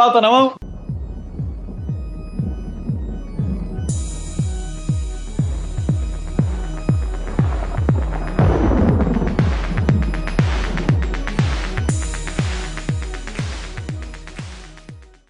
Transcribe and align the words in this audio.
Pauta 0.00 0.18
na 0.18 0.30
mão. 0.30 0.54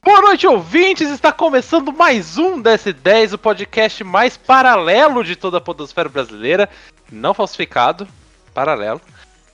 Boa 0.04 0.20
noite, 0.20 0.46
ouvintes! 0.46 1.10
Está 1.10 1.32
começando 1.32 1.92
mais 1.92 2.38
um 2.38 2.62
DS10, 2.62 3.32
o 3.32 3.38
podcast 3.38 4.04
mais 4.04 4.36
paralelo 4.36 5.24
de 5.24 5.34
toda 5.34 5.58
a 5.58 5.60
podosfera 5.60 6.08
brasileira. 6.08 6.70
Não 7.10 7.34
falsificado, 7.34 8.06
paralelo. 8.54 9.00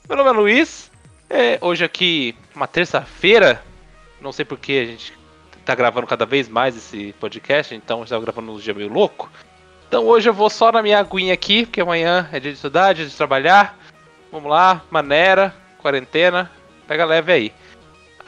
Meu 0.07 0.19
nome 0.19 0.29
é 0.29 0.33
Luiz. 0.35 0.91
É, 1.31 1.59
hoje 1.63 1.87
aqui, 1.87 2.37
uma 2.55 2.67
terça-feira. 2.67 3.65
Não 4.27 4.33
sei 4.33 4.45
porque 4.45 4.73
a 4.73 4.91
gente 4.91 5.13
tá 5.65 5.73
gravando 5.73 6.05
cada 6.05 6.27
vez 6.27 6.49
mais 6.49 6.77
esse 6.77 7.15
podcast, 7.21 7.73
então 7.73 8.03
estava 8.03 8.21
gravando 8.25 8.51
um 8.51 8.59
dia 8.59 8.75
meio 8.75 8.93
louco. 8.93 9.31
Então 9.87 10.05
hoje 10.05 10.29
eu 10.29 10.35
vou 10.35 10.51
só 10.51 10.73
na 10.73 10.83
minha 10.83 10.99
aguinha 10.99 11.33
aqui, 11.33 11.65
porque 11.65 11.81
amanhã 11.81 12.29
é 12.33 12.41
dia 12.41 12.51
de 12.51 12.57
estudar, 12.57 12.93
dia 12.93 13.07
de 13.07 13.15
trabalhar. 13.15 13.79
Vamos 14.33 14.51
lá, 14.51 14.83
maneira, 14.91 15.55
quarentena, 15.79 16.51
pega 16.89 17.05
leve 17.05 17.31
aí. 17.31 17.53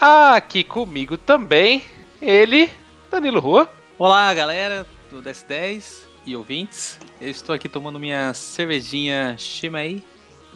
Ah, 0.00 0.37
aqui 0.37 0.62
comigo 0.62 1.16
também, 1.16 1.82
ele, 2.23 2.70
Danilo 3.10 3.40
Rua. 3.40 3.68
Olá, 3.98 4.32
galera 4.32 4.87
do 5.10 5.20
DS10 5.20 6.04
e 6.24 6.37
ouvintes. 6.37 7.01
Eu 7.20 7.28
estou 7.28 7.52
aqui 7.52 7.68
tomando 7.68 7.98
minha 7.98 8.32
cervejinha 8.34 9.34
Shimei 9.37 10.04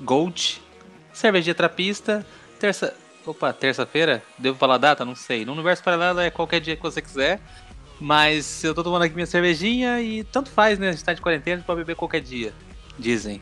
Gold. 0.02 0.62
Cervejinha 1.12 1.52
trapista. 1.52 2.24
Terça. 2.60 3.01
Opa, 3.24 3.52
terça-feira? 3.52 4.20
Devo 4.36 4.58
falar 4.58 4.74
a 4.74 4.78
data? 4.78 5.04
Não 5.04 5.14
sei. 5.14 5.44
No 5.44 5.52
universo 5.52 5.82
paralelo 5.82 6.20
é 6.20 6.30
qualquer 6.30 6.60
dia 6.60 6.74
que 6.74 6.82
você 6.82 7.00
quiser. 7.00 7.40
Mas 8.00 8.64
eu 8.64 8.74
tô 8.74 8.82
tomando 8.82 9.02
aqui 9.02 9.14
minha 9.14 9.26
cervejinha 9.26 10.00
e 10.00 10.24
tanto 10.24 10.50
faz, 10.50 10.76
né? 10.76 10.88
A 10.88 10.92
gente 10.92 11.04
tá 11.04 11.12
de 11.12 11.20
quarentena, 11.20 11.54
a 11.54 11.58
gente 11.58 11.66
pode 11.66 11.78
beber 11.78 11.94
qualquer 11.94 12.20
dia. 12.20 12.52
Dizem. 12.98 13.40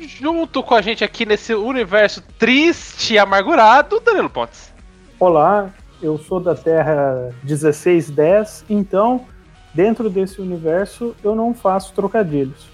Junto 0.00 0.62
com 0.64 0.74
a 0.74 0.82
gente 0.82 1.04
aqui 1.04 1.24
nesse 1.24 1.54
universo 1.54 2.20
triste 2.38 3.14
e 3.14 3.18
amargurado, 3.18 4.00
Danilo 4.00 4.28
Pontes. 4.28 4.72
Olá, 5.20 5.70
eu 6.02 6.18
sou 6.18 6.40
da 6.40 6.56
Terra 6.56 7.32
1610, 7.44 8.64
então 8.68 9.26
dentro 9.72 10.10
desse 10.10 10.40
universo 10.40 11.14
eu 11.22 11.36
não 11.36 11.54
faço 11.54 11.92
trocadilhos. 11.92 12.66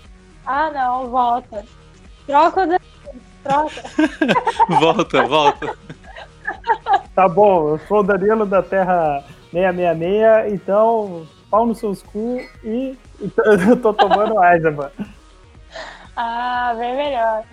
Ah, 0.47 0.71
não, 0.73 1.11
volta. 1.11 1.65
Troca 2.27 2.63
o 2.63 2.67
da... 2.67 2.81
Troca. 3.43 3.83
volta, 4.81 5.27
volta. 5.27 5.79
Tá 7.15 7.29
bom, 7.29 7.71
eu 7.71 7.81
sou 7.89 8.01
o 8.01 8.03
Danilo 8.03 8.45
da 8.45 8.63
Terra 8.63 9.25
666, 9.51 10.53
então 10.53 11.27
pau 11.51 11.67
nos 11.67 11.79
seus 11.79 12.03
cu 12.03 12.41
e 12.63 12.97
eu 13.69 13.77
tô 13.81 13.95
tomando 13.95 14.43
Eisenbahn. 14.45 14.91
Ah, 16.17 16.75
bem 16.79 16.97
melhor. 16.97 17.45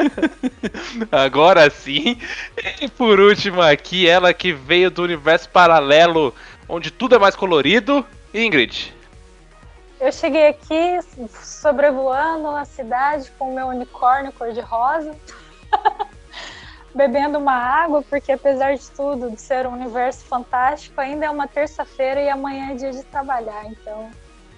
Agora 1.10 1.70
sim. 1.70 2.20
E 2.82 2.88
por 2.88 3.18
último 3.18 3.62
aqui, 3.62 4.06
ela 4.06 4.34
que 4.34 4.52
veio 4.52 4.90
do 4.90 5.02
universo 5.02 5.48
paralelo, 5.48 6.34
onde 6.68 6.90
tudo 6.90 7.14
é 7.14 7.18
mais 7.18 7.34
colorido, 7.34 8.04
Ingrid. 8.32 8.94
Eu 9.98 10.12
cheguei 10.12 10.48
aqui 10.48 11.00
sobrevoando 11.42 12.48
a 12.48 12.66
cidade 12.66 13.30
com 13.38 13.50
o 13.50 13.54
meu 13.54 13.68
unicórnio 13.68 14.30
cor-de-rosa, 14.32 15.16
bebendo 16.94 17.38
uma 17.38 17.54
água, 17.54 18.02
porque 18.02 18.32
apesar 18.32 18.76
de 18.76 18.90
tudo, 18.90 19.30
de 19.30 19.40
ser 19.40 19.66
um 19.66 19.72
universo 19.72 20.24
fantástico, 20.24 21.00
ainda 21.00 21.26
é 21.26 21.30
uma 21.30 21.48
terça-feira 21.48 22.20
e 22.22 22.28
amanhã 22.28 22.70
é 22.70 22.74
dia 22.74 22.90
de 22.92 23.02
trabalhar, 23.04 23.66
então 23.66 24.10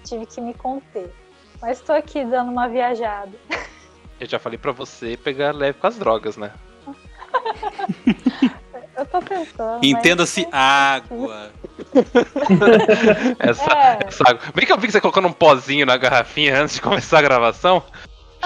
tive 0.05 0.27
que 0.27 0.41
me 0.41 0.55
conter. 0.55 1.13
Mas 1.61 1.81
tô 1.81 1.93
aqui 1.93 2.25
dando 2.25 2.51
uma 2.51 2.69
viajada. 2.69 3.33
Eu 4.19 4.27
já 4.27 4.39
falei 4.39 4.59
pra 4.59 4.73
você 4.73 5.17
pegar 5.17 5.55
leve 5.55 5.79
com 5.79 5.87
as 5.87 5.99
drogas, 5.99 6.37
né? 6.37 6.53
Eu 8.97 9.05
tô 9.05 9.21
tentando. 9.21 9.85
Entenda-se 9.85 10.49
água. 10.51 11.51
essa, 13.39 13.73
é. 13.73 13.99
essa 14.07 14.25
água. 14.27 14.41
Bem 14.55 14.65
que 14.65 14.73
eu 14.73 14.79
vi 14.79 14.87
que 14.87 14.93
você 14.93 15.03
colocando 15.03 15.29
um 15.29 15.33
pozinho 15.33 15.85
na 15.85 15.99
garrafinha 15.99 16.63
antes 16.63 16.77
de 16.77 16.81
começar 16.81 17.19
a 17.19 17.23
gravação. 17.23 17.83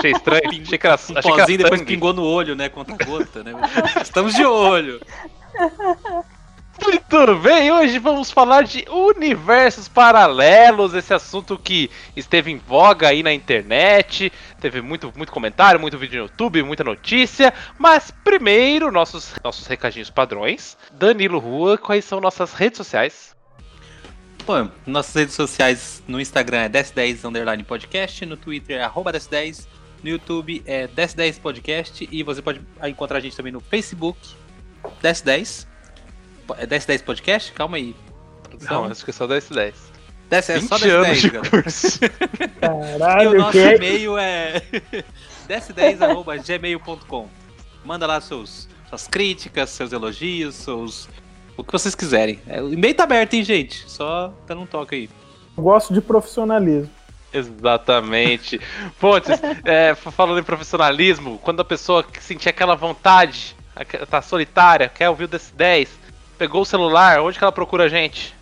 Achei 0.01 0.13
estranho. 0.13 0.43
achei 0.63 0.79
que 0.79 0.87
era, 0.87 0.97
um 0.97 1.19
achei 1.19 1.45
que 1.45 1.57
depois 1.59 1.83
pingou 1.83 2.13
no 2.13 2.25
olho, 2.25 2.57
né? 2.57 2.69
Contra 2.69 2.97
gota, 3.05 3.45
né? 3.45 3.53
Estamos 4.03 4.35
de 4.35 4.45
olho. 4.45 5.01
Muito 6.83 7.37
bem, 7.37 7.71
hoje 7.71 7.99
vamos 7.99 8.31
falar 8.31 8.63
de 8.63 8.87
universos 8.89 9.87
paralelos, 9.87 10.95
esse 10.95 11.13
assunto 11.13 11.59
que 11.59 11.91
esteve 12.17 12.51
em 12.51 12.57
voga 12.57 13.09
aí 13.09 13.23
na 13.23 13.35
internet, 13.35 14.33
teve 14.59 14.81
muito, 14.81 15.13
muito 15.15 15.31
comentário, 15.31 15.79
muito 15.79 15.99
vídeo 15.99 16.23
no 16.23 16.25
YouTube, 16.25 16.63
muita 16.63 16.83
notícia, 16.83 17.53
mas 17.79 18.11
primeiro, 18.25 18.91
nossos, 18.91 19.35
nossos 19.45 19.67
recadinhos 19.67 20.09
padrões. 20.09 20.79
Danilo 20.91 21.39
Rua, 21.39 21.77
quais 21.77 22.07
são 22.07 22.19
nossas 22.19 22.55
redes 22.55 22.79
sociais? 22.79 23.37
Bom, 24.47 24.71
nossas 24.87 25.15
redes 25.15 25.35
sociais 25.35 26.03
no 26.09 26.19
Instagram 26.19 26.63
é 26.63 26.69
1010 26.71 27.27
underline 27.27 27.63
podcast, 27.63 28.25
no 28.25 28.39
Twitter 28.39 28.79
é 28.79 28.83
arroba 28.83 29.13
1010, 29.13 29.69
no 30.03 30.11
YouTube 30.11 30.63
é 30.67 30.87
1010 30.87 31.39
podcast 31.39 32.09
e 32.11 32.23
você 32.23 32.41
pode 32.41 32.61
encontrar 32.85 33.19
a 33.19 33.21
gente 33.21 33.37
também 33.37 33.53
no 33.53 33.61
Facebook 33.61 34.19
1010 35.03 35.71
é 36.59 36.67
1010 36.67 37.03
Podcast? 37.03 37.53
Calma 37.53 37.77
aí. 37.77 37.95
Produção. 38.43 38.85
Não, 38.85 38.91
acho 38.91 39.05
que 39.05 39.11
é 39.11 39.15
só 39.15 39.27
1010. 39.27 39.91
10, 40.29 40.51
é 40.51 40.61
só 40.61 40.79
1010, 40.79 41.23
de 41.23 41.31
curso. 41.31 41.99
Caralho, 42.61 43.33
e 43.33 43.35
o 43.35 43.39
nosso 43.39 43.53
que... 43.53 43.59
e-mail 43.59 44.19
é 44.19 44.63
1010.gmail.com. 45.49 47.29
Manda 47.85 48.07
lá 48.07 48.21
seus, 48.21 48.69
suas 48.89 49.09
críticas, 49.09 49.71
seus 49.71 49.93
elogios, 49.93 50.55
seus. 50.55 51.09
O 51.57 51.65
que 51.65 51.73
vocês 51.73 51.95
quiserem. 51.95 52.39
É, 52.47 52.63
o 52.63 52.73
e-mail 52.73 52.95
tá 52.95 53.05
aberto, 53.05 53.35
hein, 53.35 53.45
gente? 53.45 53.85
Só 53.91 54.33
dando 54.47 54.63
um 54.63 54.67
toque 54.67 54.95
aí. 54.95 55.11
Eu 55.57 55.63
gosto 55.63 55.93
de 55.93 56.01
profissionalismo. 56.01 56.91
Exatamente. 57.33 58.61
Pontes, 58.99 59.41
é, 59.65 59.95
falando 59.95 60.41
em 60.41 60.45
profissionalismo, 60.45 61.39
quando 61.43 61.61
a 61.61 61.65
pessoa 61.65 62.05
sentir 62.21 62.49
aquela 62.49 62.75
vontade, 62.75 63.55
tá 64.09 64.21
solitária, 64.21 64.89
quer 64.89 65.09
ouvir 65.09 65.25
o 65.25 65.29
DS10, 65.29 65.89
pegou 66.37 66.63
o 66.63 66.67
celular, 66.67 67.21
onde 67.21 67.39
que 67.39 67.45
ela 67.45 67.53
procura 67.53 67.85
a 67.85 67.89
gente? 67.89 68.35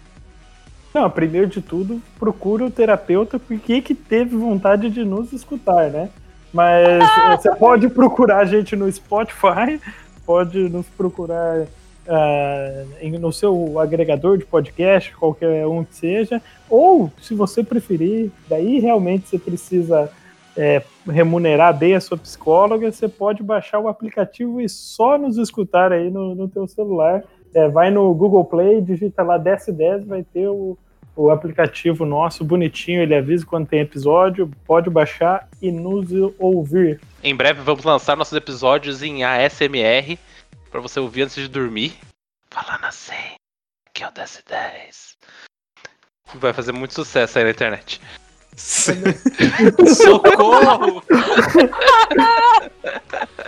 Não, 0.95 1.11
primeiro 1.11 1.47
de 1.47 1.61
tudo, 1.61 2.03
procura 2.19 2.65
o 2.65 2.71
terapeuta 2.71 3.39
porque 3.39 3.81
que 3.83 3.95
teve 3.95 4.37
vontade 4.37 4.89
de 4.89 5.05
nos 5.05 5.33
escutar, 5.33 5.91
né? 5.91 6.09
Mas 6.53 7.01
ah! 7.03 7.37
você 7.37 7.55
pode 7.55 7.89
procurar 7.89 8.39
a 8.39 8.45
gente 8.45 8.75
no 8.75 8.91
Spotify, 8.91 9.81
pode 10.25 10.59
nos 10.69 10.87
procurar 10.87 11.67
uh, 12.09 13.19
no 13.19 13.33
seu 13.33 13.79
agregador 13.79 14.39
de 14.39 14.45
podcast, 14.45 15.15
qualquer 15.17 15.67
um 15.67 15.85
que 15.85 15.95
seja, 15.95 16.43
ou 16.69 17.13
se 17.21 17.35
você 17.35 17.63
preferir, 17.63 18.31
daí 18.49 18.79
realmente 18.81 19.29
você 19.29 19.39
precisa 19.39 20.11
é, 20.57 20.83
remunerar 21.07 21.77
bem 21.77 21.95
a 21.95 22.01
sua 22.01 22.19
psicóloga, 22.19 22.91
você 22.91 23.09
pode 23.09 23.43
baixar 23.43 23.79
o 23.79 23.89
aplicativo 23.89 24.61
e 24.61 24.69
só 24.69 25.17
nos 25.17 25.37
escutar 25.37 25.93
aí 25.93 26.11
no, 26.11 26.35
no 26.35 26.49
teu 26.49 26.67
celular 26.67 27.23
é, 27.55 27.69
vai 27.69 27.91
no 27.91 28.13
Google 28.15 28.45
Play, 28.45 28.81
digita 28.81 29.23
lá 29.23 29.39
1010, 29.39 30.05
vai 30.05 30.23
ter 30.23 30.49
o, 30.49 30.77
o 31.17 31.31
aplicativo 31.31 32.05
nosso 32.05 32.45
bonitinho, 32.45 33.03
ele 33.03 33.15
avisa 33.15 33.45
quando 33.45 33.67
tem 33.67 33.81
episódio, 33.81 34.51
pode 34.67 34.91
baixar 34.91 35.49
e 35.61 35.71
nos 35.71 36.09
ouvir. 36.39 37.01
Em 37.23 37.35
breve 37.35 37.61
vamos 37.63 37.85
lançar 37.85 38.17
nossos 38.17 38.37
episódios 38.37 39.03
em 39.03 39.25
ASMR 39.25 40.19
para 40.71 40.81
você 40.81 41.01
ouvir 41.01 41.23
antes 41.23 41.37
de 41.37 41.49
dormir. 41.49 41.97
Falando 42.51 42.85
assim, 42.85 43.37
que 43.93 44.03
é 44.03 44.09
o 44.09 44.13
1010. 44.13 45.17
Vai 46.35 46.53
fazer 46.53 46.73
muito 46.73 46.95
sucesso 46.95 47.39
aí 47.39 47.45
na 47.45 47.51
internet. 47.51 48.01
Socorro! 49.95 51.03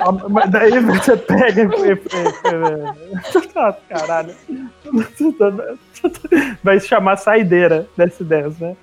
Ah, 0.01 0.47
daí 0.47 0.81
você 0.81 1.17
pega. 1.17 1.69
Ah, 3.57 3.73
caralho. 3.89 4.35
Vai 6.63 6.81
se 6.81 6.89
chamar 6.89 7.17
saideira 7.17 7.87
dessa 7.97 8.25
10, 8.25 8.59
né? 8.61 8.77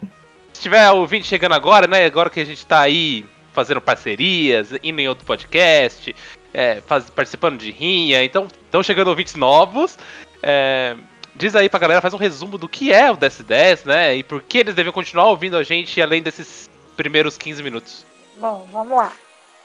Se 0.53 0.61
tiver 0.61 0.91
ouvinte 0.91 1.27
chegando 1.27 1.53
agora, 1.53 1.87
né? 1.87 2.05
Agora 2.05 2.29
que 2.29 2.39
a 2.39 2.45
gente 2.45 2.65
tá 2.65 2.81
aí 2.81 3.25
fazendo 3.51 3.81
parcerias, 3.81 4.69
indo 4.83 4.99
em 4.99 5.07
outro 5.07 5.25
podcast, 5.25 6.15
é, 6.53 6.81
faz, 6.81 7.09
participando 7.09 7.59
de 7.59 7.71
rinha, 7.71 8.23
então 8.23 8.47
estão 8.65 8.81
chegando 8.81 9.09
ouvintes 9.09 9.35
novos. 9.35 9.97
É, 10.41 10.95
diz 11.35 11.55
aí 11.55 11.69
pra 11.69 11.79
galera, 11.79 12.01
faz 12.01 12.13
um 12.13 12.17
resumo 12.17 12.57
do 12.57 12.67
que 12.67 12.91
é 12.91 13.11
o 13.11 13.17
DS10, 13.17 13.85
né? 13.85 14.15
E 14.15 14.23
por 14.23 14.41
que 14.41 14.57
eles 14.59 14.75
devem 14.75 14.91
continuar 14.91 15.25
ouvindo 15.25 15.57
a 15.57 15.63
gente 15.63 16.01
além 16.01 16.21
desses 16.21 16.69
primeiros 16.97 17.37
15 17.37 17.63
minutos. 17.63 18.05
Bom, 18.37 18.67
vamos 18.71 18.97
lá. 18.97 19.13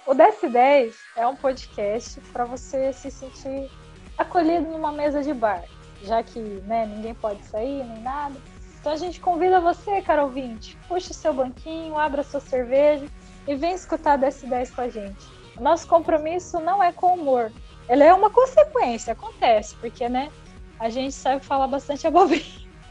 O 0.06 0.14
DS10 0.14 0.93
é 1.17 1.26
um 1.26 1.34
podcast 1.34 2.20
para 2.32 2.44
você 2.44 2.93
se 2.93 3.11
sentir 3.11 3.70
acolhido 4.19 4.67
numa 4.67 4.93
mesa 4.93 5.23
de 5.23 5.32
bar. 5.32 5.64
já 6.02 6.23
que 6.23 6.38
né, 6.38 6.84
ninguém 6.87 7.14
pode 7.14 7.43
sair 7.44 7.84
nem 7.84 8.02
nada. 8.02 8.34
Então 8.81 8.93
a 8.93 8.96
gente 8.96 9.20
convida 9.20 9.61
você, 9.61 10.02
caro 10.02 10.23
ouvinte, 10.23 10.76
puxe 10.88 11.12
o 11.12 11.14
seu 11.14 11.32
banquinho, 11.32 11.96
abra 11.96 12.25
sua 12.25 12.40
cerveja 12.40 13.06
e 13.46 13.55
vem 13.55 13.73
escutar 13.75 14.17
dessa 14.17 14.44
10 14.44 14.73
com 14.73 14.81
a 14.81 14.88
gente. 14.88 15.25
Nosso 15.62 15.86
compromisso 15.86 16.58
não 16.58 16.82
é 16.82 16.92
com 16.92 17.12
o 17.12 17.14
humor, 17.14 17.52
ele 17.88 18.02
é 18.02 18.12
uma 18.12 18.30
consequência, 18.30 19.12
acontece, 19.12 19.76
porque 19.76 20.08
né, 20.08 20.30
a 20.78 20.90
gente 20.90 21.14
sabe 21.14 21.44
falar 21.44 21.68
bastante 21.68 22.06
abobrinha. 22.06 22.42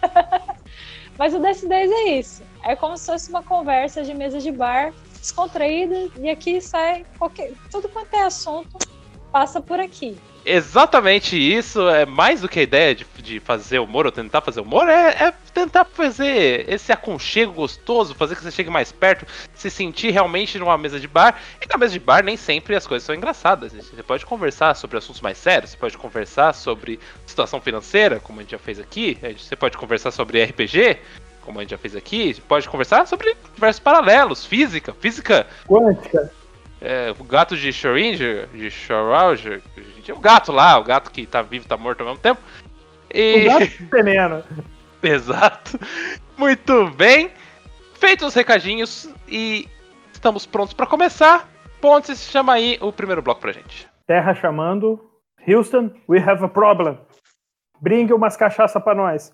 Mas 1.17 1.33
o 1.33 1.39
DS10 1.39 1.69
é 1.91 2.09
isso. 2.11 2.43
É 2.63 2.75
como 2.75 2.97
se 2.97 3.05
fosse 3.05 3.29
uma 3.29 3.43
conversa 3.43 4.03
de 4.03 4.13
mesa 4.13 4.39
de 4.39 4.51
bar, 4.51 4.93
descontraída, 5.19 6.09
e 6.17 6.29
aqui 6.29 6.61
sai 6.61 7.05
qualquer, 7.19 7.51
tudo 7.69 7.89
quanto 7.89 8.13
é 8.15 8.23
assunto 8.23 8.77
passa 9.31 9.61
por 9.61 9.79
aqui. 9.79 10.17
Exatamente 10.45 11.37
isso, 11.37 11.87
é 11.89 12.05
mais 12.05 12.41
do 12.41 12.49
que 12.49 12.59
a 12.59 12.63
ideia 12.63 12.95
de, 12.95 13.05
de 13.21 13.39
fazer 13.39 13.79
humor 13.79 14.05
ou 14.05 14.11
tentar 14.11 14.41
fazer 14.41 14.61
humor, 14.61 14.87
é, 14.87 15.27
é, 15.27 15.33
tentar 15.53 15.85
fazer 15.85 16.65
esse 16.67 16.91
aconchego 16.91 17.53
gostoso, 17.53 18.15
fazer 18.15 18.35
que 18.35 18.43
você 18.43 18.51
chegue 18.51 18.69
mais 18.69 18.91
perto, 18.91 19.25
se 19.53 19.69
sentir 19.69 20.11
realmente 20.11 20.57
numa 20.57 20.77
mesa 20.77 20.99
de 20.99 21.07
bar. 21.07 21.39
E 21.61 21.67
na 21.67 21.77
mesa 21.77 21.93
de 21.93 21.99
bar 21.99 22.23
nem 22.23 22.37
sempre 22.37 22.75
as 22.75 22.87
coisas 22.87 23.05
são 23.05 23.15
engraçadas. 23.15 23.73
Você 23.73 24.03
pode 24.03 24.25
conversar 24.25 24.75
sobre 24.75 24.97
assuntos 24.97 25.21
mais 25.21 25.37
sérios, 25.37 25.71
você 25.71 25.77
pode 25.77 25.97
conversar 25.97 26.53
sobre 26.53 26.99
situação 27.25 27.61
financeira, 27.61 28.19
como 28.19 28.39
a 28.39 28.43
gente 28.43 28.51
já 28.51 28.59
fez 28.59 28.79
aqui, 28.79 29.17
você 29.37 29.55
pode 29.55 29.77
conversar 29.77 30.11
sobre 30.11 30.43
RPG, 30.43 30.97
como 31.41 31.59
a 31.59 31.61
gente 31.61 31.71
já 31.71 31.77
fez 31.77 31.95
aqui, 31.95 32.33
você 32.33 32.41
pode 32.41 32.69
conversar 32.69 33.07
sobre 33.07 33.35
diversos 33.53 33.79
paralelos, 33.79 34.45
física, 34.45 34.93
física 34.99 35.47
Quântica. 35.67 36.31
é, 36.81 37.13
o 37.17 37.23
gato 37.23 37.55
de 37.55 37.69
Schrödinger, 37.69 38.47
de 38.53 38.67
Schrödinger, 38.69 39.61
o 40.15 40.19
gato 40.19 40.51
lá, 40.51 40.77
o 40.79 40.83
gato 40.83 41.11
que 41.11 41.25
tá 41.25 41.41
vivo 41.41 41.65
e 41.65 41.67
tá 41.67 41.77
morto 41.77 42.01
ao 42.01 42.07
mesmo 42.07 42.19
tempo. 42.19 42.41
E... 43.13 43.47
O 43.47 43.59
gato 43.59 43.71
veneno. 43.91 44.43
Exato. 45.03 45.79
Muito 46.37 46.89
bem. 46.91 47.31
Feitos 47.95 48.27
os 48.27 48.33
recadinhos 48.33 49.09
e 49.27 49.67
estamos 50.13 50.45
prontos 50.45 50.73
para 50.73 50.85
começar. 50.85 51.49
Pontes, 51.79 52.29
chama 52.29 52.53
aí 52.53 52.77
o 52.81 52.91
primeiro 52.91 53.21
bloco 53.21 53.41
pra 53.41 53.51
gente. 53.51 53.87
Terra 54.07 54.33
chamando. 54.35 54.99
Houston, 55.47 55.91
we 56.07 56.19
have 56.19 56.43
a 56.43 56.47
problem. 56.47 56.97
Brinque 57.79 58.13
umas 58.13 58.37
cachaça 58.37 58.79
pra 58.79 58.93
nós. 58.93 59.33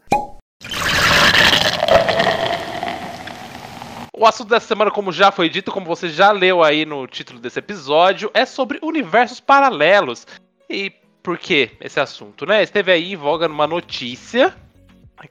O 4.20 4.26
assunto 4.26 4.50
dessa 4.50 4.66
semana, 4.66 4.90
como 4.90 5.12
já 5.12 5.32
foi 5.32 5.48
dito, 5.48 5.72
como 5.72 5.86
você 5.86 6.10
já 6.10 6.32
leu 6.32 6.64
aí 6.64 6.86
no 6.86 7.06
título 7.06 7.40
desse 7.40 7.60
episódio, 7.60 8.32
é 8.34 8.46
sobre 8.46 8.80
universos 8.82 9.40
paralelos. 9.40 10.26
E 10.70 10.92
por 11.28 11.38
que 11.38 11.72
esse 11.82 12.00
assunto, 12.00 12.46
né? 12.46 12.64
Esteve 12.64 12.90
aí 12.90 13.12
em 13.12 13.18
voga 13.18 13.50
numa 13.50 13.68
notícia 13.68 14.56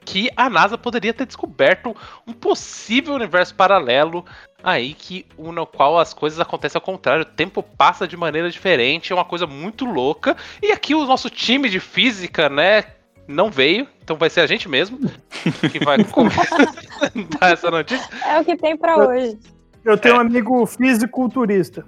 que 0.05 0.29
a 0.37 0.47
NASA 0.47 0.77
poderia 0.77 1.11
ter 1.11 1.25
descoberto 1.25 1.95
um 2.27 2.33
possível 2.33 3.15
universo 3.15 3.55
paralelo 3.55 4.23
aí 4.63 4.93
que 4.93 5.25
no 5.39 5.65
qual 5.65 5.97
as 5.97 6.13
coisas 6.13 6.39
acontecem 6.39 6.77
ao 6.77 6.85
contrário, 6.85 7.23
o 7.23 7.25
tempo 7.25 7.63
passa 7.63 8.07
de 8.07 8.15
maneira 8.15 8.47
diferente, 8.51 9.11
é 9.11 9.15
uma 9.15 9.25
coisa 9.25 9.47
muito 9.47 9.85
louca. 9.85 10.37
E 10.61 10.71
aqui 10.71 10.93
o 10.93 11.03
nosso 11.03 11.31
time 11.31 11.67
de 11.67 11.79
física, 11.79 12.47
né, 12.47 12.83
não 13.27 13.49
veio, 13.49 13.87
então 14.03 14.15
vai 14.17 14.29
ser 14.29 14.41
a 14.41 14.45
gente 14.45 14.69
mesmo 14.69 14.99
que 15.71 15.83
vai 15.83 15.97
dar 17.39 17.53
essa 17.53 17.71
notícia. 17.71 18.07
É 18.23 18.39
o 18.39 18.45
que 18.45 18.55
tem 18.55 18.77
para 18.77 18.97
hoje. 18.97 19.39
Eu 19.83 19.97
tenho 19.97 20.17
um 20.17 20.19
amigo 20.19 20.63
fisiculturista. 20.67 21.83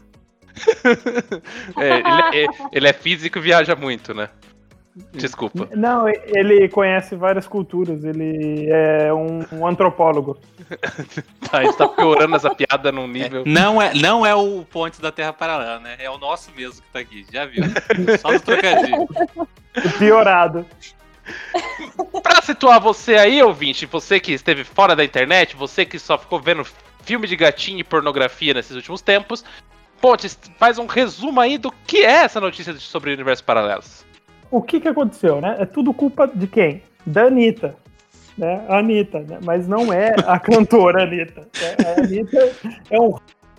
É, 1.78 1.90
ele, 1.98 2.46
é, 2.46 2.48
ele 2.72 2.88
é 2.88 2.94
físico 2.94 3.38
e 3.38 3.42
viaja 3.42 3.76
muito, 3.76 4.14
né? 4.14 4.30
Desculpa. 5.14 5.70
Não, 5.76 6.08
ele 6.10 6.68
conhece 6.68 7.16
várias 7.16 7.48
culturas, 7.48 8.04
ele 8.04 8.68
é 8.70 9.14
um, 9.14 9.46
um 9.52 9.68
antropólogo. 9.68 10.38
tá, 11.50 11.60
a 11.60 11.64
gente 11.64 11.78
tá 11.78 11.88
piorando 11.88 12.36
essa 12.36 12.54
piada 12.54 12.92
num 12.92 13.08
nível. 13.08 13.44
É, 13.44 13.50
não, 13.50 13.82
é, 13.82 13.94
não 13.94 14.26
é 14.26 14.36
o 14.36 14.66
ponte 14.66 15.02
da 15.02 15.12
Terra 15.12 15.32
Paralela, 15.32 15.80
né? 15.80 15.96
É 16.00 16.10
o 16.10 16.18
nosso 16.18 16.52
mesmo 16.56 16.82
que 16.82 16.90
tá 16.92 17.00
aqui, 17.00 17.26
já 17.32 17.46
viu? 17.46 17.64
Só 18.20 18.32
no 18.32 18.40
trocadilho. 18.40 19.08
Piorado. 19.98 20.66
pra 22.22 22.42
situar 22.42 22.80
você 22.80 23.16
aí, 23.16 23.42
ouvinte, 23.42 23.86
você 23.86 24.20
que 24.20 24.34
esteve 24.34 24.64
fora 24.64 24.96
da 24.96 25.04
internet, 25.04 25.56
você 25.56 25.86
que 25.86 25.98
só 25.98 26.18
ficou 26.18 26.40
vendo 26.40 26.66
filme 27.04 27.28
de 27.28 27.36
gatinho 27.36 27.80
e 27.80 27.84
pornografia 27.84 28.54
nesses 28.54 28.76
últimos 28.76 29.02
tempos, 29.02 29.46
Pontes, 30.02 30.40
faz 30.58 30.78
um 30.78 30.86
resumo 30.86 31.40
aí 31.40 31.58
do 31.58 31.72
que 31.86 31.98
é 31.98 32.24
essa 32.24 32.40
notícia 32.40 32.74
sobre 32.76 33.14
universos 33.14 33.42
paralelos. 33.42 34.06
O 34.52 34.62
que 34.62 34.80
que 34.80 34.88
aconteceu, 34.88 35.40
né? 35.40 35.58
É 35.60 35.66
tudo 35.66 35.94
culpa 35.94 36.28
de 36.28 36.48
quem? 36.48 36.82
Da 37.06 37.26
Anitta. 37.26 37.76
Né? 38.38 38.66
A 38.68 38.80
Anitta, 38.80 39.20
né? 39.20 39.40
Mas 39.44 39.68
não 39.68 39.92
é 39.92 40.16
a 40.26 40.40
cantora 40.40 41.04
Anitta. 41.04 41.42
Né? 41.42 41.86
A 41.86 42.02
Anitta 42.02 42.52
é 42.90 43.00
um 43.00 43.16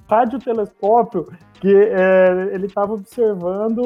radiotelescópio 0.09 1.29
que 1.61 1.73
é, 1.73 2.55
ele 2.55 2.67
estava 2.67 2.95
observando 2.95 3.83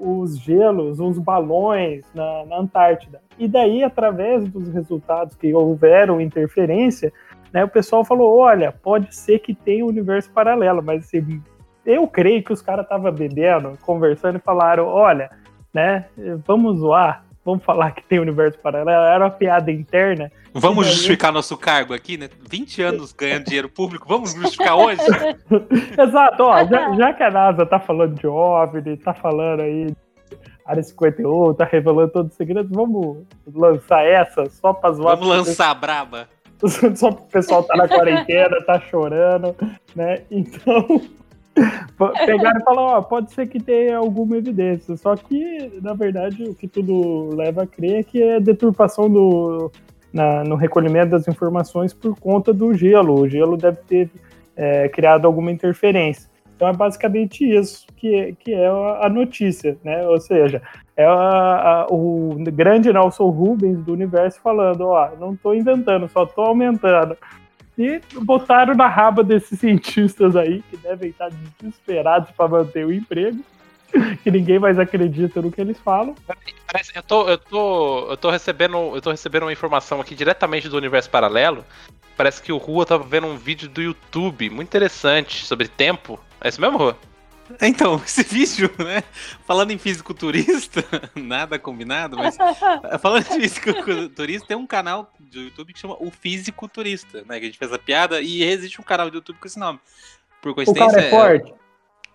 os 0.00 0.36
gelos, 0.36 0.98
os 0.98 1.18
balões 1.18 2.04
na, 2.12 2.44
na, 2.46 2.58
Antártida. 2.58 3.22
E 3.38 3.46
daí, 3.46 3.84
através 3.84 4.44
dos 4.48 4.68
resultados 4.68 5.36
que 5.36 5.54
houveram 5.54 6.20
interferência, 6.20 7.12
né, 7.52 7.64
o 7.64 7.68
pessoal 7.68 8.04
falou: 8.04 8.36
olha, 8.36 8.72
pode 8.72 9.14
ser 9.14 9.38
que 9.38 9.54
tenha 9.54 9.84
um 9.84 9.88
universo 9.88 10.30
paralelo, 10.32 10.82
mas 10.82 11.04
assim, 11.04 11.40
eu 11.84 12.06
creio 12.06 12.42
que 12.42 12.52
os 12.52 12.62
caras 12.62 12.84
estavam 12.84 13.10
bebendo, 13.12 13.78
conversando 13.82 14.36
e 14.36 14.40
falaram: 14.40 14.86
olha, 14.86 15.30
né, 15.72 16.06
vamos 16.46 16.78
zoar, 16.78 17.24
vamos 17.44 17.64
falar 17.64 17.92
que 17.92 18.02
tem 18.04 18.18
universo 18.18 18.58
paralelo. 18.58 19.02
Era 19.02 19.24
uma 19.24 19.30
piada 19.30 19.70
interna. 19.70 20.30
Vamos 20.54 20.84
daí... 20.84 20.94
justificar 20.94 21.32
nosso 21.32 21.56
cargo 21.56 21.94
aqui, 21.94 22.16
né? 22.16 22.28
20 22.48 22.82
anos 22.82 23.12
ganhando 23.12 23.44
dinheiro 23.44 23.68
público, 23.68 24.06
vamos 24.06 24.34
justificar 24.34 24.76
hoje? 24.76 25.00
Exato, 25.98 26.42
ó, 26.42 26.64
já, 26.64 26.94
já, 26.94 27.12
que 27.14 27.22
a 27.22 27.30
NASA 27.30 27.66
tá 27.66 27.80
falando 27.80 28.14
de 28.14 28.26
OVNI, 28.26 28.96
tá 28.98 29.14
falando 29.14 29.60
aí 29.60 29.86
de 29.86 29.96
Área 30.66 30.82
51, 30.82 31.54
tá 31.54 31.64
revelando 31.64 32.12
todos 32.12 32.32
os 32.32 32.36
segredos, 32.36 32.70
vamos 32.70 33.24
lançar 33.52 34.04
essa 34.04 34.48
só 34.50 34.72
pra 34.72 34.92
zoar. 34.92 35.16
Vamos 35.16 35.36
lançar 35.36 35.70
a 35.70 35.74
braba. 35.74 36.28
Só 36.94 37.08
o 37.08 37.14
pessoal 37.14 37.64
tá 37.64 37.76
na 37.76 37.88
quarentena, 37.88 38.62
tá 38.64 38.78
chorando, 38.78 39.52
né? 39.96 40.22
Então, 40.30 41.02
Pegaram 42.26 42.60
e 42.60 42.64
falaram, 42.64 42.98
ó, 42.98 43.02
pode 43.02 43.32
ser 43.32 43.46
que 43.46 43.60
tenha 43.60 43.96
alguma 43.96 44.36
evidência. 44.36 44.96
Só 44.96 45.14
que, 45.14 45.80
na 45.82 45.92
verdade, 45.92 46.42
o 46.44 46.54
que 46.54 46.66
tudo 46.66 47.34
leva 47.34 47.64
a 47.64 47.66
crer 47.66 48.00
é 48.00 48.02
que 48.02 48.22
é 48.22 48.40
deturpação 48.40 49.10
do, 49.10 49.70
na, 50.12 50.44
no 50.44 50.56
recolhimento 50.56 51.10
das 51.10 51.28
informações 51.28 51.92
por 51.92 52.18
conta 52.18 52.52
do 52.52 52.72
gelo. 52.74 53.20
O 53.20 53.28
gelo 53.28 53.56
deve 53.56 53.78
ter 53.88 54.10
é, 54.56 54.88
criado 54.88 55.26
alguma 55.26 55.50
interferência. 55.50 56.30
Então 56.54 56.68
é 56.68 56.72
basicamente 56.72 57.44
isso 57.44 57.86
que, 57.96 58.36
que 58.38 58.54
é 58.54 58.68
a 58.68 59.08
notícia, 59.08 59.76
né? 59.82 60.06
Ou 60.06 60.20
seja, 60.20 60.62
é 60.96 61.04
a, 61.04 61.10
a, 61.10 61.86
o 61.90 62.36
grande 62.52 62.92
Nelson 62.92 63.30
Rubens 63.30 63.82
do 63.82 63.92
universo 63.92 64.40
falando, 64.40 64.82
ó, 64.86 65.10
não 65.18 65.34
estou 65.34 65.56
inventando, 65.56 66.08
só 66.08 66.22
estou 66.22 66.44
aumentando. 66.44 67.16
E 67.78 68.00
botaram 68.20 68.74
na 68.74 68.86
raba 68.86 69.24
desses 69.24 69.58
cientistas 69.58 70.36
aí, 70.36 70.62
que 70.70 70.76
devem 70.76 71.10
estar 71.10 71.30
desesperados 71.58 72.30
para 72.30 72.48
manter 72.48 72.84
o 72.84 72.92
emprego, 72.92 73.42
que 74.22 74.30
ninguém 74.30 74.58
mais 74.58 74.78
acredita 74.78 75.40
no 75.40 75.50
que 75.50 75.60
eles 75.60 75.78
falam. 75.80 76.14
Eu, 76.94 77.02
tô, 77.02 77.28
eu, 77.28 77.38
tô, 77.38 78.10
eu, 78.10 78.16
tô 78.16 78.30
recebendo, 78.30 78.76
eu 78.94 79.00
tô 79.00 79.10
recebendo 79.10 79.44
uma 79.44 79.52
informação 79.52 80.00
aqui 80.00 80.14
diretamente 80.14 80.68
do 80.68 80.76
universo 80.76 81.08
paralelo. 81.10 81.64
Parece 82.16 82.42
que 82.42 82.52
o 82.52 82.58
Rua 82.58 82.84
tava 82.84 83.04
vendo 83.04 83.26
um 83.26 83.36
vídeo 83.36 83.68
do 83.68 83.80
YouTube 83.80 84.50
muito 84.50 84.68
interessante 84.68 85.44
sobre 85.46 85.66
tempo. 85.66 86.20
É 86.40 86.48
isso 86.48 86.60
mesmo, 86.60 86.76
Rua? 86.76 86.96
Então, 87.60 88.00
esse 88.04 88.22
vídeo, 88.22 88.70
né? 88.78 89.02
Falando 89.44 89.70
em 89.70 89.78
fisiculturista, 89.78 90.84
nada 91.14 91.58
combinado, 91.58 92.16
mas 92.16 92.36
falando 93.00 93.26
em 93.26 93.40
fisiculturista, 93.40 94.48
tem 94.48 94.56
um 94.56 94.66
canal 94.66 95.12
do 95.18 95.40
YouTube 95.40 95.72
que 95.72 95.78
chama 95.78 95.96
O 96.00 96.10
Fisiculturista, 96.10 97.22
né? 97.26 97.38
Que 97.38 97.44
a 97.44 97.48
gente 97.48 97.58
fez 97.58 97.72
a 97.72 97.78
piada 97.78 98.20
e 98.20 98.42
existe 98.42 98.80
um 98.80 98.84
canal 98.84 99.10
do 99.10 99.16
YouTube 99.16 99.38
com 99.38 99.46
esse 99.46 99.58
nome. 99.58 99.78
Por 100.40 100.54
coincidência. 100.54 100.88
O 100.88 100.90
cara 100.90 101.06
é 101.06 101.10
forte? 101.10 101.54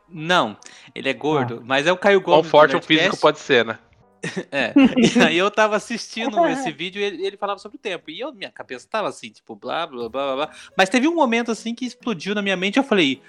Não, 0.09 0.57
ele 0.95 1.09
é 1.09 1.13
gordo, 1.13 1.59
ah. 1.61 1.65
mas 1.65 1.85
é 1.85 1.91
o 1.91 1.97
Caio 1.97 2.21
Gomes. 2.21 2.41
Quão 2.41 2.49
forte 2.49 2.75
o 2.75 2.81
físico 2.81 3.17
pode 3.17 3.39
ser, 3.39 3.65
né? 3.65 3.77
É. 4.51 4.73
E 4.97 5.21
aí 5.21 5.37
eu 5.37 5.49
tava 5.49 5.75
assistindo 5.75 6.45
esse 6.47 6.71
vídeo 6.71 6.99
e 6.99 7.03
ele, 7.03 7.25
ele, 7.25 7.37
falava 7.37 7.59
sobre 7.59 7.77
o 7.77 7.79
tempo. 7.79 8.09
E 8.09 8.19
eu, 8.19 8.33
minha 8.33 8.51
cabeça 8.51 8.87
tava 8.89 9.07
assim, 9.07 9.29
tipo, 9.29 9.55
blá, 9.55 9.85
blá, 9.85 10.09
blá, 10.09 10.35
blá. 10.35 10.51
Mas 10.75 10.89
teve 10.89 11.07
um 11.07 11.15
momento 11.15 11.51
assim 11.51 11.75
que 11.75 11.85
explodiu 11.85 12.33
na 12.33 12.41
minha 12.41 12.57
mente. 12.57 12.77
Eu 12.77 12.83
falei, 12.83 13.21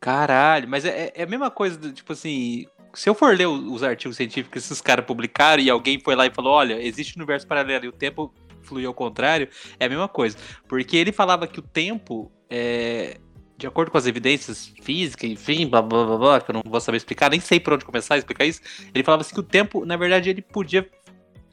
Caralho, 0.00 0.68
mas 0.68 0.84
é, 0.84 1.12
é 1.14 1.22
a 1.22 1.26
mesma 1.26 1.50
coisa, 1.50 1.92
tipo 1.92 2.12
assim, 2.12 2.66
se 2.94 3.08
eu 3.08 3.14
for 3.14 3.36
ler 3.36 3.46
os 3.46 3.82
artigos 3.82 4.16
científicos 4.16 4.52
que 4.52 4.58
esses 4.58 4.80
caras 4.80 5.04
publicaram 5.04 5.62
e 5.62 5.68
alguém 5.68 6.00
foi 6.00 6.14
lá 6.14 6.26
e 6.26 6.30
falou, 6.30 6.52
olha, 6.52 6.80
existe 6.80 7.16
um 7.16 7.20
universo 7.20 7.46
paralelo 7.46 7.84
e 7.84 7.88
o 7.88 7.92
tempo 7.92 8.32
flui 8.62 8.84
ao 8.86 8.94
contrário, 8.94 9.48
é 9.78 9.86
a 9.86 9.88
mesma 9.88 10.08
coisa. 10.08 10.36
Porque 10.68 10.96
ele 10.96 11.10
falava 11.10 11.46
que 11.46 11.58
o 11.58 11.62
tempo, 11.62 12.30
é, 12.48 13.18
de 13.56 13.66
acordo 13.66 13.90
com 13.90 13.98
as 13.98 14.06
evidências 14.06 14.72
físicas, 14.82 15.28
enfim, 15.28 15.66
blá, 15.66 15.82
blá, 15.82 16.04
blá, 16.04 16.16
blá, 16.16 16.40
que 16.40 16.50
eu 16.50 16.54
não 16.54 16.62
vou 16.64 16.80
saber 16.80 16.98
explicar, 16.98 17.30
nem 17.30 17.40
sei 17.40 17.58
por 17.58 17.72
onde 17.72 17.84
começar 17.84 18.14
a 18.14 18.18
explicar 18.18 18.44
isso, 18.44 18.60
ele 18.94 19.02
falava 19.02 19.22
assim 19.22 19.34
que 19.34 19.40
o 19.40 19.44
tempo, 19.44 19.84
na 19.84 19.96
verdade, 19.96 20.30
ele 20.30 20.42
podia 20.42 20.88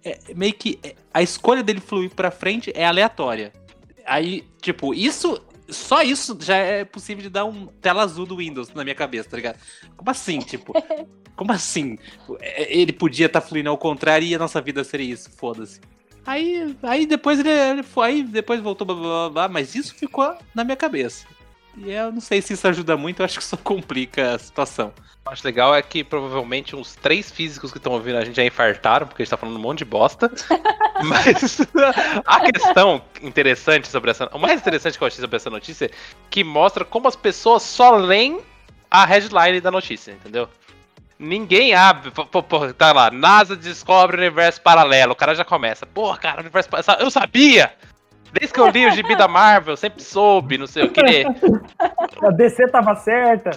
é 0.05 0.35
meio 0.35 0.53
que 0.53 0.79
é, 0.83 0.95
a 1.11 1.23
escolha 1.23 1.63
dele 1.63 1.81
fluir 1.81 2.11
pra 2.11 2.29
frente 2.29 2.71
é 2.75 2.85
aleatória. 2.85 3.51
Aí, 4.05 4.47
tipo, 4.61 4.93
isso. 4.93 5.41
Só 5.67 6.03
isso 6.03 6.37
já 6.41 6.57
é 6.57 6.85
possível 6.85 7.23
de 7.23 7.29
dar 7.29 7.45
um 7.45 7.67
tela 7.81 8.03
azul 8.03 8.25
do 8.25 8.37
Windows 8.37 8.73
na 8.73 8.83
minha 8.83 8.95
cabeça, 8.95 9.29
tá 9.29 9.37
ligado? 9.37 9.59
Como 9.95 10.09
assim, 10.09 10.39
tipo? 10.39 10.73
Como 11.35 11.51
assim? 11.51 11.97
É, 12.39 12.77
Ele 12.77 12.93
podia 12.93 13.25
estar 13.25 13.41
fluindo 13.41 13.69
ao 13.69 13.77
contrário 13.77 14.27
e 14.27 14.33
a 14.33 14.39
nossa 14.39 14.61
vida 14.61 14.83
seria 14.83 15.13
isso, 15.13 15.29
foda-se. 15.31 15.81
Aí, 16.25 16.75
aí 16.81 17.05
depois 17.05 17.39
ele, 17.39 17.49
ele 17.49 17.83
foi, 17.83 18.07
aí 18.07 18.23
depois 18.23 18.59
voltou, 18.59 18.87
blá, 18.87 18.95
blá, 18.95 19.03
blá, 19.05 19.29
blá, 19.29 19.47
mas 19.49 19.75
isso 19.75 19.93
ficou 19.93 20.35
na 20.55 20.63
minha 20.63 20.75
cabeça. 20.75 21.27
E 21.77 21.91
eu 21.91 22.11
não 22.11 22.21
sei 22.21 22.41
se 22.41 22.53
isso 22.53 22.67
ajuda 22.67 22.95
muito, 22.95 23.19
eu 23.19 23.25
acho 23.25 23.37
que 23.37 23.43
só 23.43 23.57
complica 23.57 24.35
a 24.35 24.39
situação. 24.39 24.87
O 24.87 24.91
que 24.91 25.01
eu 25.27 25.33
acho 25.33 25.45
legal 25.45 25.75
é 25.75 25.81
que 25.81 26.03
provavelmente 26.03 26.75
uns 26.75 26.95
três 26.95 27.31
físicos 27.31 27.71
que 27.71 27.77
estão 27.77 27.93
ouvindo 27.93 28.17
a 28.17 28.23
gente 28.23 28.35
já 28.35 28.45
infartaram, 28.45 29.07
porque 29.07 29.21
a 29.21 29.25
gente 29.25 29.31
tá 29.31 29.37
falando 29.37 29.57
um 29.57 29.61
monte 29.61 29.79
de 29.79 29.85
bosta. 29.85 30.31
Mas 31.03 31.59
a 32.25 32.51
questão 32.51 33.01
interessante 33.21 33.87
sobre 33.87 34.11
essa. 34.11 34.29
O 34.33 34.39
mais 34.39 34.61
interessante 34.61 34.97
que 34.97 35.03
eu 35.03 35.07
achei 35.07 35.19
sobre 35.19 35.35
essa 35.35 35.49
notícia 35.49 35.85
é 35.85 35.91
que 36.29 36.43
mostra 36.43 36.85
como 36.85 37.07
as 37.07 37.15
pessoas 37.15 37.63
só 37.63 37.95
leem 37.95 38.39
a 38.89 39.05
headline 39.05 39.59
da 39.59 39.71
notícia, 39.71 40.11
entendeu? 40.11 40.47
Ninguém 41.19 41.73
abre. 41.73 42.11
pô, 42.11 42.25
pô, 42.25 42.43
pô, 42.43 42.73
tá 42.73 42.91
lá, 42.91 43.09
NASA 43.11 43.55
descobre 43.55 44.15
o 44.15 44.19
universo 44.19 44.61
paralelo. 44.61 45.13
O 45.13 45.15
cara 45.15 45.35
já 45.35 45.43
começa. 45.43 45.85
Porra, 45.85 46.17
cara, 46.17 46.41
universo 46.41 46.69
paralelo. 46.69 47.05
Eu 47.05 47.11
sabia! 47.11 47.73
Desde 48.37 48.53
que 48.53 48.59
eu 48.59 48.67
li 48.69 48.85
o 48.85 48.91
gibi 48.91 49.15
da 49.15 49.27
Marvel, 49.27 49.77
sempre 49.77 50.03
soube, 50.03 50.57
não 50.57 50.67
sei 50.67 50.83
o 50.83 50.91
quê. 50.91 51.23
A 52.21 52.29
DC 52.31 52.67
tava 52.69 52.95
certa. 52.95 53.51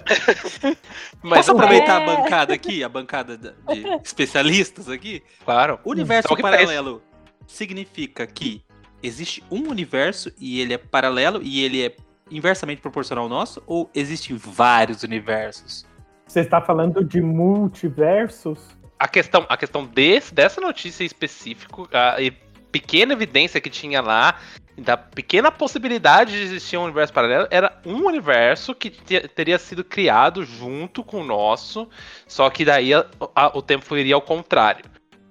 Mas 1.21 1.39
Posso 1.45 1.51
aproveitar 1.51 1.97
a 1.97 2.01
É. 2.01 2.05
bancada 2.15 2.53
aqui, 2.53 2.83
a 2.83 2.89
bancada 2.89 3.37
da- 3.37 3.53
de 3.73 3.83
especialistas 4.03 4.89
aqui? 4.89 5.21
Claro. 5.43 5.79
O 5.83 5.91
universo 5.91 6.31
Então, 6.31 6.41
paralelo 6.41 7.01
significa 7.47 8.25
que 8.25 8.63
existe 9.03 9.43
um 9.51 9.69
universo 9.69 10.31
e 10.39 10.61
ele 10.61 10.73
é 10.73 10.77
paralelo 10.77 11.41
e 11.43 11.63
ele 11.63 11.85
é 11.85 11.95
inversamente 12.31 12.81
proporcional 12.81 13.23
ao 13.25 13.29
nosso? 13.29 13.61
Ou 13.67 13.89
existem 13.93 14.35
vários 14.37 15.03
universos? 15.03 15.85
Você 16.27 16.41
está 16.41 16.61
falando 16.61 17.03
de 17.03 17.21
multiversos? 17.21 18.77
a 19.01 19.07
questão, 19.07 19.45
a 19.47 19.55
questão 19.55 19.85
desse, 19.85 20.33
dessa 20.33 20.59
notícia 20.59 21.03
em 21.03 21.05
específico, 21.05 21.87
a 21.93 22.21
e 22.21 22.31
pequena 22.69 23.13
evidência 23.13 23.59
que 23.61 23.69
tinha 23.69 24.01
lá, 24.01 24.35
da 24.79 24.97
pequena 24.97 25.51
possibilidade 25.51 26.31
de 26.31 26.41
existir 26.43 26.77
um 26.77 26.83
universo 26.83 27.13
paralelo, 27.13 27.47
era 27.51 27.77
um 27.85 28.05
universo 28.05 28.73
que 28.73 28.89
te- 28.89 29.27
teria 29.27 29.57
sido 29.59 29.83
criado 29.83 30.43
junto 30.43 31.03
com 31.03 31.21
o 31.21 31.25
nosso, 31.25 31.87
só 32.27 32.49
que 32.49 32.63
daí 32.65 32.93
a- 32.93 33.05
a- 33.35 33.57
o 33.57 33.61
tempo 33.61 33.95
iria 33.97 34.15
ao 34.15 34.21
contrário, 34.21 34.85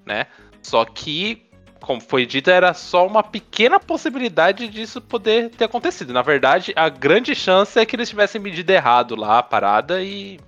né? 0.07 0.27
Só 0.63 0.85
que, 0.85 1.43
como 1.81 2.01
foi 2.01 2.27
dito, 2.27 2.51
era 2.51 2.75
só 2.75 3.07
uma 3.07 3.23
pequena 3.23 3.79
possibilidade 3.81 4.69
disso 4.69 5.01
poder 5.01 5.51
ter 5.51 5.65
acontecido. 5.65 6.13
Na 6.13 6.23
verdade, 6.23 6.73
a 6.77 6.89
grande 6.89 7.35
chance 7.35 7.79
é 7.79 7.87
que 7.87 7.97
eles 7.97 8.09
tivessem 8.09 8.41
medido 8.41 8.71
errado 8.71 9.17
lá 9.17 9.39
a 9.39 9.43
parada 9.43 10.03
e, 10.03 10.39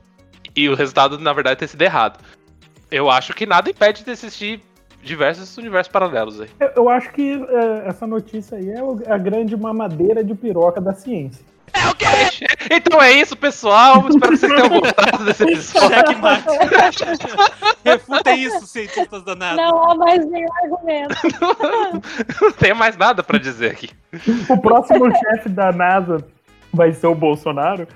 e 0.54 0.68
o 0.68 0.74
resultado, 0.74 1.18
na 1.18 1.32
verdade, 1.32 1.60
ter 1.60 1.68
sido 1.68 1.82
errado. 1.82 2.22
Eu 2.90 3.08
acho 3.08 3.32
que 3.32 3.46
nada 3.46 3.70
impede 3.70 4.04
de 4.04 4.10
existir 4.10 4.60
diversos 5.02 5.56
universos 5.56 5.90
paralelos 5.92 6.40
aí. 6.40 6.48
Eu, 6.60 6.70
eu 6.76 6.88
acho 6.88 7.10
que 7.12 7.32
é, 7.48 7.88
essa 7.88 8.06
notícia 8.06 8.58
aí 8.58 8.70
é 8.70 8.82
o- 8.82 9.00
a 9.06 9.16
grande 9.18 9.56
mamadeira 9.56 10.22
de 10.22 10.34
piroca 10.34 10.80
da 10.80 10.92
ciência. 10.92 11.44
Então 12.70 13.00
é 13.00 13.12
isso, 13.12 13.36
pessoal. 13.36 14.06
Espero 14.08 14.32
que 14.32 14.36
vocês 14.38 14.52
tenham 14.52 14.68
gostado 14.80 15.24
desse 15.24 15.42
episódio. 15.44 15.88
Checkmate. 15.88 16.44
Refutem 17.84 18.42
isso, 18.42 18.66
cientistas 18.66 19.22
da 19.24 19.34
NASA. 19.36 19.56
Não 19.56 19.90
há 19.90 19.94
mais 19.94 20.26
nenhum 20.26 20.48
argumento. 20.64 21.14
Não 22.42 22.52
tem 22.52 22.74
mais 22.74 22.96
nada 22.96 23.22
pra 23.22 23.38
dizer 23.38 23.70
aqui. 23.70 23.90
O 24.48 24.58
próximo 24.60 25.10
chefe 25.16 25.48
da 25.48 25.70
NASA 25.72 26.18
vai 26.72 26.92
ser 26.92 27.06
o 27.06 27.14
Bolsonaro. 27.14 27.86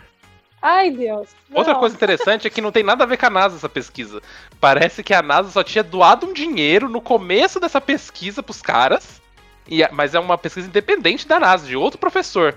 Ai, 0.66 0.90
Deus. 0.90 1.28
Outra 1.52 1.74
Não. 1.74 1.80
coisa 1.80 1.94
interessante 1.94 2.46
é 2.46 2.50
que 2.50 2.62
não 2.62 2.72
tem 2.72 2.82
nada 2.82 3.04
a 3.04 3.06
ver 3.06 3.18
com 3.18 3.26
a 3.26 3.30
NASA 3.30 3.56
essa 3.56 3.68
pesquisa. 3.68 4.22
Parece 4.58 5.02
que 5.02 5.12
a 5.12 5.20
NASA 5.20 5.50
só 5.50 5.62
tinha 5.62 5.84
doado 5.84 6.24
um 6.24 6.32
dinheiro 6.32 6.88
no 6.88 7.02
começo 7.02 7.60
dessa 7.60 7.82
pesquisa 7.82 8.42
pros 8.42 8.62
caras. 8.62 9.20
E, 9.68 9.86
mas 9.92 10.14
é 10.14 10.18
uma 10.18 10.38
pesquisa 10.38 10.66
independente 10.66 11.28
da 11.28 11.38
NASA, 11.38 11.66
de 11.66 11.76
outro 11.76 11.98
professor. 11.98 12.56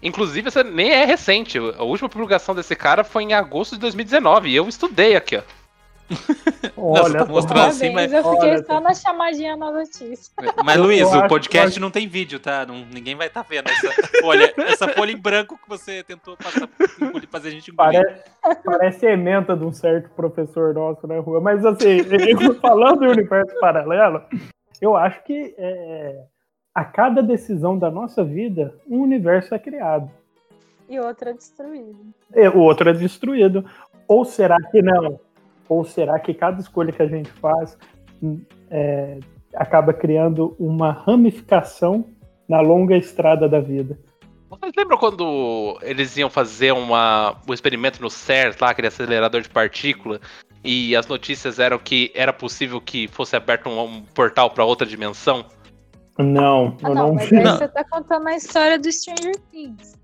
Inclusive, 0.00 0.46
essa 0.46 0.62
nem 0.62 0.92
é 0.92 1.04
recente. 1.04 1.58
A 1.58 1.82
última 1.82 2.08
publicação 2.08 2.54
desse 2.54 2.76
cara 2.76 3.02
foi 3.02 3.24
em 3.24 3.34
agosto 3.34 3.72
de 3.72 3.80
2019. 3.80 4.48
E 4.48 4.54
eu 4.54 4.68
estudei 4.68 5.16
aqui, 5.16 5.36
ó. 5.36 5.42
Olha, 6.76 7.18
tá 7.18 7.26
mostrando 7.26 7.62
só. 7.62 7.68
assim, 7.68 7.92
mas- 7.92 8.12
eu 8.12 8.22
fiquei 8.24 8.50
Olha, 8.50 8.64
só 8.64 8.80
na 8.80 8.94
chamadinha 8.94 9.56
na 9.56 9.70
notícia. 9.70 10.32
Mas, 10.64 10.76
Eu- 10.76 10.82
Luiz, 10.82 11.02
o 11.12 11.28
podcast 11.28 11.68
acho- 11.68 11.80
não 11.80 11.90
tem 11.90 12.08
vídeo, 12.08 12.40
tá? 12.40 12.64
Não- 12.66 12.84
ninguém 12.92 13.14
vai 13.14 13.26
estar 13.28 13.42
vendo 13.42 13.68
essa 13.68 13.88
folha, 14.22 14.52
essa 14.56 14.88
folha 14.88 15.12
em 15.12 15.16
branco 15.16 15.58
que 15.62 15.68
você 15.68 16.02
tentou 16.02 16.36
passar, 16.36 16.68
fazer 17.30 17.48
a 17.48 17.52
gente 17.52 17.70
engolir. 17.70 18.02
Parece, 18.42 18.62
parece 18.64 19.06
ementa 19.06 19.56
de 19.56 19.64
um 19.64 19.72
certo 19.72 20.10
professor 20.10 20.74
nosso 20.74 21.06
na 21.06 21.18
rua. 21.20 21.40
Mas 21.40 21.64
assim, 21.64 21.98
falando 22.60 23.04
em 23.04 23.08
universo 23.08 23.54
paralelo, 23.60 24.22
eu 24.80 24.96
acho 24.96 25.22
que 25.24 25.54
é, 25.58 26.16
a 26.74 26.84
cada 26.84 27.22
decisão 27.22 27.78
da 27.78 27.90
nossa 27.90 28.24
vida, 28.24 28.74
um 28.88 29.00
universo 29.02 29.54
é 29.54 29.58
criado. 29.58 30.10
E 30.88 30.98
outra 30.98 31.32
destruída. 31.32 31.98
E 32.34 32.48
o 32.48 32.58
outro 32.58 32.88
é 32.90 32.92
destruído. 32.92 33.64
Ou 34.08 34.24
será 34.24 34.56
que 34.72 34.82
não? 34.82 35.20
Ou 35.70 35.84
será 35.84 36.18
que 36.18 36.34
cada 36.34 36.60
escolha 36.60 36.90
que 36.92 37.00
a 37.00 37.06
gente 37.06 37.30
faz 37.30 37.78
hum, 38.20 38.42
é, 38.68 39.20
acaba 39.54 39.92
criando 39.94 40.56
uma 40.58 40.90
ramificação 40.90 42.04
na 42.48 42.60
longa 42.60 42.96
estrada 42.96 43.48
da 43.48 43.60
vida? 43.60 43.96
Vocês 44.50 44.72
lembram 44.76 44.98
quando 44.98 45.78
eles 45.80 46.16
iam 46.16 46.28
fazer 46.28 46.72
uma, 46.72 47.36
um 47.48 47.54
experimento 47.54 48.02
no 48.02 48.10
CERN, 48.10 48.52
lá, 48.60 48.70
aquele 48.70 48.88
acelerador 48.88 49.42
de 49.42 49.48
partícula, 49.48 50.20
e 50.64 50.96
as 50.96 51.06
notícias 51.06 51.60
eram 51.60 51.78
que 51.78 52.10
era 52.16 52.32
possível 52.32 52.80
que 52.80 53.06
fosse 53.06 53.36
aberto 53.36 53.68
um, 53.68 53.80
um 53.80 54.02
portal 54.02 54.50
para 54.50 54.64
outra 54.64 54.84
dimensão? 54.84 55.46
Não, 56.18 56.76
Ah, 56.82 56.88
eu 56.88 56.94
não, 56.96 57.06
não, 57.06 57.14
mas 57.14 57.30
vi. 57.30 57.36
aí 57.36 57.44
Não. 57.44 57.56
você 57.56 57.68
tá 57.68 57.84
contando 57.84 58.26
a 58.26 58.34
história 58.34 58.76
do 58.76 58.90
Stranger 58.90 59.36
Things. 59.52 59.99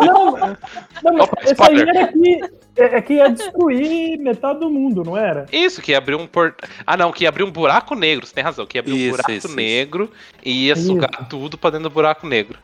Não, 0.00 0.36
não, 0.36 0.56
mas 1.02 1.20
Opa, 1.20 1.40
esse 1.42 1.48
aí 1.48 1.52
spoiler. 1.52 1.88
era 1.88 2.12
que, 2.12 2.40
é, 2.76 2.84
é 2.96 3.02
que 3.02 3.14
ia 3.14 3.28
destruir 3.30 4.18
metade 4.18 4.60
do 4.60 4.70
mundo, 4.70 5.04
não 5.04 5.16
era? 5.16 5.46
Isso, 5.52 5.80
que 5.80 5.92
ia 5.92 5.98
abrir 5.98 6.14
um 6.16 6.26
portal. 6.26 6.68
Ah, 6.86 6.96
não, 6.96 7.12
que 7.12 7.24
ia 7.24 7.28
abrir 7.28 7.44
um 7.44 7.50
buraco 7.50 7.94
negro, 7.94 8.26
você 8.26 8.34
tem 8.34 8.44
razão, 8.44 8.66
que 8.66 8.76
ia 8.76 8.80
abrir 8.80 8.92
um 8.92 8.96
Isso, 8.96 9.10
buraco 9.10 9.30
isso, 9.30 9.46
isso. 9.46 9.56
negro 9.56 10.10
e 10.44 10.66
ia 10.66 10.72
Isso. 10.72 10.86
sugar 10.86 11.28
tudo 11.28 11.56
pra 11.56 11.70
dentro 11.70 11.88
do 11.88 11.92
buraco 11.92 12.26
negro. 12.26 12.58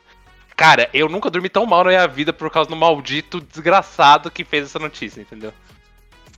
Cara, 0.57 0.88
eu 0.95 1.09
nunca 1.09 1.31
dormi 1.31 1.49
tão 1.50 1.66
mal 1.66 1.85
na 1.85 1.90
minha 1.90 2.09
vida 2.09 2.33
por 2.33 2.50
causa 2.50 2.71
do 2.71 2.76
maldito 2.76 3.40
desgraçado 3.40 4.31
que 4.31 4.43
fez 4.45 4.64
essa 4.64 4.78
notícia, 4.78 5.21
entendeu? 5.21 5.52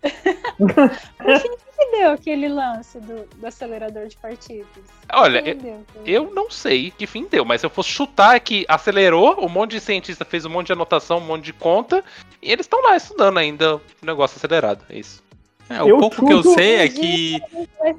que 1.99 2.02
deu 2.02 2.11
aquele 2.12 2.49
lance 2.49 3.00
do, 3.00 3.26
do 3.37 3.47
acelerador 3.47 4.07
de 4.07 4.17
partículas? 4.17 4.88
Olha, 5.12 5.43
Que 5.43 5.67
eu, 5.67 5.85
eu 6.07 6.35
não 6.35 6.50
sei 6.50 6.90
que 6.90 7.07
fim 7.07 7.26
deu, 7.26 7.45
mas 7.45 7.61
se 7.61 7.67
eu 7.67 7.71
fosse 7.71 7.90
chutar 7.90 8.37
é 8.37 8.40
que 8.40 8.64
acelerou, 8.69 9.45
um 9.45 9.49
monte 9.49 9.73
de 9.73 9.81
cientista 9.81 10.25
fez 10.25 10.45
um 10.45 10.50
monte 10.50 10.67
de 10.69 10.73
anotação, 10.73 11.19
um 11.19 11.26
monte 11.26 11.45
de 11.45 11.52
conta, 11.52 12.05
e 12.40 12.52
eles 12.52 12.64
estão 12.64 12.81
lá 12.83 12.97
estudando 12.97 13.38
ainda 13.38 13.76
o 13.76 13.83
negócio 14.02 14.37
acelerado, 14.37 14.85
é 14.88 14.99
isso. 14.99 15.23
É, 15.69 15.83
o 15.83 15.88
Eu 15.88 15.99
pouco 15.99 16.25
que 16.25 16.33
eu 16.33 16.43
sei 16.43 16.76
é 16.76 16.88
que 16.88 17.43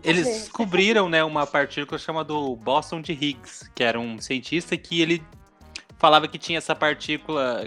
eles 0.04 0.26
descobriram 0.26 1.08
né, 1.08 1.24
uma 1.24 1.46
partícula 1.46 2.00
chamada 2.00 2.34
Boston 2.34 3.00
de 3.00 3.12
Higgs, 3.12 3.70
que 3.76 3.84
era 3.84 4.00
um 4.00 4.20
cientista 4.20 4.76
que 4.76 5.02
ele 5.02 5.24
falava 6.00 6.28
que 6.28 6.40
tinha 6.40 6.58
essa 6.58 6.76
partícula. 6.76 7.64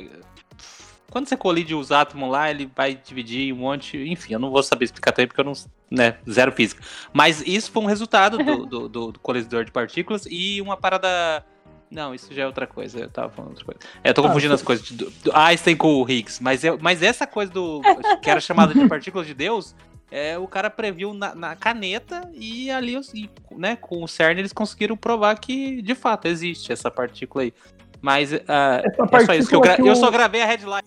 Quando 1.13 1.29
você 1.29 1.37
colide 1.37 1.75
os 1.75 1.93
átomos 1.93 2.31
lá, 2.31 2.51
ele 2.51 2.69
vai 2.75 2.95
dividir 2.95 3.53
um 3.53 3.59
monte. 3.59 3.99
Enfim, 3.99 4.33
eu 4.33 4.39
não 4.39 4.51
vou 4.51 4.63
saber 4.63 4.87
explicar 4.87 5.13
também 5.13 5.27
porque 5.29 5.41
eu 5.41 5.45
não. 5.45 5.53
Né, 5.91 6.17
zero 6.29 6.51
física. 6.53 6.83
Mas 7.13 7.43
isso 7.47 7.71
foi 7.71 7.83
um 7.83 7.87
resultado 7.87 8.39
do, 8.39 8.65
do, 8.65 8.89
do- 8.89 9.13
do 9.13 9.21
colisor 9.21 9.63
de 9.65 9.71
partículas 9.71 10.27
e 10.31 10.61
uma 10.63 10.75
parada. 10.77 11.45
Não, 11.91 12.15
isso 12.15 12.33
já 12.33 12.45
é 12.45 12.47
outra 12.47 12.67
coisa. 12.67 13.01
Eu 13.01 13.11
tava 13.11 13.29
falando 13.29 13.51
outra 13.51 13.65
coisa. 13.67 13.81
É, 14.03 14.09
eu 14.09 14.15
tô 14.15 14.23
Ah, 14.23 14.29
confundindo 14.29 14.55
as 14.55 14.63
coisas. 14.63 14.91
Do, 14.91 15.11
do 15.11 15.37
Einstein 15.37 15.77
com 15.77 15.97
o 16.03 16.11
Higgs. 16.11 16.43
Mas, 16.43 16.65
eu, 16.65 16.79
mas 16.81 17.03
essa 17.03 17.27
coisa 17.27 17.53
do. 17.53 17.83
que 18.23 18.31
era 18.31 18.41
chamada 18.41 18.73
de 18.73 18.89
partículas 18.89 19.27
de 19.27 19.35
Deus. 19.35 19.75
É, 20.11 20.37
o 20.39 20.47
cara 20.47 20.69
previu 20.69 21.15
na, 21.15 21.35
na 21.35 21.57
caneta 21.57 22.31
e 22.35 22.71
ali, 22.71 23.01
e, 23.15 23.31
né, 23.51 23.77
com 23.77 24.05
o 24.05 24.07
CERN 24.07 24.39
eles 24.41 24.53
conseguiram 24.53 24.95
provar 24.95 25.35
que 25.41 25.81
de 25.81 25.95
fato 25.95 26.29
existe 26.29 26.71
essa 26.71 26.91
partícula 26.91 27.45
aí. 27.45 27.55
Mas 27.99 28.31
Essa 28.31 28.43
é 28.49 29.25
só 29.25 29.33
isso 29.35 29.49
que 29.49 29.55
eu, 29.55 29.61
gra 29.61 29.77
que 29.77 29.89
eu 29.89 29.97
só 29.97 30.11
gravei 30.11 30.43
a 30.43 30.47
headline. 30.47 30.83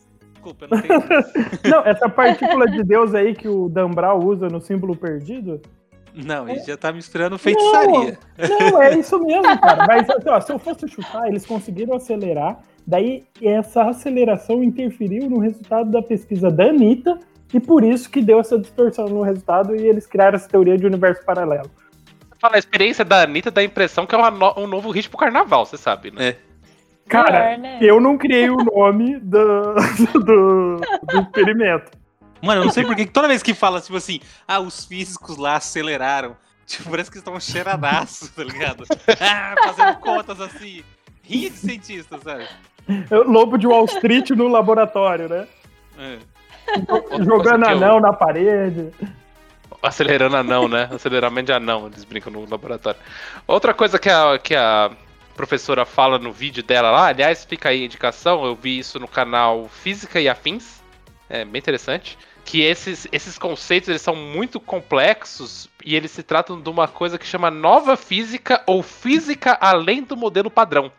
Desculpa, 0.54 0.66
eu 0.66 0.70
não 0.70 0.82
tenho. 0.82 1.02
Não, 1.70 1.80
essa 1.86 2.08
partícula 2.10 2.66
de 2.70 2.84
Deus 2.84 3.14
aí 3.16 3.34
que 3.34 3.48
o 3.48 3.68
Dan 3.70 3.90
Brown 3.92 4.20
usa 4.24 4.48
no 4.48 4.62
símbolo 4.62 4.96
perdido? 4.96 5.62
não, 6.14 6.48
ele 6.48 6.60
já 6.62 6.78
tá 6.78 6.94
misturando 6.94 7.38
feitiçaria. 7.38 8.18
Não, 8.38 8.82
é 8.82 8.98
isso 8.98 9.20
mesmo, 9.20 9.60
cara. 9.60 9.86
Mas 9.86 10.10
assim, 10.10 10.30
ó, 10.30 10.40
se 10.40 10.52
eu 10.54 10.58
fosse 10.60 10.88
chutar, 10.88 11.28
eles 11.28 11.46
conseguiram 11.46 11.96
acelerar. 11.96 12.60
Daí 12.88 13.25
essa 13.42 13.84
aceleração 13.90 14.64
interferiu 14.64 15.30
no 15.30 15.40
resultado 15.40 15.92
da 15.92 16.02
pesquisa 16.02 16.50
da 16.50 16.66
Anitta. 16.68 17.20
E 17.54 17.60
por 17.60 17.84
isso 17.84 18.10
que 18.10 18.22
deu 18.22 18.40
essa 18.40 18.58
distorção 18.58 19.08
no 19.10 19.22
resultado 19.24 19.75
e 19.75 19.88
eles 19.88 20.08
criaram 20.08 20.36
essa 20.36 20.48
teoria 20.48 20.78
de 20.78 20.86
universo 20.86 21.24
paralelo. 21.25 21.70
Fala, 22.40 22.56
a 22.56 22.60
experiência 22.60 23.04
da 23.04 23.24
Anitta 23.24 23.50
dá 23.52 23.62
a 23.62 23.64
impressão 23.66 24.06
que 24.06 24.14
é 24.16 24.18
uma 24.18 24.32
no- 24.32 24.54
um 24.58 24.68
novo 24.68 24.92
ritmo 24.92 25.12
pro 25.12 25.20
carnaval, 25.20 25.66
você 25.66 25.78
sabe, 25.78 26.12
né? 26.12 26.30
É. 26.30 26.36
Cara, 27.07 27.57
Melhor, 27.57 27.57
né? 27.59 27.79
eu 27.81 28.00
não 28.01 28.17
criei 28.17 28.50
o 28.50 28.57
nome 28.57 29.19
do, 29.19 29.75
do, 30.13 30.79
do 30.79 31.19
experimento. 31.21 31.91
Mano, 32.41 32.62
eu 32.62 32.65
não 32.65 32.71
sei 32.71 32.83
porque 32.83 33.05
que 33.05 33.12
toda 33.12 33.27
vez 33.27 33.41
que 33.43 33.53
fala, 33.53 33.79
tipo 33.81 33.95
assim, 33.97 34.19
ah, 34.47 34.59
os 34.59 34.85
físicos 34.85 35.38
lá 35.38 35.55
aceleraram. 35.57 36.35
Tipo, 36.65 36.89
parece 36.89 37.12
que 37.12 37.17
eles 37.17 37.27
estão 37.27 37.39
cheiradaços, 37.39 38.29
tá 38.29 38.43
ligado? 38.43 38.83
Ah, 39.21 39.53
fazendo 39.63 39.97
contas 40.00 40.41
assim. 40.41 40.83
Ria 41.21 41.50
de 41.50 41.57
cientista, 41.57 42.17
sabe? 42.24 42.47
Lobo 43.27 43.57
de 43.57 43.67
Wall 43.67 43.85
Street 43.85 44.31
no 44.31 44.47
laboratório, 44.47 45.29
né? 45.29 45.47
É. 45.97 46.17
Jogando 47.24 47.65
que 47.65 47.71
eu- 47.71 47.77
anão 47.77 48.00
na 48.00 48.13
parede. 48.13 48.91
Acelerando 49.81 50.35
anão, 50.38 50.67
né? 50.67 50.89
Aceleramento 50.91 51.47
de 51.47 51.53
anão, 51.53 51.85
eles 51.88 52.03
brincam 52.03 52.33
no 52.33 52.50
laboratório. 52.50 53.00
Outra 53.47 53.74
coisa 53.74 54.00
que 54.00 54.09
a, 54.09 54.39
que 54.39 54.55
a 54.55 54.91
professora 55.36 55.86
fala 55.86 56.18
no 56.18 56.32
vídeo 56.32 56.63
dela 56.63 56.89
lá, 56.89 57.08
aliás, 57.08 57.46
fica 57.46 57.70
aí 57.70 57.82
a 57.82 57.86
indicação, 57.86 58.46
eu 58.46 58.56
vi 58.56 58.80
isso 58.80 59.00
no 59.00 59.08
canal 59.08 59.68
Física 59.68 60.20
e 60.20 60.30
Afins, 60.30 60.82
é 61.30 61.44
bem 61.44 61.60
interessante, 61.60 62.18
que 62.44 62.62
esses, 62.62 63.08
esses 63.12 63.38
conceitos 63.38 63.89
eles 63.89 64.01
são 64.01 64.15
muito 64.15 64.60
complexos 64.60 65.70
e 65.84 65.96
eles 65.96 66.12
se 66.12 66.24
tratam 66.24 66.62
de 66.62 66.70
uma 66.70 66.88
coisa 66.88 67.18
que 67.18 67.25
chama 67.25 67.50
nova 67.51 67.98
física 67.98 68.63
ou 68.68 68.84
física 68.84 69.58
além 69.60 70.04
do 70.04 70.15
modelo 70.15 70.50
padrão. 70.50 70.92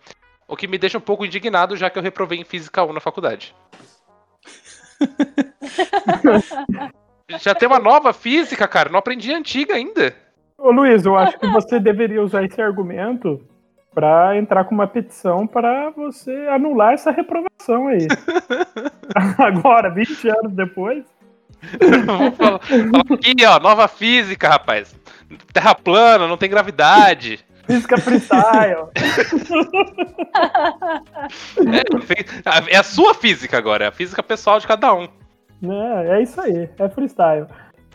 O 0.48 0.56
que 0.56 0.66
me 0.66 0.78
deixa 0.78 0.98
um 0.98 1.00
pouco 1.00 1.24
indignado, 1.24 1.76
já 1.76 1.88
que 1.88 1.98
eu 1.98 2.02
reprovei 2.02 2.38
em 2.38 2.44
Física 2.44 2.84
1 2.84 2.92
na 2.92 3.00
faculdade. 3.00 3.54
Já 7.40 7.52
tem 7.56 7.66
uma 7.66 7.80
nova 7.80 8.12
física, 8.12 8.68
cara. 8.68 8.88
Não 8.88 9.00
aprendi 9.00 9.32
a 9.32 9.36
antiga 9.36 9.74
ainda. 9.74 10.14
Ô 10.56 10.70
Luiz, 10.70 11.04
eu 11.04 11.16
acho 11.16 11.36
que 11.38 11.48
você 11.48 11.80
deveria 11.80 12.22
usar 12.22 12.44
esse 12.44 12.62
argumento 12.62 13.44
pra 13.96 14.36
entrar 14.36 14.64
com 14.64 14.74
uma 14.74 14.86
petição 14.86 15.46
para 15.46 15.88
você 15.88 16.30
anular 16.50 16.92
essa 16.92 17.10
reprovação 17.10 17.88
aí. 17.88 18.06
Agora, 19.38 19.88
20 19.88 20.28
anos 20.28 20.52
depois. 20.52 21.02
Vamos 22.04 22.36
falar, 22.36 22.60
aqui, 23.14 23.34
ó, 23.46 23.58
nova 23.58 23.88
física, 23.88 24.50
rapaz. 24.50 24.94
Terra 25.50 25.74
plana, 25.74 26.28
não 26.28 26.36
tem 26.36 26.50
gravidade. 26.50 27.42
Física 27.66 27.96
freestyle. 27.96 28.88
É, 32.68 32.74
é 32.74 32.76
a 32.76 32.82
sua 32.82 33.14
física 33.14 33.56
agora, 33.56 33.86
é 33.86 33.88
a 33.88 33.92
física 33.92 34.22
pessoal 34.22 34.60
de 34.60 34.66
cada 34.66 34.92
um. 34.94 35.08
É, 35.64 36.18
é 36.18 36.22
isso 36.22 36.38
aí, 36.38 36.68
é 36.78 36.88
freestyle. 36.90 37.46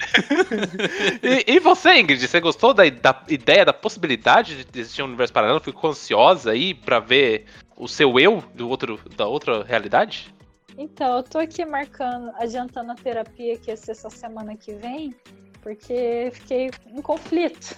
E, 1.23 1.55
e 1.55 1.59
você, 1.59 1.99
Ingrid, 1.99 2.27
você 2.27 2.39
gostou 2.39 2.73
da, 2.73 2.89
da 2.89 3.23
ideia, 3.29 3.65
da 3.65 3.73
possibilidade 3.73 4.63
de 4.65 4.79
existir 4.79 5.01
um 5.01 5.05
universo 5.05 5.33
paralelo? 5.33 5.59
Ficou 5.59 5.91
ansiosa 5.91 6.51
aí 6.51 6.73
pra 6.73 6.99
ver 6.99 7.45
o 7.77 7.87
seu 7.87 8.19
eu 8.19 8.43
do 8.53 8.69
outro, 8.69 8.99
da 9.15 9.27
outra 9.27 9.63
realidade? 9.63 10.33
Então, 10.77 11.17
eu 11.17 11.23
tô 11.23 11.37
aqui 11.37 11.65
marcando, 11.65 12.31
adiantando 12.35 12.91
a 12.91 12.95
terapia 12.95 13.57
que 13.57 13.69
ia 13.69 13.77
ser 13.77 13.91
essa 13.91 14.09
semana 14.09 14.55
que 14.55 14.73
vem, 14.73 15.13
porque 15.61 16.31
fiquei 16.33 16.71
em 16.87 17.01
conflito. 17.01 17.75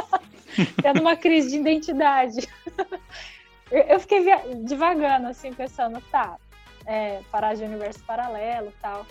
Tendo 0.82 1.00
uma 1.00 1.16
crise 1.16 1.50
de 1.50 1.56
identidade. 1.56 2.48
Eu 3.70 4.00
fiquei 4.00 4.24
divagando, 4.64 5.28
assim, 5.28 5.52
pensando, 5.52 6.00
tá, 6.10 6.36
é, 6.86 7.20
parar 7.30 7.54
de 7.54 7.64
universo 7.64 8.02
paralelo 8.04 8.72
tal. 8.80 9.06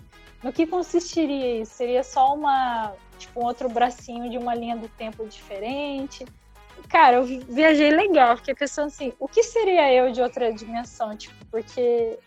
No 0.46 0.54
que 0.54 0.68
consistiria 0.68 1.64
isso? 1.64 1.74
Seria 1.74 2.04
só 2.04 2.36
uma, 2.36 2.94
tipo, 3.18 3.42
um 3.42 3.46
outro 3.46 3.68
bracinho 3.68 4.30
de 4.30 4.38
uma 4.38 4.54
linha 4.54 4.78
do 4.78 4.88
tempo 4.88 5.28
diferente? 5.28 6.24
Cara, 6.88 7.16
eu 7.16 7.24
vi- 7.24 7.44
viajei 7.50 7.90
legal, 7.90 8.38
fiquei 8.38 8.54
pensando 8.54 8.86
assim, 8.86 9.12
o 9.20 9.28
que 9.28 9.42
seria 9.42 9.92
eu 9.92 10.12
de 10.12 10.22
outra 10.22 10.54
dimensão? 10.54 11.18
Tipo, 11.18 11.34
porque 11.50 12.20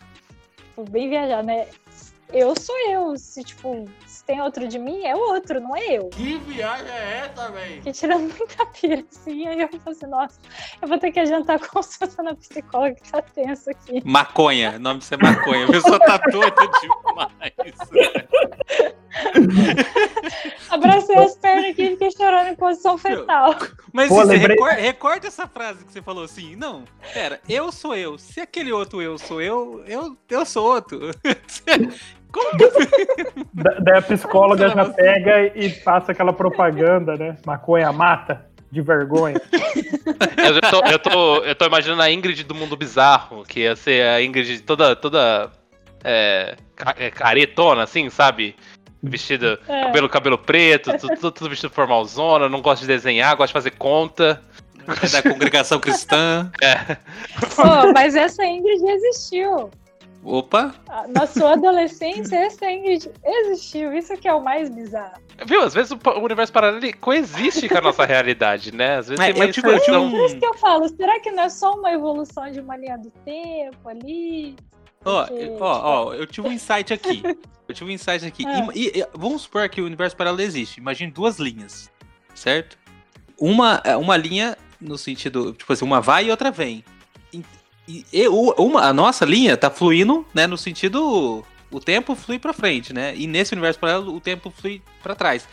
tipo, 0.57 0.83
bem 0.91 1.07
viajar, 1.07 1.41
né? 1.41 1.69
Eu 2.31 2.53
sou 2.59 2.75
eu. 2.89 3.17
Se, 3.17 3.43
tipo, 3.43 3.89
se 4.05 4.23
tem 4.23 4.39
outro 4.41 4.67
de 4.67 4.77
mim, 4.77 5.03
é 5.05 5.15
outro, 5.15 5.59
não 5.59 5.75
é 5.75 5.97
eu. 5.97 6.09
Que 6.09 6.37
viagem 6.37 6.87
é 6.87 7.25
essa, 7.31 7.49
véi? 7.51 7.75
Fiquei 7.77 7.93
tirando 7.93 8.21
muita 8.37 8.65
pira, 8.67 9.03
assim. 9.11 9.47
Aí 9.47 9.59
eu 9.61 9.67
falei 9.67 9.81
assim, 9.87 10.05
nossa, 10.07 10.39
eu 10.81 10.87
vou 10.87 10.97
ter 10.99 11.11
que 11.11 11.19
adiantar 11.19 11.55
a 11.55 11.67
consulta 11.67 12.21
na 12.21 12.35
psicóloga 12.35 12.95
que 12.95 13.11
tá 13.11 13.21
tenso 13.21 13.69
aqui. 13.71 14.01
Maconha, 14.05 14.75
o 14.75 14.79
nome 14.79 14.99
disso 14.99 15.15
é 15.15 15.17
maconha. 15.17 15.65
A 15.65 15.71
pessoa 15.71 15.99
tá 15.99 16.17
doida 16.17 16.55
demais. 16.81 17.75
Abracei 20.69 21.15
as 21.17 21.35
pernas 21.35 21.71
aqui 21.71 21.81
e 21.83 21.89
fiquei 21.91 22.11
chorando 22.11 22.47
em 22.49 22.55
posição 22.55 22.97
fetal. 22.97 23.55
Mas 23.91 24.07
Pô, 24.09 24.15
você 24.15 24.25
lembrei- 24.33 24.55
recor- 24.55 24.69
recorta 24.75 25.27
essa 25.27 25.47
frase 25.47 25.83
que 25.83 25.91
você 25.91 26.01
falou 26.01 26.23
assim. 26.23 26.55
Não, 26.55 26.83
pera, 27.13 27.41
eu 27.49 27.71
sou 27.71 27.95
eu. 27.95 28.17
Se 28.19 28.39
aquele 28.39 28.71
outro 28.71 29.01
eu 29.01 29.17
sou 29.17 29.41
eu, 29.41 29.83
eu, 29.87 30.15
eu 30.29 30.45
sou 30.45 30.65
outro. 30.71 31.09
Como 32.31 32.57
Da- 33.53 33.77
Daí 33.79 33.97
a 33.97 34.01
psicóloga 34.01 34.69
já 34.69 34.81
assim? 34.83 34.93
pega 34.93 35.51
e 35.57 35.69
passa 35.69 36.11
aquela 36.11 36.31
propaganda, 36.33 37.15
né? 37.15 37.37
Maconha 37.45 37.91
mata, 37.91 38.45
de 38.71 38.81
vergonha. 38.81 39.39
Eu, 40.37 40.61
tô, 40.61 40.85
eu, 40.85 40.99
tô, 40.99 41.37
eu 41.43 41.55
tô 41.55 41.65
imaginando 41.65 42.01
a 42.01 42.11
Ingrid 42.11 42.43
do 42.43 42.55
mundo 42.55 42.75
bizarro, 42.75 43.43
que 43.43 43.61
ia 43.61 43.75
ser 43.75 44.07
a 44.07 44.21
Ingrid 44.23 44.61
toda, 44.61 44.95
toda 44.95 45.51
é, 46.03 46.55
é, 46.97 47.11
caretona, 47.11 47.83
assim, 47.83 48.09
sabe? 48.09 48.55
Vestida, 49.03 49.59
É. 49.67 49.83
cabelo, 49.83 50.09
cabelo 50.09 50.37
preto, 50.37 50.91
tudo, 50.97 51.15
tudo, 51.15 51.31
tudo 51.31 51.49
vestido 51.49 51.71
formalzona, 51.73 52.49
não 52.49 52.61
gosta 52.61 52.81
de 52.85 52.91
desenhar, 52.91 53.35
gosta 53.35 53.47
de 53.47 53.53
fazer 53.53 53.71
conta. 53.71 54.41
é 55.03 55.09
da 55.09 55.21
congregação 55.21 55.79
cristã? 55.79 56.51
Pô, 57.55 57.91
mas 57.93 58.15
essa 58.15 58.43
Ingrid 58.45 58.83
existiu. 58.83 59.69
Opa, 60.23 60.75
Na 61.09 61.25
sua 61.25 61.53
adolescência, 61.53 62.35
essa 62.35 62.69
Ingrid 62.69 63.09
existiu. 63.23 63.93
Isso 63.93 64.15
que 64.17 64.27
é 64.27 64.33
o 64.33 64.43
mais 64.43 64.69
bizarro. 64.69 65.13
Viu? 65.45 65.61
Às 65.63 65.73
vezes 65.73 65.91
o, 65.91 66.19
universo 66.19 66.51
paralelo 66.51 66.97
coexiste 66.99 67.69
com 67.69 67.77
a 67.77 67.81
nossa 67.81 68.05
realidade, 68.05 68.73
né? 68.75 68.97
Às 68.97 69.07
vezes 69.07 69.23
É, 69.23 69.31
tem 69.31 69.41
uma 69.41 69.99
um- 69.99 70.11
Por 70.11 70.25
isso 70.25 70.37
que 70.37 70.45
eu 70.45 70.53
falo, 70.55 70.89
será 70.89 71.19
que 71.21 71.31
não 71.31 71.43
é 71.43 71.49
só 71.49 71.73
uma 71.73 71.91
evolução 71.93 72.51
de 72.51 72.59
uma 72.59 72.75
linha 72.75 72.97
do 72.97 73.09
tempo 73.23 73.87
ali? 73.87 74.55
ó, 75.05 75.25
ó, 75.61 76.05
ó, 76.09 76.13
eu 76.13 76.27
tive 76.27 76.47
um 76.47 76.51
insight 76.51 76.93
aqui. 76.93 77.21
Eu 77.69 77.75
tive 77.75 77.91
um 77.91 77.93
insight 77.93 78.25
aqui. 78.25 78.41
Ima- 78.41 78.73
e- 78.73 78.99
e- 78.99 79.07
vamos 79.13 79.43
supor 79.43 79.69
que 79.69 79.79
o 79.79 79.85
universo 79.85 80.17
paralelo 80.17 80.41
existe. 80.41 80.79
Imagine 80.79 81.11
duas 81.11 81.37
linhas, 81.37 81.87
certo? 82.33 82.79
Uma, 83.39 83.79
é, 83.85 83.95
uma 83.95 84.17
linha 84.17 84.57
no 84.81 84.97
sentido, 84.97 85.53
tipo 85.53 85.71
assim, 85.71 85.85
uma 85.85 86.01
vai 86.01 86.25
e 86.25 86.31
outra 86.31 86.49
vem. 86.49 86.83
E, 87.89 88.27
uma, 88.27 88.81
a 88.83 88.93
nossa 88.93 89.25
linha 89.25 89.57
tá 89.57 89.69
fluindo, 89.71 90.23
né, 90.33 90.45
no 90.45 90.57
sentido 90.57 91.43
o 91.71 91.79
tempo 91.79 92.13
flui 92.15 92.37
pra 92.37 92.53
frente, 92.53 92.93
né? 92.93 93.15
E 93.15 93.25
nesse 93.25 93.53
universo 93.53 93.79
paralelo 93.79 94.15
o 94.15 94.19
tempo 94.21 94.51
flui 94.55 94.81
pra 95.01 95.15
trás. 95.15 95.47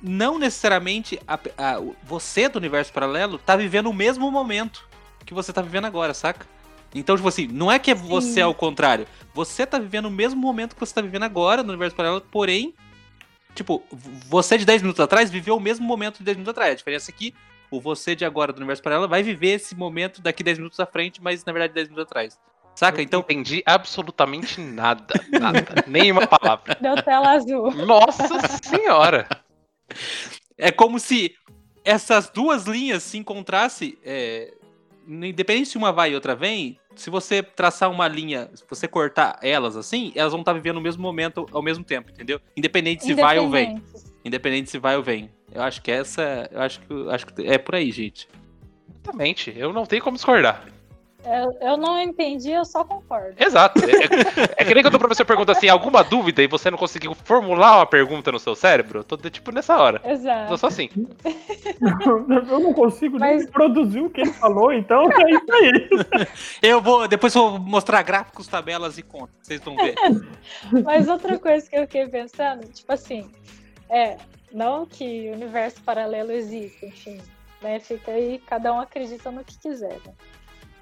Não 0.00 0.38
necessariamente 0.38 1.18
a- 1.26 1.38
a- 1.58 1.80
você 2.04 2.48
do 2.48 2.58
universo 2.58 2.92
paralelo 2.92 3.36
tá 3.38 3.56
vivendo 3.56 3.88
o 3.88 3.92
mesmo 3.94 4.30
momento 4.30 4.86
que 5.24 5.34
você 5.34 5.52
tá 5.52 5.60
vivendo 5.60 5.86
agora, 5.86 6.14
saca? 6.14 6.46
Então, 6.94 7.16
tipo 7.16 7.28
assim, 7.28 7.48
não 7.48 7.70
é 7.70 7.78
que 7.80 7.92
você 7.94 8.34
Sim. 8.34 8.40
é 8.40 8.46
o 8.46 8.54
contrário. 8.54 9.06
Você 9.34 9.66
tá 9.66 9.78
vivendo 9.78 10.06
o 10.06 10.10
mesmo 10.10 10.40
momento 10.40 10.74
que 10.74 10.80
você 10.80 10.94
tá 10.94 11.00
vivendo 11.00 11.24
agora 11.24 11.62
no 11.64 11.70
universo 11.70 11.96
paralelo, 11.96 12.20
porém, 12.30 12.72
tipo, 13.54 13.82
você 14.28 14.56
de 14.56 14.64
10 14.64 14.82
minutos 14.82 15.00
atrás 15.00 15.28
viveu 15.30 15.56
o 15.56 15.60
mesmo 15.60 15.84
momento 15.84 16.18
de 16.18 16.24
10 16.24 16.36
minutos 16.36 16.52
atrás. 16.52 16.72
A 16.72 16.76
diferença 16.76 17.10
é 17.10 17.14
que 17.14 17.34
o 17.70 17.80
você 17.80 18.14
de 18.14 18.24
agora 18.24 18.52
do 18.52 18.58
universo 18.58 18.82
paralelo 18.82 19.08
vai 19.08 19.22
viver 19.22 19.54
esse 19.54 19.74
momento 19.74 20.20
daqui 20.20 20.42
10 20.42 20.58
minutos 20.58 20.80
à 20.80 20.86
frente, 20.86 21.22
mas 21.22 21.44
na 21.44 21.52
verdade 21.52 21.74
10 21.74 21.88
minutos 21.88 22.04
atrás. 22.04 22.38
Saca? 22.74 22.98
Não 22.98 23.04
Então, 23.04 23.20
entendi 23.20 23.62
absolutamente 23.64 24.60
nada. 24.60 25.14
Nada. 25.30 25.64
Nenhuma 25.88 26.26
palavra. 26.26 26.76
Deu 26.80 27.02
tela 27.02 27.32
azul. 27.32 27.72
Nossa 27.72 28.38
senhora! 28.62 29.26
é 30.58 30.70
como 30.70 30.98
se 30.98 31.34
essas 31.84 32.28
duas 32.28 32.64
linhas 32.64 33.02
se 33.02 33.18
encontrassem, 33.18 33.96
é, 34.04 34.52
independente 35.06 35.68
se 35.68 35.78
uma 35.78 35.92
vai 35.92 36.12
e 36.12 36.14
outra 36.14 36.34
vem, 36.34 36.78
se 36.96 37.10
você 37.10 37.42
traçar 37.42 37.90
uma 37.90 38.08
linha, 38.08 38.50
se 38.54 38.64
você 38.68 38.88
cortar 38.88 39.38
elas 39.42 39.76
assim, 39.76 40.12
elas 40.14 40.32
vão 40.32 40.40
estar 40.40 40.52
vivendo 40.52 40.78
o 40.78 40.80
mesmo 40.80 41.02
momento 41.02 41.46
ao 41.52 41.62
mesmo 41.62 41.84
tempo, 41.84 42.10
entendeu? 42.10 42.40
Independente 42.56 43.04
se 43.04 43.14
vai 43.14 43.38
ou 43.38 43.50
vem. 43.50 43.70
Independentes. 43.70 44.14
Independente 44.24 44.70
se 44.70 44.78
vai 44.78 44.96
ou 44.96 45.02
vem. 45.02 45.30
Eu 45.56 45.62
acho 45.62 45.80
que 45.80 45.90
essa. 45.90 46.48
Eu 46.52 46.60
acho 46.60 46.80
que, 46.80 46.92
eu 46.92 47.10
acho 47.10 47.26
que 47.26 47.46
é 47.46 47.56
por 47.56 47.74
aí, 47.74 47.90
gente. 47.90 48.28
Exatamente. 49.02 49.54
Eu 49.56 49.72
não 49.72 49.86
tenho 49.86 50.02
como 50.02 50.16
discordar. 50.16 50.62
Eu, 51.24 51.70
eu 51.70 51.76
não 51.76 51.98
entendi, 52.00 52.52
eu 52.52 52.64
só 52.64 52.84
concordo. 52.84 53.34
Exato. 53.36 53.80
É, 53.84 53.90
é- 53.90 54.54
é 54.62 54.64
que 54.64 54.74
nem 54.74 54.82
quando 54.82 54.94
o 54.94 54.98
professor 54.98 55.24
pergunta 55.24 55.50
assim, 55.52 55.66
alguma 55.68 56.04
dúvida 56.04 56.40
e 56.42 56.46
você 56.46 56.70
não 56.70 56.78
conseguiu 56.78 57.14
formular 57.14 57.78
uma 57.78 57.86
pergunta 57.86 58.30
no 58.30 58.38
seu 58.38 58.54
cérebro, 58.54 59.00
eu 59.00 59.04
tô 59.04 59.16
tipo 59.16 59.50
nessa 59.50 59.76
hora. 59.76 60.00
Eu 60.04 60.10
Exato. 60.12 60.58
sou 60.58 60.68
assim. 60.68 60.88
Eu 62.48 62.60
não 62.60 62.72
consigo 62.72 63.18
nem 63.18 63.34
Mas- 63.34 63.44
reproduzir 63.46 64.02
o 64.04 64.10
que 64.10 64.20
ele 64.20 64.32
falou, 64.34 64.72
então 64.72 65.10
é 65.10 65.30
isso 65.30 65.52
aí. 65.52 66.26
Eu 66.62 66.80
vou. 66.80 67.08
Depois 67.08 67.34
eu 67.34 67.50
vou 67.50 67.58
mostrar 67.58 68.02
gráficos, 68.02 68.46
tabelas 68.46 68.96
e 68.98 69.02
contas. 69.02 69.34
Vocês 69.42 69.60
vão 69.60 69.74
ver. 69.76 69.94
Mas 70.84 71.08
outra 71.08 71.38
coisa 71.38 71.68
que 71.68 71.76
eu 71.76 71.82
fiquei 71.82 72.06
pensando, 72.08 72.66
tipo 72.68 72.92
assim, 72.92 73.28
é, 73.90 74.16
não 74.56 74.86
que 74.86 75.28
o 75.28 75.34
universo 75.34 75.82
paralelo 75.82 76.32
existe, 76.32 76.86
enfim. 76.86 77.20
né? 77.60 77.78
Fica 77.78 78.10
aí, 78.10 78.38
cada 78.38 78.72
um 78.72 78.80
acredita 78.80 79.30
no 79.30 79.44
que 79.44 79.58
quiser. 79.58 80.00
Né? 80.06 80.14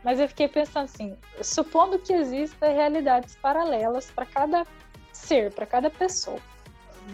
Mas 0.05 0.21
eu 0.21 0.29
fiquei 0.29 0.47
pensando 0.47 0.85
assim, 0.85 1.17
supondo 1.43 1.99
que 1.99 2.13
existam 2.13 2.69
realidades 2.69 3.35
paralelas 3.43 4.09
para 4.13 4.25
cada 4.27 4.65
ser, 5.13 5.53
para 5.53 5.67
cada 5.67 5.91
pessoa. 5.91 6.39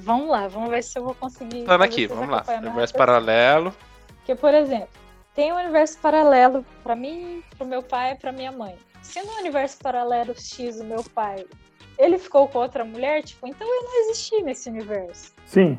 Vamos 0.02 0.28
lá, 0.28 0.48
vamos 0.48 0.68
ver 0.68 0.84
se 0.84 0.98
eu 0.98 1.04
vou 1.04 1.14
conseguir. 1.14 1.64
Falando 1.64 1.82
aqui, 1.82 2.06
vamos 2.06 2.28
lá. 2.28 2.44
Universo 2.58 2.94
paralelo. 2.94 3.74
Porque, 4.16 4.34
por 4.34 4.52
exemplo, 4.52 5.00
tem 5.34 5.52
um 5.54 5.56
universo 5.56 5.98
paralelo 5.98 6.64
para 6.82 6.94
mim, 6.94 7.42
para 7.56 7.66
meu 7.66 7.82
pai 7.82 8.12
e 8.12 8.16
para 8.16 8.32
minha 8.32 8.52
mãe. 8.52 8.76
Se 9.00 9.22
no 9.22 9.32
universo 9.38 9.78
paralelo 9.78 10.38
X 10.38 10.78
o 10.78 10.84
meu 10.84 11.02
pai 11.02 11.46
ele 11.98 12.18
ficou 12.18 12.48
com 12.48 12.58
outra 12.58 12.84
mulher, 12.84 13.22
tipo, 13.22 13.46
então 13.46 13.66
eu 13.66 13.82
não 13.82 14.00
existi 14.04 14.42
nesse 14.42 14.68
universo. 14.68 15.32
Sim. 15.44 15.78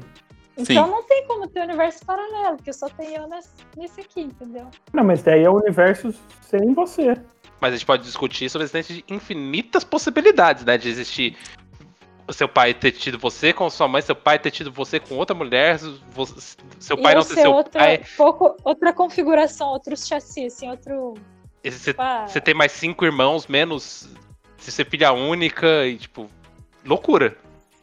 Então 0.58 0.86
Sim. 0.86 0.92
não 0.92 1.04
tem 1.04 1.26
como 1.28 1.48
ter 1.48 1.62
universo 1.62 2.06
paralelo, 2.06 2.58
porque 2.58 2.74
só 2.74 2.90
tem 2.90 3.16
eu 3.16 3.28
nesse, 3.28 3.50
nesse 3.78 4.02
aqui, 4.02 4.22
entendeu? 4.22 4.70
Não, 4.94 5.04
mas 5.04 5.24
daí 5.24 5.44
é 5.44 5.50
o 5.50 5.56
universo 5.56 6.14
sem 6.42 6.74
você. 6.74 7.16
Mas 7.60 7.74
a 7.74 7.78
gente 7.78 7.86
pode 7.86 8.04
discutir 8.04 8.50
sobre 8.50 8.64
a 8.64 8.66
existência 8.66 8.96
de 8.96 9.06
infinitas 9.08 9.84
possibilidades, 9.84 10.66
né? 10.66 10.78
De 10.78 10.90
existir 10.90 11.38
seu 12.32 12.48
pai 12.48 12.74
ter 12.74 12.92
tido 12.92 13.20
você 13.20 13.52
com 13.52 13.70
sua 13.70 13.88
mãe, 13.90 14.02
seu 14.02 14.16
pai 14.16 14.40
ter 14.40 14.52
tido 14.52 14.72
você 14.72 15.00
com 15.00 15.16
outra 15.16 15.36
mulher, 15.36 15.78
vo- 16.12 16.26
seu 16.80 16.98
pai 16.98 17.12
e 17.12 17.16
não 17.16 17.24
ser 17.24 17.34
ser 17.36 17.42
seu 17.42 17.52
outra, 17.52 17.80
pai. 17.80 18.04
pouco, 18.16 18.56
outra 18.64 18.94
configuração, 18.94 19.68
outros 19.68 20.08
chassis, 20.08 20.54
assim, 20.54 20.70
outro. 20.70 21.16
Você, 21.64 21.94
você 22.26 22.40
tem 22.42 22.54
mais 22.54 22.72
cinco 22.72 23.04
irmãos, 23.06 23.48
menos 23.48 24.10
se 24.58 24.72
ser 24.72 24.86
filha 24.86 25.12
única 25.12 25.86
e, 25.86 25.98
tipo, 25.98 26.30
loucura. 26.86 27.36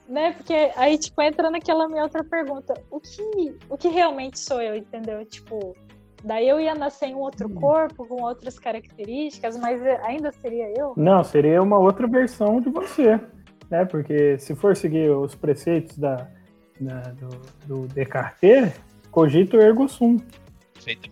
Né? 0.08 0.32
Porque 0.32 0.72
aí, 0.74 0.96
tipo, 0.96 1.20
entra 1.20 1.50
naquela 1.50 1.86
minha 1.86 2.02
outra 2.02 2.24
pergunta. 2.24 2.74
O 2.90 2.98
que, 2.98 3.54
o 3.68 3.76
que 3.76 3.88
realmente 3.88 4.38
sou 4.38 4.60
eu, 4.62 4.74
entendeu? 4.74 5.22
Tipo, 5.26 5.76
daí 6.24 6.48
eu 6.48 6.58
ia 6.58 6.74
nascer 6.74 7.08
em 7.08 7.14
um 7.14 7.18
outro 7.20 7.48
corpo, 7.50 8.06
com 8.06 8.22
outras 8.22 8.58
características, 8.58 9.58
mas 9.58 9.82
ainda 10.02 10.32
seria 10.32 10.72
eu? 10.78 10.94
Não, 10.96 11.22
seria 11.22 11.62
uma 11.62 11.78
outra 11.78 12.06
versão 12.06 12.58
de 12.60 12.70
você. 12.70 13.20
Né? 13.70 13.84
Porque 13.84 14.38
se 14.38 14.54
for 14.54 14.74
seguir 14.74 15.10
os 15.10 15.34
preceitos 15.34 15.98
da, 15.98 16.26
da- 16.80 17.12
do, 17.12 17.28
do 17.66 17.86
Descartes, 17.88 18.72
cogito 19.10 19.58
ergo 19.60 19.86
sum. 19.88 20.16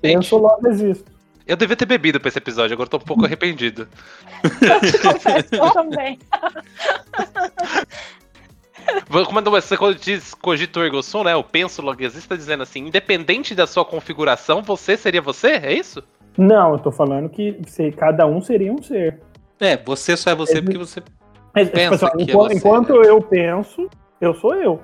Penso 0.01 0.39
logo 0.39 0.67
existo. 0.69 1.15
Eu 1.47 1.57
devia 1.57 1.77
ter 1.77 1.85
bebido 1.87 2.19
pra 2.19 2.29
esse 2.29 2.39
episódio, 2.39 2.73
agora 2.73 2.87
eu 2.87 2.91
tô 2.91 2.97
um 2.97 3.01
pouco 3.01 3.25
arrependido. 3.27 3.87
Eu 5.53 5.71
também. 5.71 6.19
Quando 9.31 9.51
você 9.51 9.77
quando 9.77 9.96
diz 9.96 10.35
cogito 10.35 10.81
ergo 10.81 11.03
sum, 11.03 11.25
né? 11.25 11.33
Eu 11.33 11.42
penso 11.42 11.81
logo 11.83 12.03
existe, 12.03 12.29
tá 12.29 12.37
dizendo 12.37 12.62
assim, 12.62 12.81
independente 12.81 13.55
da 13.55 13.66
sua 13.66 13.85
configuração, 13.85 14.62
você 14.62 14.96
seria 14.96 15.22
você? 15.22 15.53
É 15.53 15.72
isso? 15.72 16.03
Não, 16.37 16.72
eu 16.72 16.79
tô 16.79 16.92
falando 16.92 17.29
que 17.29 17.59
se, 17.66 17.90
cada 17.92 18.27
um 18.27 18.40
seria 18.40 18.72
um 18.72 18.83
ser. 18.83 19.20
É, 19.59 19.77
você 19.77 20.16
só 20.16 20.31
é 20.31 20.35
você 20.35 20.59
É, 20.59 20.62
porque 20.62 20.79
você. 20.79 21.03
Mas, 21.55 21.70
Pensa 21.70 21.96
tipo 21.96 22.07
assim, 22.07 22.25
que 22.25 22.31
é 22.31 22.35
enquanto, 22.35 22.49
você, 22.49 22.57
enquanto 22.57 22.90
eu 23.03 23.22
penso, 23.22 23.88
eu 24.20 24.35
sou 24.35 24.55
eu. 24.55 24.81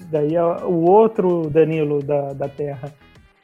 Daí 0.00 0.36
o 0.38 0.88
outro 0.88 1.50
Danilo 1.50 2.02
da, 2.02 2.32
da 2.32 2.48
Terra 2.48 2.92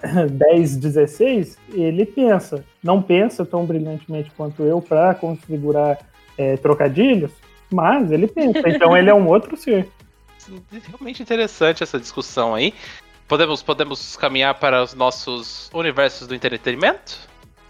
10, 0.31 0.77
16, 0.77 1.59
ele 1.73 2.07
pensa. 2.07 2.65
Não 2.83 3.03
pensa 3.03 3.45
tão 3.45 3.65
brilhantemente 3.65 4.31
quanto 4.37 4.63
eu 4.63 4.81
para 4.81 5.15
configurar 5.15 5.99
é, 6.37 6.57
trocadilhos, 6.57 7.33
mas 7.73 8.11
ele 8.13 8.29
pensa. 8.29 8.69
Então 8.69 8.97
ele 8.97 9.11
é 9.11 9.15
um 9.15 9.27
outro 9.27 9.57
ser. 9.57 9.89
Realmente 10.89 11.23
interessante 11.23 11.83
essa 11.83 11.99
discussão 11.99 12.55
aí. 12.55 12.73
Podemos, 13.27 13.63
podemos 13.63 14.17
caminhar 14.17 14.55
para 14.55 14.83
os 14.83 14.95
nossos 14.95 15.71
universos 15.75 16.27
do 16.27 16.35
entretenimento? 16.35 17.19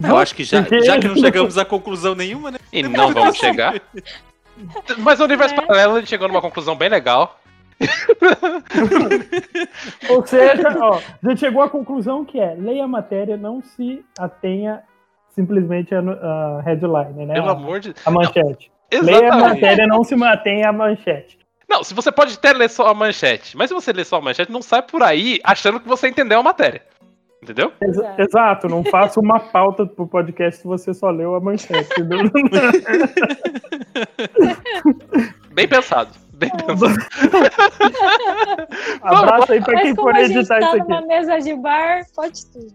Eu 0.01 0.17
acho 0.17 0.33
que 0.33 0.45
já, 0.45 0.61
já 0.61 0.97
que 0.97 1.07
não 1.07 1.15
chegamos 1.17 1.57
a 1.57 1.65
conclusão 1.65 2.15
nenhuma, 2.15 2.51
né? 2.51 2.59
E 2.71 2.81
não 2.83 3.13
vamos 3.13 3.37
chegar. 3.37 3.81
Mas 4.99 5.19
o 5.19 5.25
universo 5.25 5.55
É. 5.55 5.61
paralelo 5.61 5.95
a 5.95 5.99
gente 5.99 6.09
chegou 6.09 6.27
numa 6.27 6.41
conclusão 6.41 6.75
bem 6.75 6.89
legal. 6.89 7.39
Ou 10.09 10.25
seja, 10.25 10.77
ó, 10.81 10.99
a 10.99 11.29
gente 11.29 11.39
chegou 11.39 11.61
à 11.61 11.69
conclusão 11.69 12.25
que 12.25 12.39
é 12.39 12.55
leia 12.55 12.83
a 12.83 12.87
matéria, 12.87 13.37
não 13.37 13.61
se 13.61 14.03
atenha 14.17 14.83
simplesmente 15.29 15.95
a, 15.95 15.99
a 15.99 16.61
headline, 16.65 17.25
né? 17.25 17.35
Pelo 17.35 17.49
a, 17.49 17.53
amor 17.53 17.79
de 17.79 17.93
a 18.05 18.11
manchete. 18.11 18.69
Leia 18.91 19.31
a 19.31 19.37
matéria, 19.37 19.87
não 19.87 20.03
se 20.03 20.13
atenha 20.23 20.69
à 20.69 20.73
manchete. 20.73 21.38
Não, 21.69 21.83
se 21.83 21.93
você 21.93 22.11
pode 22.11 22.33
até 22.33 22.51
ler 22.51 22.69
só 22.69 22.87
a 22.87 22.93
manchete, 22.93 23.55
mas 23.55 23.69
se 23.69 23.73
você 23.75 23.93
ler 23.93 24.05
só 24.05 24.17
a 24.17 24.21
manchete, 24.21 24.51
não 24.51 24.61
sai 24.61 24.81
por 24.81 25.03
aí 25.03 25.39
achando 25.43 25.79
que 25.79 25.87
você 25.87 26.07
entendeu 26.09 26.39
a 26.39 26.43
matéria. 26.43 26.81
Entendeu? 27.41 27.71
Exa- 27.81 28.15
Exato. 28.17 28.67
Não 28.67 28.83
faça 28.83 29.17
uma 29.19 29.39
pauta 29.39 29.85
pro 29.85 30.05
podcast 30.07 30.59
se 30.61 30.67
você 30.67 30.93
só 30.93 31.09
leu 31.09 31.35
a 31.35 31.39
manchete. 31.39 31.87
Bem 35.53 35.67
pensado. 35.67 36.11
Bem 36.33 36.49
pensado. 36.51 36.95
Abraço 39.01 39.51
aí 39.51 39.61
pra 39.63 39.73
Mas 39.73 39.83
quem 39.83 39.95
for 39.95 40.15
editar 40.15 40.59
tá 40.59 40.77
isso 40.77 40.93
aqui. 40.93 41.07
mesa 41.07 41.37
de 41.39 41.55
bar, 41.55 42.01
pode 42.15 42.45
tudo. 42.47 42.67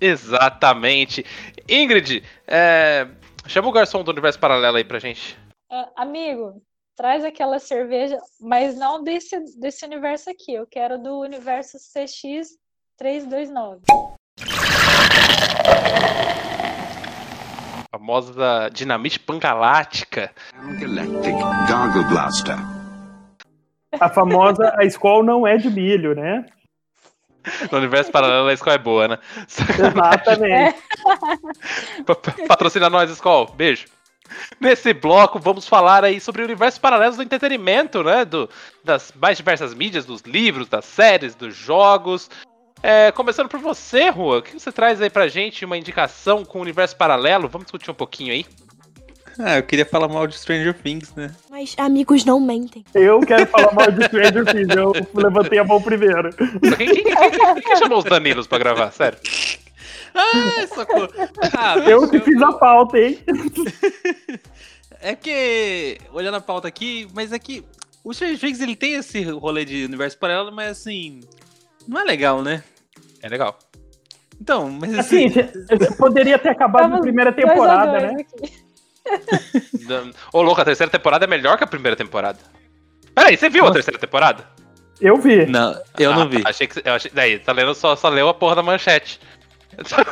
Exatamente. 0.00 1.24
Ingrid, 1.68 2.22
é, 2.46 3.06
chama 3.46 3.68
o 3.68 3.72
garçom 3.72 4.02
do 4.02 4.10
universo 4.10 4.38
paralelo 4.38 4.76
aí 4.76 4.84
pra 4.84 4.98
gente. 4.98 5.36
Ah, 5.70 5.88
amigo, 5.96 6.62
traz 6.98 7.24
aquela 7.24 7.58
cerveja, 7.60 8.18
mas 8.40 8.76
não 8.76 9.04
desse, 9.04 9.38
desse 9.56 9.86
universo 9.86 10.28
aqui. 10.28 10.52
Eu 10.52 10.66
quero 10.66 10.98
do 10.98 11.20
universo 11.20 11.78
CX329. 11.78 13.78
A 17.84 17.88
famosa 17.98 18.68
dinamite 18.72 19.20
pangalática. 19.20 20.32
Galactic 20.80 21.36
Gargle 21.68 22.02
Blaster. 22.08 22.56
A 24.00 24.08
famosa, 24.10 24.74
a 24.76 24.84
escola 24.84 25.22
não 25.22 25.46
é 25.46 25.56
de 25.56 25.70
milho, 25.70 26.16
né? 26.16 26.44
No 27.70 27.78
universo 27.78 28.10
paralelo 28.10 28.48
a 28.48 28.52
escola 28.52 28.74
é 28.74 28.78
boa, 28.78 29.06
né? 29.06 29.18
Exatamente. 29.46 30.82
Pa- 32.04 32.14
pa- 32.20 32.34
Patrocina 32.48 32.90
nós, 32.90 33.08
Skol. 33.12 33.46
Beijo. 33.54 33.86
Nesse 34.60 34.92
bloco, 34.92 35.38
vamos 35.38 35.66
falar 35.68 36.04
aí 36.04 36.20
sobre 36.20 36.42
o 36.42 36.44
universo 36.44 36.80
paralelo 36.80 37.16
do 37.16 37.22
entretenimento, 37.22 38.02
né? 38.02 38.24
Do, 38.24 38.48
das 38.84 39.12
mais 39.20 39.36
diversas 39.36 39.74
mídias, 39.74 40.04
dos 40.04 40.22
livros, 40.22 40.68
das 40.68 40.84
séries, 40.84 41.34
dos 41.34 41.54
jogos. 41.54 42.30
É, 42.82 43.10
começando 43.10 43.48
por 43.48 43.58
você, 43.58 44.08
Rua, 44.08 44.38
o 44.38 44.42
que 44.42 44.52
você 44.58 44.70
traz 44.70 45.00
aí 45.02 45.10
pra 45.10 45.26
gente? 45.28 45.64
Uma 45.64 45.76
indicação 45.76 46.44
com 46.44 46.58
o 46.58 46.62
universo 46.62 46.96
paralelo? 46.96 47.48
Vamos 47.48 47.66
discutir 47.66 47.90
um 47.90 47.94
pouquinho 47.94 48.32
aí. 48.32 48.46
Ah, 49.40 49.58
eu 49.58 49.62
queria 49.62 49.86
falar 49.86 50.08
mal 50.08 50.26
de 50.26 50.36
Stranger 50.36 50.74
Things, 50.74 51.14
né? 51.14 51.32
Mas 51.48 51.74
amigos 51.78 52.24
não 52.24 52.40
mentem. 52.40 52.84
Eu 52.92 53.20
quero 53.20 53.46
falar 53.46 53.72
mal 53.72 53.88
de 53.90 54.04
Stranger 54.04 54.44
Things, 54.44 54.68
eu 54.76 54.92
levantei 55.14 55.58
a 55.60 55.64
mão 55.64 55.80
primeiro. 55.80 56.30
Quem, 56.76 56.76
quem- 56.76 57.04
quem- 57.04 57.30
quem- 57.30 57.54
quem 57.62 57.76
chamou 57.76 57.98
os 57.98 58.04
Danilos 58.04 58.48
pra 58.48 58.58
gravar? 58.58 58.90
Sério. 58.90 59.18
Ah, 60.18 60.66
socorro. 60.74 61.08
Ah, 61.56 61.78
Eu 61.78 62.08
que 62.08 62.18
fiz 62.20 62.40
a 62.42 62.52
pauta, 62.52 62.98
hein? 62.98 63.18
É 65.00 65.14
que, 65.14 65.96
olhando 66.12 66.34
a 66.38 66.40
pauta 66.40 66.66
aqui, 66.66 67.06
mas 67.14 67.32
é 67.32 67.38
que 67.38 67.64
o 68.02 68.12
Stranger 68.12 68.36
Things 68.40 68.60
ele 68.60 68.74
tem 68.74 68.94
esse 68.94 69.22
rolê 69.22 69.64
de 69.64 69.84
universo 69.84 70.18
paralelo, 70.18 70.50
mas 70.50 70.70
assim, 70.72 71.20
não 71.86 72.00
é 72.00 72.04
legal, 72.04 72.42
né? 72.42 72.64
É 73.22 73.28
legal. 73.28 73.56
Então, 74.40 74.68
mas 74.68 74.98
assim, 74.98 75.26
Assim, 75.28 75.94
poderia 75.96 76.36
ter 76.36 76.48
acabado 76.48 76.88
na 76.90 76.98
primeira 77.00 77.32
temporada, 77.32 77.92
né? 78.00 78.16
Ô, 80.32 80.42
louco, 80.42 80.60
a 80.60 80.64
terceira 80.64 80.90
temporada 80.90 81.24
é 81.24 81.28
melhor 81.28 81.56
que 81.56 81.62
a 81.64 81.68
primeira 81.68 81.96
temporada. 81.96 82.38
Peraí, 83.14 83.36
você 83.36 83.48
viu 83.48 83.66
a 83.66 83.70
terceira 83.72 83.98
temporada? 84.00 84.44
Eu 85.00 85.16
vi. 85.16 85.46
não, 85.46 85.80
eu 85.96 86.12
não 86.12 86.22
Ah, 86.22 86.26
vi. 86.26 86.42
tá, 86.42 86.48
achei 86.50 86.66
que 86.66 86.74
você- 86.74 86.82
eu 86.84 86.92
achei, 86.94 87.10
daí, 87.14 87.38
tá 87.38 87.52
lendo 87.52 87.72
só, 87.74 87.94
só 87.94 88.08
leu 88.08 88.28
a 88.28 88.34
porra 88.34 88.56
da 88.56 88.62
manchete. 88.64 89.20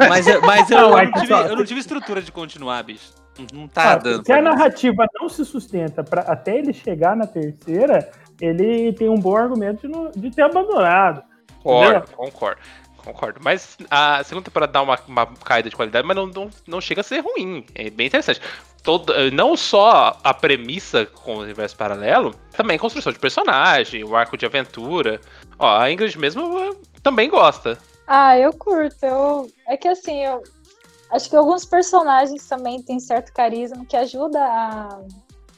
Mas, 0.09 0.27
eu- 0.27 0.41
mas 0.43 0.71
eu, 0.71 0.79
Não, 0.79 0.99
eu 0.99 1.05
não 1.05 1.13
tive, 1.13 1.27
só- 1.27 1.43
eu 1.43 1.57
não 1.57 1.65
tive 1.65 1.81
estrutura 1.81 2.23
de 2.23 2.31
continuar, 2.33 2.83
bicho. 2.83 3.13
Não- 3.53 3.69
tá 3.69 3.93
Ah, 3.93 3.97
dando. 3.97 4.25
se 4.25 4.33
a 4.33 4.41
narrativa 4.41 5.07
não 5.15 5.29
se 5.29 5.45
sustenta 5.45 6.03
pra, 6.03 6.23
até 6.23 6.57
ele 6.57 6.73
chegar 6.73 7.15
na 7.17 7.27
terceira, 7.27 8.11
ele 8.41 8.93
tem 8.95 9.09
um 9.09 9.17
bom 9.19 9.37
argumento 9.37 9.87
de, 9.87 9.89
não- 9.89 10.11
de 10.11 10.31
ter 10.31 10.43
abandonado. 10.43 11.23
Concordo, 11.63 12.07
concordo. 12.17 12.61
Concordo. 13.05 13.41
Mas 13.43 13.77
a 13.91 14.23
segunda 14.25 14.45
temporada 14.47 14.73
dá 14.73 14.83
uma, 14.83 14.99
uma 15.07 15.27
caída 15.27 15.69
de 15.71 15.77
qualidade, 15.77 16.05
mas 16.07 16.17
não, 16.17 16.27
não, 16.27 16.51
não 16.67 16.81
chega 16.81 17.03
a 17.03 17.05
ser 17.05 17.21
ruim. 17.21 17.65
É 17.75 17.89
bem 17.89 18.07
interessante. 18.09 18.41
Todo, 18.83 19.13
não 19.33 19.57
só 19.57 20.19
a 20.25 20.35
premissa 20.35 21.07
com 21.07 21.37
o 21.37 21.41
universo 21.43 21.77
paralelo, 21.77 22.35
também 22.57 22.77
a 22.77 22.81
construção 22.81 23.13
de 23.13 23.19
personagem, 23.19 24.03
o 24.03 24.17
arco 24.17 24.37
de 24.37 24.45
aventura. 24.47 25.21
Ó, 25.59 25.77
a 25.79 25.91
Ingrid 25.91 26.19
mesmo 26.19 26.59
eh, 26.59 26.71
também 27.03 27.29
gosta. 27.29 27.79
Ah, 28.07 28.39
eu 28.39 28.53
curto. 28.53 29.05
Eu... 29.05 29.51
É 29.67 29.77
que 29.77 29.89
assim, 29.89 30.25
eu 30.25 30.43
acho 31.11 31.29
que 31.29 31.37
alguns 31.37 31.65
personagens 31.65 32.47
também 32.49 32.83
têm 32.83 33.01
certo 33.01 33.33
carisma 33.33 33.85
que 33.85 33.97
ajuda 33.97 34.41
a, 34.41 35.01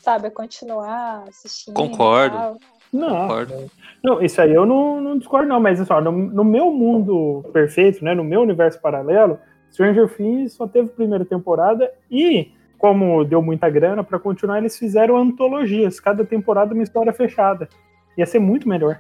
sabe, 0.01 0.29
a 0.29 0.31
continuar 0.31 1.25
assistindo. 1.29 1.75
e 1.75 1.77
Concordo. 1.77 2.37
tal. 2.37 2.57
Não, 2.91 3.23
Concordo. 3.23 3.71
não, 4.03 4.23
isso 4.23 4.41
aí 4.41 4.55
eu 4.55 4.65
não, 4.65 4.99
não 4.99 5.19
discordo, 5.19 5.47
não, 5.47 5.61
mas 5.61 5.79
assim, 5.79 5.93
ó, 5.93 6.01
no, 6.01 6.11
no 6.11 6.43
meu 6.43 6.71
mundo 6.73 7.45
perfeito, 7.53 8.03
né? 8.03 8.15
No 8.15 8.25
meu 8.25 8.41
universo 8.41 8.81
paralelo, 8.81 9.39
Stranger 9.71 10.09
Things 10.17 10.55
só 10.55 10.67
teve 10.67 10.89
primeira 10.89 11.25
temporada 11.25 11.93
e, 12.11 12.51
como 12.79 13.25
deu 13.25 13.43
muita 13.43 13.69
grana 13.69 14.03
pra 14.03 14.19
continuar, 14.19 14.59
eles 14.59 14.79
fizeram 14.79 15.19
antologias, 15.19 16.01
cada 16.01 16.25
temporada 16.25 16.73
uma 16.73 16.83
história 16.83 17.13
fechada. 17.13 17.69
Ia 18.17 18.25
ser 18.25 18.39
muito 18.39 18.67
melhor. 18.67 18.99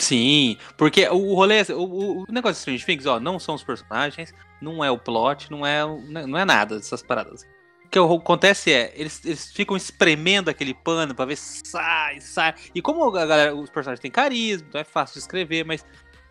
Sim, 0.00 0.56
porque 0.76 1.06
o 1.08 1.34
rolê, 1.34 1.60
o, 1.70 1.74
o- 1.82 2.22
o 2.22 2.32
negócio 2.32 2.54
de 2.54 2.60
Stranger 2.60 2.86
Things, 2.86 3.06
ó, 3.06 3.20
não 3.20 3.38
são 3.38 3.54
os 3.54 3.62
personagens, 3.62 4.32
não 4.60 4.82
é 4.82 4.90
o 4.90 4.96
plot, 4.98 5.50
não 5.50 5.64
é, 5.66 5.82
não 6.26 6.38
é 6.38 6.44
nada 6.44 6.76
dessas 6.76 7.02
paradas. 7.02 7.42
O 7.84 7.88
que 7.90 7.98
acontece 7.98 8.72
é, 8.72 8.92
eles, 8.94 9.20
eles 9.24 9.52
ficam 9.52 9.76
espremendo 9.76 10.48
aquele 10.48 10.72
pano 10.72 11.14
pra 11.14 11.24
ver 11.24 11.36
se 11.36 11.60
sai, 11.66 12.20
sai. 12.20 12.54
E 12.74 12.80
como 12.80 13.04
a 13.04 13.26
galera, 13.26 13.54
os 13.54 13.68
personagens 13.68 14.00
têm 14.00 14.10
carisma, 14.10 14.66
então 14.68 14.80
é 14.80 14.84
fácil 14.84 15.14
de 15.14 15.20
escrever, 15.20 15.64
mas, 15.64 15.84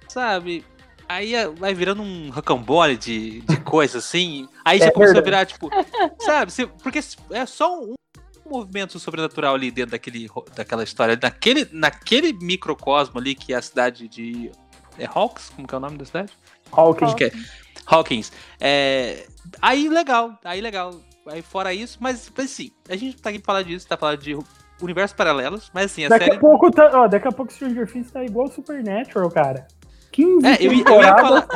sabe, 0.08 0.66
aí 1.08 1.36
é- 1.36 1.48
vai 1.50 1.74
virando 1.74 2.02
um 2.02 2.30
rocambole 2.32 2.98
de, 2.98 3.42
de 3.42 3.58
coisa 3.62 3.98
assim. 4.00 4.48
Aí 4.66 4.80
já 4.80 4.86
É 4.86 4.92
começou 4.92 5.20
a 5.20 5.22
virar, 5.22 5.46
tipo, 5.46 5.70
sabe, 6.22 6.52
porque 6.82 7.00
é 7.32 7.46
só 7.46 7.78
um 7.80 7.94
movimento 8.50 9.00
sobrenatural 9.00 9.56
ali 9.56 9.72
dentro 9.72 9.92
daquele, 9.92 10.28
daquela 10.56 10.84
história, 10.84 11.18
naquele, 11.22 11.68
naquele 11.72 12.34
microcosmo 12.34 13.20
ali 13.20 13.36
que 13.36 13.54
é 13.54 13.58
a 13.58 13.62
cidade 13.62 14.08
de. 14.08 14.52
É 14.98 15.06
Hawks? 15.06 15.50
Como 15.56 15.68
que 15.68 15.74
é 15.74 15.78
o 15.78 15.82
nome 15.82 15.98
da 15.98 16.06
cidade? 16.06 16.34
Hawkins. 16.72 17.14
que 17.14 17.24
é 17.26 17.32
Hawkins. 17.86 18.32
É, 18.60 19.26
aí 19.62 19.88
legal, 19.90 20.38
aí 20.44 20.60
legal. 20.62 20.94
Aí 21.28 21.42
fora 21.42 21.74
isso, 21.74 21.98
mas 22.02 22.32
mas, 22.36 22.46
assim, 22.52 22.72
a 22.90 22.96
gente 22.96 23.22
tá 23.22 23.30
aqui 23.30 23.40
pra 23.40 23.46
falar 23.54 23.64
disso, 23.64 23.88
tá 23.88 23.96
falando 23.98 24.20
de 24.20 24.38
universos 24.82 25.16
paralelos, 25.16 25.70
mas 25.74 25.86
assim, 25.92 26.06
a 26.06 26.10
Daqui 26.10 26.26
série. 26.26 26.38
a 26.38 26.40
pouco, 26.40 26.72
tá, 26.72 26.90
ó, 26.94 27.08
daqui 27.08 27.28
a 27.28 27.32
pouco 27.32 27.52
Stranger 27.54 27.92
Things 27.92 28.10
tá 28.12 28.24
igual 28.24 28.48
Supernatural, 28.48 29.30
cara. 29.30 29.68
15 30.12 30.46
É, 30.48 30.58
eu, 30.60 30.74
ia- 30.74 30.80
eu 30.82 30.86
falar. 30.86 31.48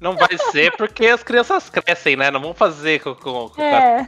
Não 0.00 0.16
vai 0.16 0.38
ser 0.52 0.76
porque 0.76 1.06
as 1.06 1.22
crianças 1.24 1.68
crescem, 1.68 2.14
né? 2.16 2.30
Não 2.30 2.40
vão 2.40 2.54
fazer 2.54 3.00
com, 3.02 3.14
com, 3.16 3.48
com, 3.48 3.60
É, 3.62 4.06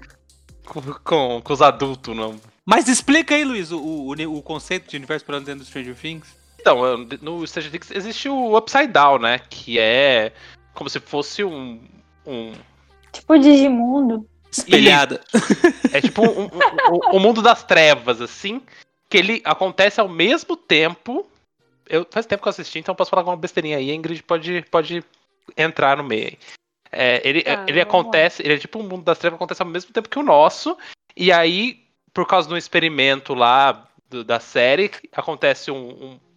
com- 0.69 0.83
com- 1.05 1.41
com 1.43 1.53
os 1.53 1.63
adultos, 1.63 2.15
não. 2.17 2.41
Mas 2.65 2.89
explica 2.89 3.35
aí, 3.35 3.45
Luiz, 3.45 3.73
o, 3.73 3.79
o, 3.81 4.13
o 4.37 4.43
conceito 4.43 4.89
de 4.91 4.97
universo 4.97 5.25
paralelo 5.25 5.47
dentro 5.47 5.61
do 5.65 5.67
Stranger 5.67 5.95
Things. 5.97 6.37
Então, 6.61 6.79
no 7.23 7.47
Stranger 7.47 7.71
Things 7.71 7.91
existe 7.91 8.29
o 8.29 8.57
Upside 8.57 8.89
Down, 8.89 9.19
né? 9.21 9.39
Que 9.51 9.79
é 9.79 10.33
como 10.75 10.91
se 10.91 11.01
fosse 11.01 11.43
um. 11.43 11.81
um 12.27 12.53
tipo 13.13 13.39
Digimundo. 13.39 14.29
Espelhada. 14.51 15.21
é 15.93 16.01
tipo 16.01 16.23
um, 16.23 16.45
um- 16.45 16.47
um- 16.47 17.17
um 17.17 17.21
mundo 17.21 17.41
das 17.43 17.63
trevas, 17.63 18.21
assim. 18.21 18.61
Que 19.09 19.17
ele 19.19 19.43
acontece 19.45 20.01
ao 20.01 20.09
mesmo 20.09 20.57
tempo. 20.57 21.27
Eu, 21.89 22.07
faz 22.11 22.27
tempo 22.27 22.43
que 22.43 22.49
eu 22.49 22.51
assisti, 22.51 22.79
então 22.79 22.93
eu 22.93 22.97
posso 22.97 23.09
falar 23.11 23.21
alguma 23.23 23.37
besteirinha 23.37 23.79
aí. 23.79 23.91
A 23.91 23.95
Ingrid 23.95 24.23
pode, 24.23 24.63
pode 24.71 25.03
entrar 25.57 25.97
no 25.97 26.05
meio 26.05 26.27
aí. 26.27 26.39
É, 26.91 27.21
ele, 27.25 27.43
Tá, 27.43 27.53
ele 27.53 27.61
vamos 27.61 27.77
lá. 27.77 27.83
acontece, 27.83 28.43
ele 28.43 28.55
é 28.55 28.59
tipo 28.59 28.79
um 28.79 28.83
mundo 28.83 29.03
das 29.05 29.19
trevas, 29.19 29.37
acontece 29.37 29.63
ao 29.63 29.69
mesmo 29.69 29.93
tempo 29.93 30.09
que 30.09 30.19
o 30.19 30.23
nosso. 30.23 30.77
E 31.17 31.31
aí, 31.33 31.81
por 32.15 32.27
causa 32.27 32.49
de 32.49 32.55
um 32.55 32.57
experimento 32.57 33.35
lá 33.35 33.87
do- 34.09 34.25
da 34.25 34.41
série, 34.41 34.91
acontece 35.13 35.71
um, 35.71 35.77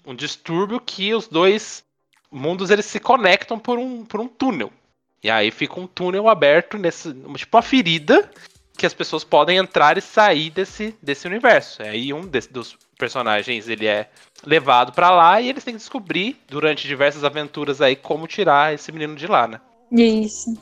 um, 0.05 0.11
um 0.11 0.15
distúrbio 0.15 0.79
que 0.79 1.13
os 1.13 1.27
dois 1.27 1.83
mundos 2.31 2.69
eles 2.69 2.85
se 2.85 2.99
conectam 2.99 3.57
por 3.59 3.77
um, 3.79 4.03
por 4.05 4.19
um 4.19 4.27
túnel. 4.27 4.71
E 5.23 5.29
aí 5.29 5.51
fica 5.51 5.79
um 5.79 5.85
túnel 5.87 6.27
aberto 6.27 6.77
nesse. 6.77 7.13
Tipo 7.35 7.57
uma 7.57 7.61
ferida 7.61 8.29
que 8.77 8.85
as 8.85 8.93
pessoas 8.93 9.23
podem 9.23 9.57
entrar 9.57 9.97
e 9.97 10.01
sair 10.01 10.49
desse, 10.49 10.95
desse 11.01 11.27
universo. 11.27 11.83
Aí 11.83 12.11
um 12.11 12.21
desse- 12.25 12.51
dos 12.51 12.75
personagens 12.97 13.67
ele 13.69 13.85
é 13.85 14.09
levado 14.45 14.91
pra 14.93 15.11
lá 15.11 15.39
e 15.39 15.49
eles 15.49 15.63
têm 15.63 15.73
que 15.75 15.79
descobrir 15.79 16.41
durante 16.49 16.87
diversas 16.87 17.23
aventuras 17.23 17.81
aí 17.81 17.95
como 17.95 18.25
tirar 18.27 18.73
esse 18.73 18.91
menino 18.91 19.15
de 19.15 19.27
lá, 19.27 19.47
né? 19.47 19.61
Isso. 19.91 20.53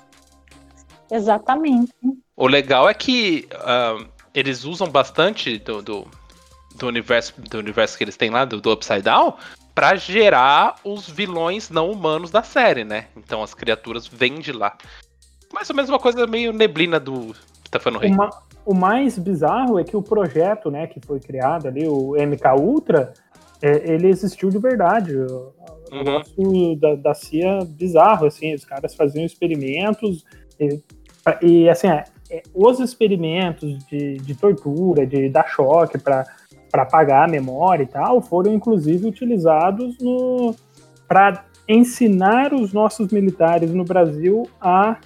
Exatamente. 1.12 1.94
O 2.36 2.48
legal 2.48 2.90
é 2.90 2.94
que 2.94 3.48
ah, 3.54 3.98
eles 4.34 4.64
usam 4.64 4.88
bastante 4.90 5.58
do, 5.58 5.82
do, 5.82 6.08
do 6.76 6.88
universo 6.88 7.34
do 7.42 7.58
universo 7.58 7.98
que 7.98 8.04
eles 8.04 8.18
têm 8.18 8.30
lá, 8.30 8.46
do, 8.46 8.62
do 8.62 8.72
Upside 8.72 9.02
Down, 9.02 9.34
pra 9.74 9.96
gerar 9.96 10.76
os 10.84 11.10
vilões 11.10 11.70
não 11.70 11.92
humanos 11.92 12.32
da 12.32 12.44
série, 12.44 12.84
né? 12.84 13.08
Então 13.16 13.42
as 13.42 13.54
criaturas 13.54 14.08
vêm 14.08 14.40
de 14.40 14.52
lá. 14.52 14.76
Mais 15.54 15.70
ou 15.70 15.76
menos 15.76 15.90
uma 15.90 16.00
coisa 16.00 16.28
meio 16.28 16.54
neblina 16.54 17.00
do 17.00 17.36
Stefano. 17.66 18.00
Uma- 18.00 18.30
o 18.66 18.74
mais 18.74 19.18
bizarro 19.18 19.80
é 19.80 19.84
que 19.84 19.98
o 19.98 20.02
projeto, 20.02 20.70
né, 20.70 20.86
que 20.86 21.00
foi 21.00 21.20
criado 21.20 21.68
ali, 21.68 21.88
o 21.88 22.16
MK 22.16 22.54
Ultra, 22.60 23.14
é, 23.62 23.92
ele 23.94 24.08
existiu 24.08 24.50
de 24.50 24.58
verdade. 24.60 25.16
O 25.16 25.54
Uhum. 25.92 26.04
negócio 26.04 26.76
da, 26.80 26.96
da 26.96 27.14
CIA 27.16 27.66
bizarro, 27.66 28.28
assim, 28.28 28.54
os 28.54 28.64
caras 28.64 28.94
faziam 28.94 29.26
experimentos 29.26 30.24
e, 30.60 30.80
e, 31.42 31.68
assim, 31.70 31.88
é, 31.88 32.04
é, 32.30 32.44
os 32.54 32.80
experimentos 32.80 33.84
de, 33.88 34.18
de 34.18 34.36
tortura, 34.36 35.08
de 35.08 35.30
dar 35.30 35.48
choque 35.50 35.98
para 35.98 36.26
apagar 36.74 37.28
a 37.28 37.32
memória 37.32 37.82
e 37.84 37.88
tal, 37.88 38.22
foram 38.22 38.54
inclusive 38.54 39.08
utilizados 39.08 39.98
para 41.08 41.44
ensinar 41.68 42.54
os 42.54 42.72
nossos 42.72 43.12
militares 43.12 43.72
no 43.74 43.84
Brasil 43.84 44.48
a 44.62 44.98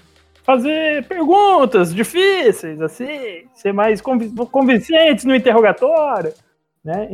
fazer 0.43 1.05
perguntas 1.07 1.93
difíceis, 1.95 2.81
assim, 2.81 3.07
ser 3.53 3.71
mais 3.71 4.01
convi- 4.01 4.29
convincentes 4.51 5.23
no 5.23 5.33
interrogatório, 5.33 6.33
né? 6.83 7.09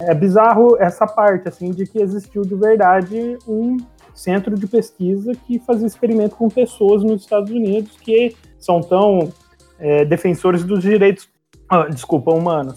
É 0.00 0.14
bizarro 0.14 0.76
essa 0.80 1.06
parte, 1.06 1.48
assim, 1.48 1.70
de 1.70 1.86
que 1.86 2.00
existiu 2.00 2.42
de 2.42 2.54
verdade 2.54 3.38
um 3.46 3.76
centro 4.14 4.56
de 4.56 4.66
pesquisa 4.66 5.32
que 5.46 5.58
fazia 5.60 5.86
experimento 5.86 6.36
com 6.36 6.48
pessoas 6.48 7.02
nos 7.02 7.22
Estados 7.22 7.50
Unidos 7.50 7.96
que 8.00 8.36
são 8.58 8.80
tão 8.80 9.32
é, 9.78 10.04
defensores 10.04 10.62
dos 10.64 10.82
direitos, 10.82 11.28
ah, 11.68 11.86
desculpa, 11.88 12.32
humanos. 12.32 12.76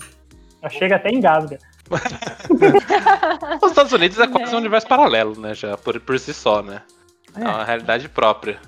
Chega 0.69 0.95
até 0.97 1.09
engasga. 1.11 1.59
Os 3.61 3.69
Estados 3.69 3.93
Unidos 3.93 4.19
é 4.19 4.27
quase 4.27 4.53
um 4.53 4.57
universo 4.57 4.87
paralelo, 4.87 5.39
né? 5.39 5.53
Já 5.53 5.77
por, 5.77 5.99
por 5.99 6.19
si 6.19 6.33
só, 6.33 6.61
né? 6.61 6.81
É 7.35 7.41
É. 7.41 7.47
uma 7.47 7.63
realidade 7.63 8.09
própria. 8.09 8.59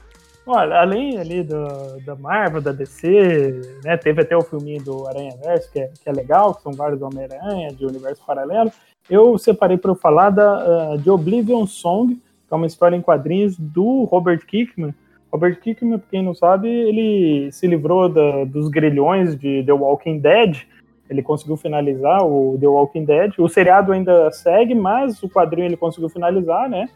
Olha, 0.52 0.82
além 0.82 1.16
ali 1.20 1.44
do, 1.44 2.02
da 2.04 2.16
Marvel, 2.16 2.60
da 2.60 2.72
DC, 2.72 3.80
né, 3.84 3.96
teve 3.98 4.24
até 4.24 4.36
o 4.36 4.42
filminho 4.42 4.84
do 4.84 5.08
Aranha 5.08 5.36
Verso, 5.44 5.72
que 5.72 5.80
é, 5.80 5.92
que 6.04 6.10
é 6.10 6.12
legal, 6.12 6.56
que 6.56 6.64
são 6.64 6.72
vários 6.72 7.00
Homem-Aranha 7.04 7.72
de 7.72 7.86
universo 7.86 8.26
paralelo. 8.26 8.72
Eu 9.08 9.38
separei 9.38 9.78
para 9.78 9.92
eu 9.92 9.96
falar 9.96 10.32
da, 10.32 10.94
ah, 10.94 10.98
de 10.98 11.08
Oblivion 11.08 11.68
Song, 11.68 12.16
que 12.16 12.52
é 12.52 12.56
uma 12.56 12.66
história 12.66 12.96
em 12.96 13.02
quadrinhos 13.02 13.60
do 13.60 14.06
Robert 14.06 14.44
Kirkman. 14.48 14.92
Robert 15.32 15.60
Kirkman, 15.60 16.00
pra 16.00 16.08
quem 16.10 16.24
não 16.24 16.34
sabe, 16.34 16.68
ele 16.68 17.52
se 17.52 17.68
livrou 17.68 18.10
da- 18.10 18.44
dos 18.46 18.70
grilhões 18.70 19.38
de 19.38 19.64
The 19.64 19.74
Walking 19.74 20.18
Dead. 20.18 20.64
Ele 21.08 21.22
conseguiu 21.22 21.58
finalizar 21.58 22.26
o 22.26 22.58
The 22.60 22.68
Walking 22.68 23.06
Dead. 23.06 23.34
O 23.38 23.48
seriado 23.48 23.92
ainda 23.92 24.32
segue, 24.32 24.74
mas 24.74 25.22
o 25.22 25.30
quadrinho 25.30 25.68
ele 25.68 25.78
conseguiu 25.78 26.10
finalizar, 26.10 26.68
né? 26.68 26.90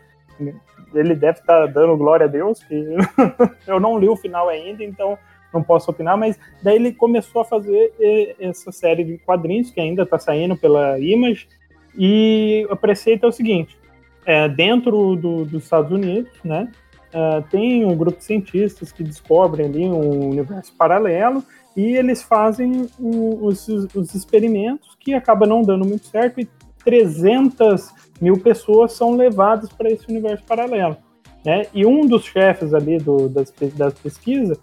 Ele 0.93 1.15
deve 1.15 1.39
estar 1.39 1.65
dando 1.67 1.97
glória 1.97 2.25
a 2.25 2.29
Deus, 2.29 2.63
que 2.63 2.75
eu 3.67 3.79
não 3.79 3.97
li 3.97 4.08
o 4.08 4.15
final 4.15 4.49
ainda, 4.49 4.84
então 4.84 5.17
não 5.53 5.62
posso 5.62 5.91
opinar, 5.91 6.17
mas 6.17 6.38
daí 6.63 6.75
ele 6.77 6.91
começou 6.93 7.41
a 7.41 7.45
fazer 7.45 7.93
essa 8.39 8.71
série 8.71 9.03
de 9.03 9.17
quadrinhos 9.19 9.69
que 9.69 9.79
ainda 9.79 10.01
está 10.03 10.17
saindo 10.17 10.56
pela 10.58 10.99
Image, 10.99 11.47
e 11.95 12.65
o 12.71 12.75
preceito 12.75 13.25
é 13.25 13.29
o 13.29 13.32
seguinte, 13.32 13.77
é, 14.25 14.49
dentro 14.49 15.15
do- 15.15 15.45
dos 15.45 15.63
Estados 15.63 15.91
Unidos, 15.91 16.32
né, 16.43 16.71
ah, 17.13 17.43
tem 17.51 17.86
um 17.86 17.95
grupo 17.95 18.17
de 18.17 18.23
cientistas 18.23 18.91
que 18.91 19.03
descobrem 19.03 19.67
ali 19.67 19.86
um 19.88 20.29
universo 20.29 20.73
paralelo, 20.75 21.43
e 21.77 21.95
eles 21.95 22.23
fazem 22.23 22.88
o- 22.99 23.45
os, 23.45 23.67
os 23.67 24.15
experimentos 24.15 24.95
que 24.99 25.13
acaba 25.13 25.45
não 25.45 25.62
dando 25.62 25.86
muito 25.86 26.08
certo, 26.08 26.39
e 26.41 26.47
300 26.84 27.91
mil 28.22 28.39
pessoas 28.39 28.93
são 28.93 29.15
levadas 29.15 29.69
para 29.69 29.89
esse 29.89 30.10
universo 30.10 30.43
paralelo. 30.46 30.98
Né? 31.46 31.63
E 31.74 31.86
um 31.86 32.06
dos 32.06 32.24
chefes 32.24 32.74
ali 32.74 32.98
do, 32.98 33.28
das, 33.28 33.54
das 33.76 33.93
pesquisas 33.96 34.58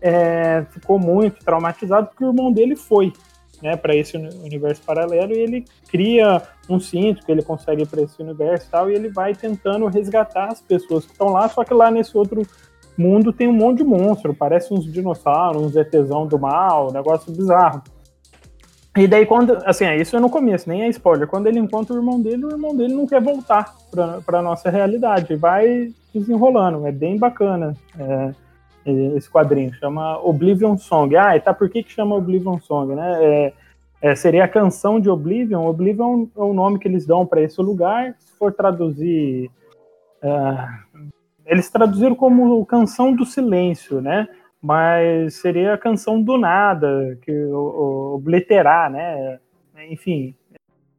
é, 0.00 0.64
ficou 0.70 0.98
muito 0.98 1.42
traumatizado 1.44 2.08
porque 2.08 2.24
o 2.24 2.28
irmão 2.28 2.52
dele 2.52 2.76
foi 2.76 3.12
né, 3.62 3.76
para 3.76 3.94
esse 3.94 4.16
uni- 4.16 4.34
universo 4.44 4.82
paralelo 4.82 5.32
e 5.32 5.38
ele 5.38 5.64
cria 5.88 6.42
um 6.68 6.78
cinto 6.78 7.24
que 7.24 7.32
ele 7.32 7.42
consegue 7.42 7.86
para 7.86 8.02
esse 8.02 8.20
universo 8.22 8.66
e 8.66 8.70
tal, 8.70 8.90
e 8.90 8.94
ele 8.94 9.08
vai 9.08 9.34
tentando 9.34 9.86
resgatar 9.86 10.48
as 10.48 10.60
pessoas 10.60 11.06
que 11.06 11.12
estão 11.12 11.28
lá, 11.28 11.48
só 11.48 11.64
que 11.64 11.72
lá 11.72 11.90
nesse 11.90 12.16
outro 12.16 12.42
mundo 12.98 13.32
tem 13.32 13.48
um 13.48 13.52
monte 13.52 13.78
de 13.78 13.84
monstro, 13.84 14.34
parece 14.34 14.72
uns 14.72 14.90
dinossauros, 14.90 15.62
uns 15.62 15.76
ETzão 15.76 16.26
do 16.26 16.38
mal, 16.38 16.88
um 16.90 16.92
negócio 16.92 17.32
bizarro. 17.32 17.82
E 18.96 19.06
daí, 19.06 19.26
quando. 19.26 19.58
Assim, 19.66 19.84
é 19.84 19.96
isso 19.96 20.16
é 20.16 20.20
no 20.20 20.30
começo, 20.30 20.68
nem 20.68 20.82
é 20.82 20.88
spoiler. 20.88 21.28
Quando 21.28 21.46
ele 21.46 21.58
encontra 21.58 21.94
o 21.94 21.98
irmão 21.98 22.20
dele, 22.20 22.46
o 22.46 22.50
irmão 22.50 22.74
dele 22.74 22.94
não 22.94 23.06
quer 23.06 23.20
voltar 23.20 23.74
pra, 23.90 24.20
pra 24.24 24.42
nossa 24.42 24.70
realidade. 24.70 25.36
Vai 25.36 25.92
desenrolando. 26.14 26.86
É 26.86 26.92
bem 26.92 27.18
bacana 27.18 27.74
é, 27.98 28.32
esse 29.14 29.30
quadrinho. 29.30 29.74
Chama 29.74 30.18
Oblivion 30.18 30.78
Song. 30.78 31.14
Ah, 31.14 31.36
e 31.36 31.40
tá 31.40 31.52
por 31.52 31.68
que, 31.68 31.82
que 31.82 31.92
chama 31.92 32.16
Oblivion 32.16 32.58
Song, 32.58 32.94
né? 32.94 33.18
É, 33.22 33.52
é, 34.00 34.14
seria 34.14 34.44
a 34.44 34.48
canção 34.48 34.98
de 34.98 35.10
Oblivion. 35.10 35.66
Oblivion 35.66 36.26
é 36.34 36.40
o 36.40 36.54
nome 36.54 36.78
que 36.78 36.88
eles 36.88 37.06
dão 37.06 37.26
para 37.26 37.42
esse 37.42 37.60
lugar. 37.60 38.14
Se 38.18 38.32
for 38.38 38.52
traduzir, 38.52 39.50
uh, 40.22 41.02
eles 41.44 41.68
traduziram 41.68 42.14
como 42.14 42.64
canção 42.64 43.14
do 43.14 43.26
silêncio, 43.26 44.00
né? 44.00 44.26
Mas 44.60 45.34
seria 45.34 45.74
a 45.74 45.78
canção 45.78 46.20
do 46.20 46.36
nada, 46.36 47.18
que 47.22 47.30
o, 47.30 47.58
o, 47.58 48.14
obliterar, 48.14 48.90
né? 48.90 49.38
Enfim, 49.88 50.34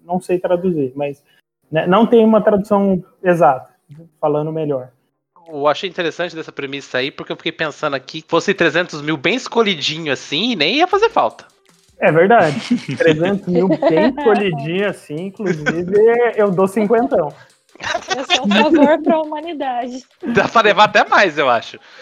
não 0.01 0.21
sei 0.21 0.39
traduzir, 0.39 0.93
mas 0.95 1.23
né, 1.71 1.85
não 1.85 2.05
tem 2.05 2.23
uma 2.23 2.41
tradução 2.41 3.03
exata, 3.21 3.73
falando 4.21 4.51
melhor. 4.51 4.91
Eu 5.47 5.67
achei 5.67 5.89
interessante 5.89 6.35
dessa 6.35 6.51
premissa 6.51 6.97
aí, 6.97 7.09
porque 7.09 7.31
eu 7.31 7.37
fiquei 7.37 7.51
pensando 7.51 7.95
aqui, 7.95 8.23
fosse 8.27 8.53
300 8.53 9.01
mil 9.01 9.17
bem 9.17 9.35
escolhidinho 9.35 10.11
assim, 10.11 10.55
nem 10.55 10.77
ia 10.77 10.87
fazer 10.87 11.09
falta. 11.09 11.45
É 11.99 12.11
verdade. 12.11 12.59
300 12.95 13.47
mil 13.47 13.67
bem 13.67 14.09
escolhidinho 14.09 14.89
assim, 14.89 15.27
inclusive 15.27 15.93
eu 16.35 16.51
dou 16.51 16.67
cinquentão. 16.67 17.33
Esse 17.79 18.37
é 18.37 18.41
um 18.41 18.47
favor 18.49 19.01
para 19.03 19.15
a 19.15 19.21
humanidade. 19.21 20.03
Dá 20.33 20.47
pra 20.47 20.61
levar 20.61 20.85
até 20.85 21.07
mais, 21.07 21.37
eu 21.37 21.49
acho. 21.49 21.79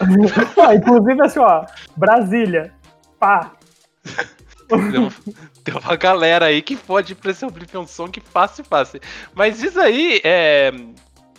ah, 0.66 0.74
inclusive, 0.74 1.22
assim, 1.22 1.38
ó, 1.38 1.64
Brasília, 1.96 2.72
pá. 3.18 3.52
Tem, 4.68 5.08
tem 5.62 5.74
uma 5.74 5.96
galera 5.96 6.46
aí 6.46 6.62
que 6.62 6.76
pode 6.76 7.12
ir 7.12 7.16
pra 7.16 7.30
esse 7.30 7.44
Oblivion 7.44 7.86
Song 7.86 8.20
fácil, 8.20 8.64
fácil. 8.64 9.00
Mas 9.34 9.62
isso 9.62 9.78
aí, 9.78 10.20
é, 10.24 10.72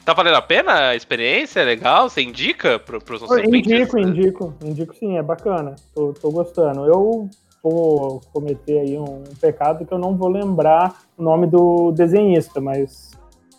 tá 0.06 0.14
valendo 0.14 0.36
a 0.36 0.42
pena 0.42 0.90
a 0.90 0.96
experiência? 0.96 1.60
É 1.60 1.66
legal? 1.66 2.10
Você 2.10 2.22
indica 2.22 2.80
pro, 2.80 3.02
pros 3.02 3.22
nossos 3.22 3.38
Indico, 3.40 3.74
ouvintes? 3.74 3.94
indico. 3.94 4.54
Indico 4.64 4.96
sim, 4.96 5.18
é 5.18 5.24
bacana. 5.24 5.76
Tô, 5.94 6.14
tô 6.14 6.32
gostando. 6.32 6.86
Eu 6.86 7.30
vou 7.62 8.22
cometer 8.32 8.80
aí 8.80 8.98
um 8.98 9.24
pecado 9.42 9.86
que 9.86 9.94
eu 9.94 10.00
não 10.00 10.16
vou 10.16 10.30
lembrar 10.30 10.96
o 11.18 11.24
nome 11.24 11.48
do 11.48 11.92
desenhista, 11.92 12.62
mas 12.62 13.12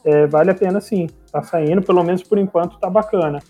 é, 0.09 0.27
vale 0.27 0.51
a 0.51 0.55
pena 0.55 0.81
sim. 0.81 1.07
Tá 1.31 1.43
saindo, 1.43 1.83
pelo 1.83 2.03
menos 2.03 2.23
por 2.23 2.39
enquanto 2.39 2.79
tá 2.79 2.89
bacana. 2.89 3.41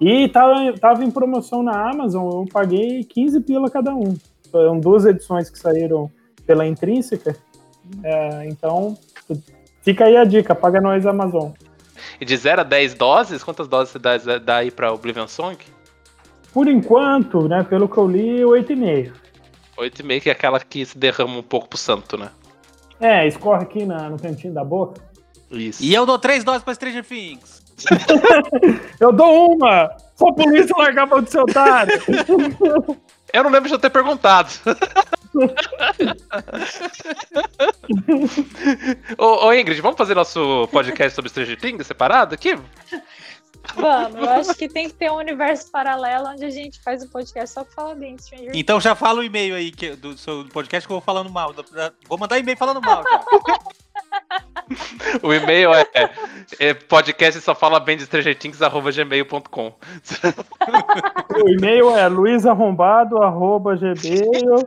E 0.00 0.28
tava, 0.28 0.72
tava 0.78 1.04
em 1.04 1.10
promoção 1.10 1.62
na 1.62 1.90
Amazon, 1.90 2.24
eu 2.24 2.46
paguei 2.50 3.04
15 3.04 3.40
pila 3.40 3.70
cada 3.70 3.94
um. 3.94 4.16
São 4.50 4.80
duas 4.80 5.04
edições 5.04 5.50
que 5.50 5.58
saíram 5.58 6.10
pela 6.46 6.66
Intrínseca. 6.66 7.36
É, 8.02 8.46
então, 8.46 8.96
fica 9.82 10.06
aí 10.06 10.16
a 10.16 10.24
dica, 10.24 10.54
paga 10.54 10.80
nós 10.80 11.04
Amazon. 11.04 11.50
E 12.18 12.24
de 12.24 12.36
0 12.36 12.62
a 12.62 12.64
10 12.64 12.94
doses, 12.94 13.44
quantas 13.44 13.68
doses 13.68 13.92
você 13.92 13.98
dá, 13.98 14.16
dá 14.38 14.56
aí 14.56 14.70
pra 14.70 14.92
Oblivion 14.92 15.26
Song? 15.26 15.58
Por 16.54 16.68
enquanto, 16.68 17.48
né, 17.48 17.64
pelo 17.64 17.88
que 17.88 17.98
eu 17.98 18.08
li, 18.08 18.40
8,5. 18.40 19.12
8,5 19.76 20.20
que 20.22 20.28
é 20.30 20.32
aquela 20.32 20.58
que 20.58 20.86
se 20.86 20.96
derrama 20.96 21.36
um 21.36 21.42
pouco 21.42 21.68
pro 21.68 21.78
santo, 21.78 22.16
né? 22.16 22.30
É, 23.00 23.26
escorre 23.26 23.62
aqui 23.62 23.84
na, 23.84 24.08
no 24.08 24.18
cantinho 24.18 24.52
da 24.52 24.64
boca. 24.64 25.07
Isso. 25.50 25.82
E 25.82 25.94
eu 25.94 26.04
dou 26.04 26.18
três 26.18 26.44
doses 26.44 26.62
pra 26.62 26.74
Stranger 26.74 27.04
Things. 27.04 27.62
eu 29.00 29.12
dou 29.12 29.54
uma! 29.54 29.90
Só 30.16 30.32
por 30.32 30.54
isso 30.54 30.74
largar 30.76 31.04
a 31.04 31.06
mão 31.06 31.22
do 31.22 31.30
seu 31.30 31.42
otário! 31.42 31.94
eu 33.32 33.44
não 33.44 33.50
lembro 33.50 33.68
de 33.68 33.74
eu 33.74 33.78
ter 33.78 33.90
perguntado. 33.90 34.50
ô, 39.16 39.46
ô, 39.46 39.52
Ingrid, 39.52 39.80
vamos 39.80 39.96
fazer 39.96 40.14
nosso 40.14 40.68
podcast 40.72 41.14
sobre 41.14 41.30
Stranger 41.30 41.56
Things 41.58 41.86
separado 41.86 42.34
aqui? 42.34 42.58
Vamos, 43.76 44.16
eu 44.16 44.30
acho 44.30 44.54
que 44.54 44.68
tem 44.68 44.88
que 44.88 44.94
ter 44.94 45.10
um 45.10 45.16
universo 45.16 45.70
paralelo 45.70 46.28
onde 46.28 46.44
a 46.44 46.50
gente 46.50 46.82
faz 46.82 47.04
o 47.04 47.08
podcast 47.08 47.54
só 47.54 47.64
pra 47.64 47.74
falar 47.74 47.94
bem 47.94 48.16
de 48.16 48.22
Stranger 48.22 48.46
Things. 48.46 48.60
Então 48.60 48.80
já 48.80 48.94
fala 48.94 49.20
o 49.20 49.24
e-mail 49.24 49.54
aí 49.54 49.70
que, 49.70 49.94
do 49.94 50.18
seu 50.18 50.46
podcast 50.46 50.86
que 50.86 50.92
eu 50.92 50.96
vou 50.96 51.04
falando 51.04 51.30
mal. 51.30 51.54
Vou 52.08 52.18
mandar 52.18 52.38
e-mail 52.38 52.56
falando 52.56 52.80
mal 52.80 53.04
já. 53.04 53.20
O 55.22 55.32
e-mail 55.32 55.72
é, 55.74 55.86
é 56.58 56.74
podcast 56.74 57.40
só 57.40 57.54
fala 57.54 57.80
bem 57.80 57.96
de 57.96 58.06
gmail.com 58.06 59.72
O 61.34 61.48
e-mail 61.48 61.96
é 61.96 62.06
luisarrombado.gmail 62.08 64.66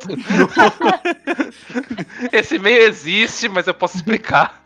Esse 2.32 2.56
e-mail 2.56 2.82
existe, 2.84 3.48
mas 3.48 3.68
eu 3.68 3.74
posso 3.74 3.98
explicar. 3.98 4.64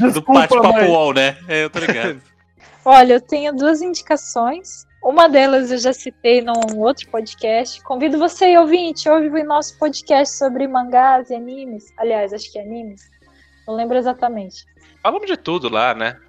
Desculpa, 0.00 0.12
do 0.12 0.22
bate-papo 0.22 0.90
wall, 0.90 1.12
né? 1.12 1.36
É, 1.48 1.64
eu 1.64 1.70
tô 1.70 1.80
ligado. 1.80 2.22
Olha, 2.84 3.14
eu 3.14 3.20
tenho 3.20 3.54
duas 3.54 3.82
indicações. 3.82 4.86
Uma 5.02 5.28
delas 5.28 5.72
eu 5.72 5.78
já 5.78 5.92
citei 5.92 6.40
num 6.40 6.78
outro 6.78 7.08
podcast. 7.10 7.82
Convido 7.82 8.18
você, 8.18 8.56
ouvinte, 8.56 9.08
ouve 9.08 9.28
o 9.28 9.44
nosso 9.44 9.76
podcast 9.76 10.36
sobre 10.38 10.68
mangás 10.68 11.28
e 11.28 11.34
animes. 11.34 11.92
Aliás, 11.96 12.32
acho 12.32 12.52
que 12.52 12.58
é 12.58 12.62
animes. 12.62 13.10
Não 13.66 13.74
lembro 13.74 13.98
exatamente. 13.98 14.64
Falamos 15.02 15.26
de 15.26 15.36
tudo 15.36 15.68
lá, 15.68 15.92
né? 15.92 16.20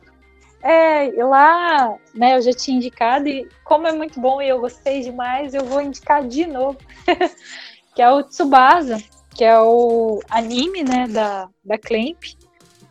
É, 0.64 1.08
e 1.08 1.24
lá, 1.24 1.96
né, 2.16 2.38
eu 2.38 2.42
já 2.42 2.52
tinha 2.54 2.78
indicado, 2.78 3.28
e 3.28 3.48
como 3.66 3.86
é 3.86 3.92
muito 3.92 4.20
bom 4.20 4.42
e 4.42 4.48
eu 4.48 4.62
gostei 4.62 5.02
demais, 5.02 5.54
eu 5.54 5.66
vou 5.66 5.82
indicar 5.82 6.26
de 6.26 6.48
novo. 6.48 6.78
que 7.94 8.02
é 8.02 8.10
o 8.10 8.24
Tsubasa, 8.24 8.98
que 9.36 9.44
é 9.44 9.60
o 9.60 10.22
anime, 10.30 10.84
né, 10.84 11.08
da, 11.08 11.48
da 11.64 11.78
Clamp. 11.78 12.24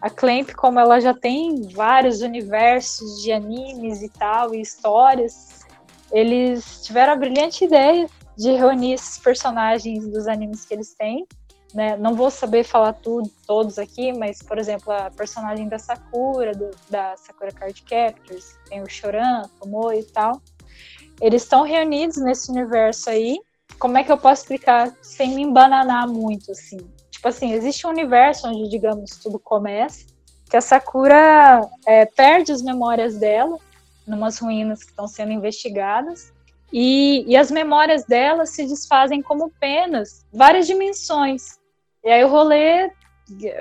A 0.00 0.10
Clamp, 0.10 0.50
como 0.54 0.78
ela 0.78 1.00
já 1.00 1.14
tem 1.14 1.62
vários 1.70 2.20
universos 2.20 3.22
de 3.22 3.32
animes 3.32 4.02
e 4.02 4.08
tal, 4.10 4.54
e 4.54 4.60
histórias, 4.60 5.61
eles 6.12 6.82
tiveram 6.84 7.14
a 7.14 7.16
brilhante 7.16 7.64
ideia 7.64 8.06
de 8.36 8.52
reunir 8.52 8.94
esses 8.94 9.18
personagens 9.18 10.06
dos 10.08 10.26
animes 10.28 10.64
que 10.64 10.74
eles 10.74 10.94
têm 10.94 11.26
né? 11.74 11.96
Não 11.96 12.14
vou 12.14 12.30
saber 12.30 12.64
falar 12.64 12.92
tudo, 12.92 13.30
todos 13.46 13.78
aqui, 13.78 14.12
mas, 14.12 14.42
por 14.42 14.58
exemplo, 14.58 14.92
a 14.92 15.10
personagem 15.10 15.68
da 15.68 15.78
Sakura, 15.78 16.52
do, 16.52 16.70
da 16.90 17.16
Sakura 17.16 17.50
Card 17.50 17.82
Captors, 17.82 18.56
tem 18.68 18.82
o 18.82 18.88
Choran, 18.88 19.42
o 19.60 19.68
Moe 19.68 20.00
e 20.00 20.04
tal. 20.04 20.40
Eles 21.20 21.42
estão 21.42 21.62
reunidos 21.62 22.16
nesse 22.18 22.50
universo 22.50 23.08
aí. 23.08 23.38
Como 23.78 23.96
é 23.96 24.04
que 24.04 24.12
eu 24.12 24.18
posso 24.18 24.42
explicar 24.42 24.94
sem 25.00 25.34
me 25.34 25.42
embananar 25.42 26.06
muito, 26.08 26.52
assim? 26.52 26.78
Tipo 27.10 27.28
assim, 27.28 27.52
existe 27.52 27.86
um 27.86 27.90
universo 27.90 28.48
onde, 28.48 28.68
digamos, 28.68 29.16
tudo 29.16 29.38
começa, 29.38 30.06
que 30.50 30.56
a 30.56 30.60
Sakura 30.60 31.66
é, 31.86 32.04
perde 32.04 32.52
as 32.52 32.62
memórias 32.62 33.16
dela 33.18 33.56
numas 34.06 34.38
ruínas 34.38 34.82
que 34.82 34.90
estão 34.90 35.06
sendo 35.06 35.32
investigadas, 35.32 36.32
e, 36.72 37.24
e, 37.26 37.36
as 37.36 37.50
memórias 37.50 38.04
dela 38.06 38.46
se 38.46 38.66
desfazem 38.66 39.20
como 39.20 39.50
penas, 39.60 40.24
várias 40.32 40.66
dimensões. 40.66 41.60
E 42.02 42.08
aí 42.08 42.24
o 42.24 42.28
rolê 42.28 42.90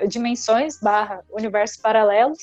dimensões 0.08 0.80
barra 0.80 1.22
universos 1.30 1.76
paralelos, 1.76 2.38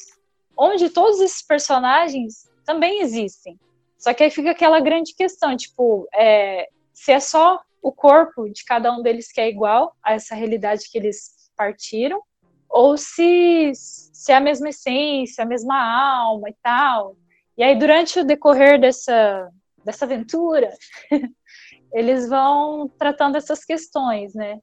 onde 0.55 0.89
todos 0.89 1.19
esses 1.19 1.41
personagens 1.41 2.47
também 2.63 3.01
existem. 3.01 3.59
Só 3.97 4.13
que 4.13 4.23
aí 4.23 4.29
fica 4.29 4.51
aquela 4.51 4.79
grande 4.79 5.13
questão, 5.15 5.57
tipo, 5.57 6.07
é, 6.13 6.69
se 6.93 7.11
é 7.11 7.19
só 7.19 7.59
o 7.81 7.91
corpo 7.91 8.47
de 8.49 8.63
cada 8.63 8.91
um 8.91 9.01
deles 9.01 9.31
que 9.31 9.41
é 9.41 9.49
igual 9.49 9.95
a 10.03 10.13
essa 10.13 10.35
realidade 10.35 10.89
que 10.89 10.97
eles 10.97 11.31
partiram, 11.57 12.21
ou 12.69 12.95
se, 12.95 13.71
se 13.73 14.31
é 14.31 14.35
a 14.35 14.39
mesma 14.39 14.69
essência, 14.69 15.43
a 15.43 15.47
mesma 15.47 15.75
alma 15.75 16.49
e 16.49 16.55
tal. 16.61 17.15
E 17.59 17.63
aí, 17.63 17.77
durante 17.77 18.21
o 18.21 18.23
decorrer 18.23 18.79
dessa, 18.79 19.49
dessa 19.83 20.05
aventura, 20.05 20.71
eles 21.91 22.29
vão 22.29 22.87
tratando 22.97 23.35
essas 23.35 23.65
questões, 23.65 24.33
né? 24.33 24.59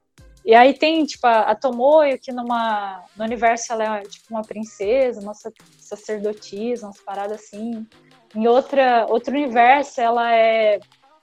E 0.47 0.55
aí 0.55 0.73
tem, 0.73 1.05
tipo, 1.05 1.27
a, 1.27 1.41
a 1.41 1.55
Tomoyo, 1.55 2.19
que 2.19 2.33
numa, 2.33 3.05
no 3.15 3.23
universo 3.23 3.71
ela 3.71 3.99
é, 3.99 4.01
tipo, 4.01 4.25
uma 4.31 4.41
princesa, 4.41 5.21
uma 5.21 5.35
sacerdotisa, 5.79 6.87
umas 6.87 6.99
paradas 7.03 7.43
assim. 7.43 7.87
Em 8.35 8.49
outra, 8.49 9.05
outro 9.11 9.35
universo, 9.35 10.01
ela 10.01 10.35
é 10.35 10.81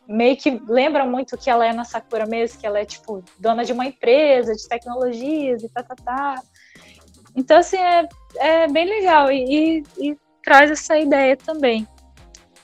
meio 0.08 0.38
que 0.38 0.52
lembra 0.68 1.08
muito 1.08 1.34
o 1.34 1.38
que 1.40 1.50
ela 1.50 1.66
é 1.66 1.74
na 1.74 1.86
Sakura 1.86 2.28
mesmo, 2.28 2.60
que 2.60 2.68
ela 2.68 2.78
é, 2.78 2.86
tipo, 2.86 3.24
dona 3.40 3.66
de 3.66 3.74
uma 3.74 3.88
empresa 3.88 4.54
de 4.54 4.68
tecnologias 4.68 5.64
e 5.64 5.70
tá, 5.70 5.82
tá, 5.82 5.96
tá. 5.96 6.44
Então, 7.36 7.58
assim, 7.58 7.78
é, 7.78 8.08
é 8.36 8.68
bem 8.68 8.86
legal 8.86 9.32
e, 9.32 9.82
e, 9.98 10.12
e 10.12 10.23
traz 10.44 10.70
essa 10.70 10.98
ideia 10.98 11.36
também. 11.38 11.88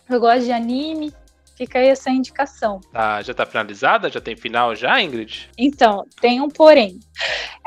Eu 0.09 0.19
gosto 0.19 0.45
de 0.45 0.51
anime, 0.51 1.13
Fica 1.59 1.77
aí 1.77 1.89
essa 1.89 2.09
indicação. 2.09 2.79
Tá, 2.93 3.21
já 3.21 3.33
tá 3.33 3.45
finalizada? 3.45 4.09
Já 4.09 4.21
tem 4.21 4.33
final 4.33 4.73
já, 4.73 5.01
Ingrid? 5.01 5.49
Então, 5.57 6.05
tem 6.21 6.39
um 6.39 6.47
porém. 6.47 7.01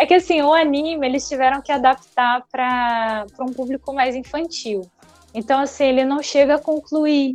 É 0.01 0.07
que 0.07 0.15
assim, 0.15 0.41
o 0.41 0.55
anime 0.55 1.07
eles 1.07 1.29
tiveram 1.29 1.61
que 1.61 1.71
adaptar 1.71 2.43
para 2.51 3.27
um 3.39 3.53
público 3.53 3.93
mais 3.93 4.17
infantil. 4.17 4.91
Então, 5.35 5.61
assim, 5.61 5.85
ele 5.85 6.07
não 6.07 6.23
chega 6.23 6.55
a 6.55 6.59
concluir 6.59 7.35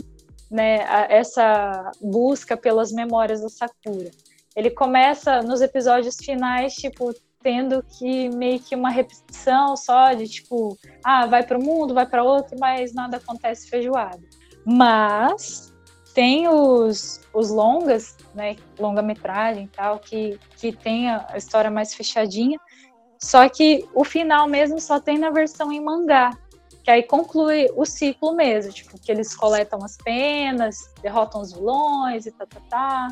né, 0.50 0.84
a, 0.86 1.06
essa 1.14 1.92
busca 2.02 2.58
pelas 2.58 2.92
memórias 2.92 3.40
da 3.40 3.50
Sakura. 3.50 4.10
Ele 4.56 4.72
começa 4.72 5.44
nos 5.44 5.62
episódios 5.62 6.18
finais, 6.18 6.74
tipo, 6.74 7.14
tendo 7.48 7.82
que 7.82 8.28
meio 8.28 8.60
que 8.60 8.76
uma 8.76 8.90
repetição 8.90 9.78
só 9.78 10.12
de 10.12 10.28
tipo, 10.28 10.78
ah, 11.02 11.26
vai 11.28 11.44
para 11.44 11.58
o 11.58 11.64
mundo, 11.64 11.94
vai 11.94 12.06
para 12.06 12.22
outro, 12.22 12.58
mas 12.60 12.94
nada 12.94 13.16
acontece 13.16 13.70
feijoado. 13.70 14.22
Mas 14.66 15.74
tem 16.14 16.50
os, 16.50 17.22
os 17.34 17.50
longas, 17.50 18.18
né, 18.36 18.58
longa-metragem 18.78 19.64
e 19.64 19.68
tal, 19.70 19.98
que, 19.98 20.38
que 20.58 20.74
tem 20.74 21.10
a 21.10 21.26
a 21.30 21.38
história 21.38 21.72
mais 21.72 21.94
fechadinha, 21.94 22.60
só 23.18 23.48
que 23.48 23.88
o 23.94 24.04
final 24.04 24.46
mesmo 24.46 24.82
só 24.82 25.00
tem 25.00 25.18
na 25.18 25.30
versão 25.30 25.72
em 25.72 25.80
mangá, 25.80 26.38
que 26.84 26.92
aí 26.92 27.02
conclui 27.02 27.70
o 27.78 27.86
ciclo 27.86 28.36
mesmo, 28.36 28.74
tipo, 28.74 29.00
que 29.00 29.10
eles 29.10 29.34
coletam 29.34 29.80
as 29.86 29.96
penas, 29.96 30.94
derrotam 31.02 31.40
os 31.40 31.54
vilões 31.54 32.26
e 32.26 32.32
tá, 32.32 32.46
tá, 32.46 32.60
tá, 32.70 33.08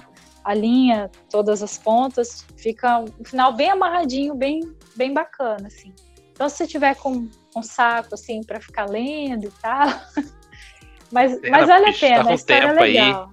alinha 0.46 1.10
todas 1.30 1.64
as 1.64 1.78
pontas, 1.78 2.46
fica 2.56 3.00
um 3.00 3.26
final 3.26 3.52
bem 3.52 3.72
amarradinho, 3.72 4.36
bem, 4.36 4.62
bem 4.96 5.12
bacana, 5.12 5.68
assim. 5.68 5.92
Então, 6.32 6.48
se 6.48 6.58
você 6.58 6.68
tiver 6.68 6.96
com 6.96 7.28
um 7.56 7.64
saco, 7.64 8.14
assim, 8.14 8.44
para 8.44 8.60
ficar 8.60 8.86
lendo 8.86 9.48
e 9.48 9.52
tal, 9.62 9.88
mas, 11.12 11.40
mas 11.50 11.68
vale 11.68 11.90
a 11.90 11.94
tá 11.94 12.00
pena, 12.00 12.24
com 12.24 12.30
a 12.30 12.34
história 12.36 12.64
é 12.64 12.68
tempo 12.68 12.84
aí. 12.84 12.94
legal. 12.94 13.32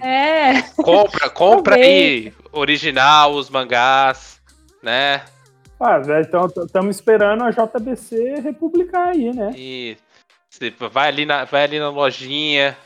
É, 0.00 0.62
Compra, 0.82 1.30
compra 1.30 1.76
aí 1.76 2.32
original, 2.52 3.34
os 3.34 3.48
mangás, 3.48 4.40
né? 4.82 5.22
Ah, 5.80 6.00
então 6.20 6.46
estamos 6.46 6.96
esperando 6.96 7.44
a 7.44 7.50
JBC 7.50 8.40
republicar 8.40 9.08
aí, 9.08 9.32
né? 9.32 9.52
E 9.56 9.96
vai 10.92 11.08
ali 11.08 11.24
na, 11.24 11.44
vai 11.44 11.64
ali 11.64 11.78
na 11.78 11.88
lojinha. 11.88 12.76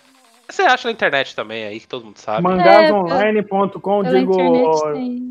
Você 0.53 0.63
acha 0.63 0.87
na 0.87 0.93
internet 0.93 1.35
também 1.35 1.65
aí, 1.65 1.81
que 1.81 1.89
todo 1.89 2.05
mundo 2.05 2.19
sabe. 2.19 2.43
Mangasonline.com, 2.43 4.03
pela 4.03 4.19
digo 4.19 4.37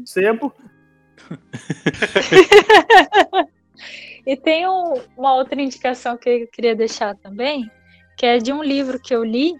sebo. 0.03 0.51
E 4.25 4.35
tem 4.35 4.67
um- 4.67 4.93
uma 5.17 5.35
outra 5.35 5.61
indicação 5.61 6.17
que 6.17 6.29
eu 6.29 6.47
queria 6.47 6.75
deixar 6.75 7.15
também, 7.15 7.69
que 8.17 8.25
é 8.25 8.37
de 8.37 8.51
um 8.53 8.61
livro 8.63 8.99
que 8.99 9.13
eu 9.15 9.23
li, 9.23 9.55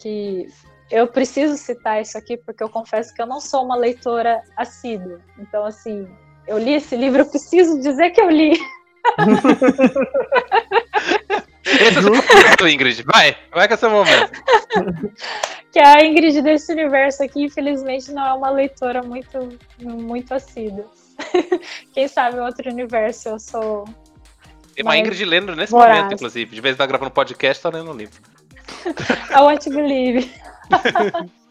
que 0.00 0.46
eu 0.90 1.06
preciso 1.08 1.56
citar 1.56 2.00
isso 2.00 2.16
aqui 2.16 2.36
porque 2.36 2.62
eu 2.62 2.68
confesso 2.68 3.12
que 3.14 3.20
eu 3.20 3.26
não 3.26 3.40
sou 3.40 3.64
uma 3.64 3.76
leitora 3.76 4.40
assídua. 4.56 5.20
Então, 5.38 5.64
assim, 5.64 6.06
eu 6.46 6.58
li 6.58 6.74
esse 6.74 6.94
livro, 6.96 7.22
eu 7.22 7.26
preciso 7.26 7.80
dizer 7.80 8.10
que 8.10 8.20
eu 8.20 8.30
li. 8.30 8.56
Esse 11.80 11.98
é 12.60 12.64
o 12.64 12.68
Ingrid. 12.68 13.02
Vai, 13.02 13.36
vai 13.52 13.68
com 13.68 13.74
esse 13.74 13.88
momento. 13.88 14.42
Que 15.72 15.78
a 15.78 16.04
Ingrid 16.04 16.40
desse 16.42 16.72
universo 16.72 17.22
aqui, 17.22 17.44
infelizmente, 17.44 18.12
não 18.12 18.26
é 18.26 18.32
uma 18.32 18.50
leitora 18.50 19.02
muito, 19.02 19.58
muito 19.78 20.32
assídua. 20.32 20.86
Quem 21.92 22.08
sabe 22.08 22.38
outro 22.38 22.70
universo 22.70 23.30
eu 23.30 23.38
sou. 23.38 23.84
Tem 24.74 24.84
uma 24.84 24.96
Ingrid 24.96 25.24
lendo 25.24 25.54
nesse 25.54 25.72
Voraz. 25.72 25.96
momento, 25.96 26.14
inclusive. 26.14 26.54
De 26.54 26.60
vez 26.60 26.74
em 26.74 26.76
quando 26.76 26.78
tá 26.78 26.86
gravando 26.86 27.10
podcast, 27.10 27.62
tá 27.62 27.70
lendo 27.70 27.90
um 27.90 27.96
livro. 27.96 28.20
I 29.30 29.40
want 29.40 29.62
to 29.64 29.70
believe. 29.70 30.30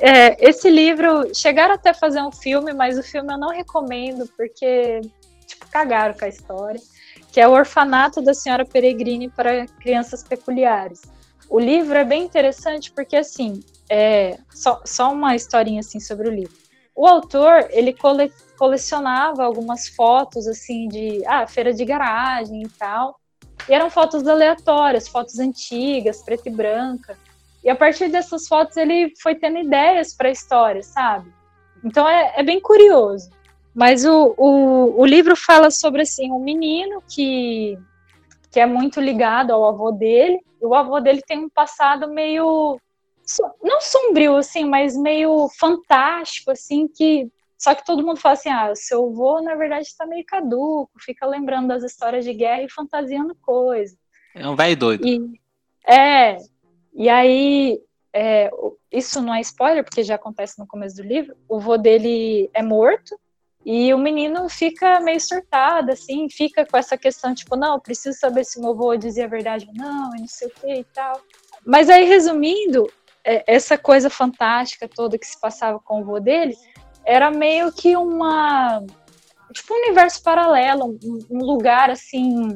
É, 0.00 0.48
esse 0.48 0.70
livro 0.70 1.34
chegaram 1.34 1.74
até 1.74 1.90
a 1.90 1.94
fazer 1.94 2.22
um 2.22 2.30
filme, 2.30 2.72
mas 2.72 2.96
o 2.96 3.02
filme 3.02 3.32
eu 3.32 3.38
não 3.38 3.50
recomendo 3.50 4.28
porque 4.36 5.00
tipo 5.44 5.66
cagaram 5.68 6.14
com 6.14 6.24
a 6.24 6.28
história, 6.28 6.80
que 7.38 7.42
é 7.42 7.46
o 7.46 7.52
Orfanato 7.52 8.20
da 8.20 8.34
Senhora 8.34 8.64
Peregrine 8.64 9.28
para 9.28 9.64
Crianças 9.64 10.24
Peculiares. 10.24 11.02
O 11.48 11.60
livro 11.60 11.96
é 11.96 12.02
bem 12.02 12.24
interessante 12.24 12.90
porque 12.90 13.14
assim, 13.14 13.62
é 13.88 14.36
só, 14.50 14.82
só 14.84 15.12
uma 15.12 15.36
historinha 15.36 15.78
assim 15.78 16.00
sobre 16.00 16.28
o 16.28 16.32
livro. 16.32 16.56
O 16.96 17.06
autor 17.06 17.68
ele 17.70 17.92
cole- 17.92 18.32
colecionava 18.58 19.44
algumas 19.44 19.86
fotos 19.86 20.48
assim 20.48 20.88
de 20.88 21.24
ah, 21.28 21.46
feira 21.46 21.72
de 21.72 21.84
garagem 21.84 22.62
e 22.62 22.68
tal. 22.70 23.20
E 23.68 23.72
eram 23.72 23.88
fotos 23.88 24.26
aleatórias, 24.26 25.06
fotos 25.06 25.38
antigas, 25.38 26.20
preta 26.24 26.48
e 26.48 26.52
branca. 26.52 27.16
E 27.62 27.70
a 27.70 27.76
partir 27.76 28.08
dessas 28.08 28.48
fotos 28.48 28.76
ele 28.76 29.12
foi 29.22 29.36
tendo 29.36 29.58
ideias 29.58 30.12
para 30.12 30.26
a 30.28 30.32
história, 30.32 30.82
sabe? 30.82 31.32
Então 31.84 32.08
é, 32.08 32.32
é 32.34 32.42
bem 32.42 32.60
curioso. 32.60 33.30
Mas 33.78 34.04
o, 34.04 34.34
o, 34.36 35.02
o 35.02 35.06
livro 35.06 35.36
fala 35.36 35.70
sobre 35.70 36.02
assim, 36.02 36.32
um 36.32 36.40
menino 36.40 37.00
que, 37.08 37.78
que 38.50 38.58
é 38.58 38.66
muito 38.66 39.00
ligado 39.00 39.52
ao 39.52 39.64
avô 39.68 39.92
dele. 39.92 40.40
E 40.60 40.66
o 40.66 40.74
avô 40.74 40.98
dele 40.98 41.22
tem 41.24 41.38
um 41.38 41.48
passado 41.48 42.08
meio 42.08 42.76
não 43.62 43.80
sombrio 43.80 44.34
assim, 44.34 44.64
mas 44.64 44.96
meio 44.96 45.48
fantástico 45.60 46.50
assim 46.50 46.88
que 46.88 47.30
só 47.56 47.72
que 47.72 47.84
todo 47.84 48.04
mundo 48.04 48.18
fala 48.18 48.32
assim: 48.32 48.48
"Ah, 48.48 48.72
o 48.72 48.74
seu 48.74 49.06
avô 49.06 49.40
na 49.40 49.54
verdade 49.54 49.86
está 49.86 50.04
meio 50.04 50.24
caduco, 50.26 50.90
fica 50.98 51.24
lembrando 51.24 51.68
das 51.68 51.84
histórias 51.84 52.24
de 52.24 52.34
guerra 52.34 52.64
e 52.64 52.70
fantasiando 52.70 53.32
coisa". 53.36 53.96
É 54.34 54.48
um 54.48 54.56
velho 54.56 54.76
doido. 54.76 55.06
E, 55.06 55.40
é, 55.86 56.36
e 56.92 57.08
aí, 57.08 57.80
é, 58.12 58.50
isso 58.90 59.22
não 59.22 59.32
é 59.32 59.40
spoiler, 59.40 59.84
porque 59.84 60.02
já 60.02 60.16
acontece 60.16 60.58
no 60.58 60.66
começo 60.66 60.96
do 60.96 61.04
livro. 61.04 61.36
O 61.48 61.60
vô 61.60 61.76
dele 61.76 62.50
é 62.52 62.60
morto 62.62 63.16
e 63.64 63.92
o 63.92 63.98
menino 63.98 64.48
fica 64.48 65.00
meio 65.00 65.20
surtado, 65.20 65.92
assim, 65.92 66.28
fica 66.30 66.64
com 66.64 66.76
essa 66.76 66.96
questão, 66.96 67.34
tipo, 67.34 67.56
não, 67.56 67.78
preciso 67.78 68.18
saber 68.18 68.44
se 68.44 68.58
o 68.58 68.62
meu 68.62 68.74
vô 68.74 68.96
dizia 68.96 69.24
a 69.24 69.28
verdade 69.28 69.66
ou 69.68 69.74
não, 69.74 70.16
e 70.16 70.20
não 70.20 70.28
sei 70.28 70.48
o 70.48 70.50
que 70.50 70.74
e 70.74 70.84
tal. 70.84 71.20
Mas 71.66 71.90
aí, 71.90 72.04
resumindo, 72.04 72.90
é, 73.24 73.44
essa 73.46 73.76
coisa 73.76 74.08
fantástica 74.08 74.88
toda 74.88 75.18
que 75.18 75.26
se 75.26 75.38
passava 75.38 75.78
com 75.78 76.00
o 76.00 76.04
vô 76.04 76.18
dele 76.18 76.56
era 77.04 77.30
meio 77.30 77.72
que 77.72 77.96
uma. 77.96 78.82
Tipo, 79.52 79.74
um 79.74 79.78
universo 79.78 80.22
paralelo, 80.22 80.98
um, 81.02 81.18
um 81.30 81.44
lugar 81.44 81.90
assim 81.90 82.54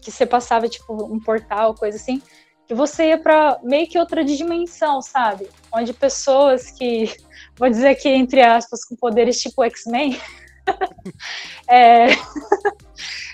que 0.00 0.12
você 0.12 0.24
passava 0.24 0.68
tipo 0.68 0.92
um 1.12 1.18
portal, 1.18 1.74
coisa 1.74 1.96
assim, 1.96 2.22
que 2.66 2.74
você 2.74 3.08
ia 3.08 3.18
para 3.18 3.58
meio 3.62 3.88
que 3.88 3.98
outra 3.98 4.24
dimensão, 4.24 5.00
sabe? 5.00 5.48
Onde 5.72 5.92
pessoas 5.92 6.70
que, 6.70 7.14
vou 7.56 7.68
dizer 7.68 7.88
aqui 7.88 8.08
entre 8.08 8.42
aspas, 8.42 8.84
com 8.84 8.96
poderes 8.96 9.40
tipo 9.40 9.62
X-Men, 9.64 10.18
é, 11.68 12.06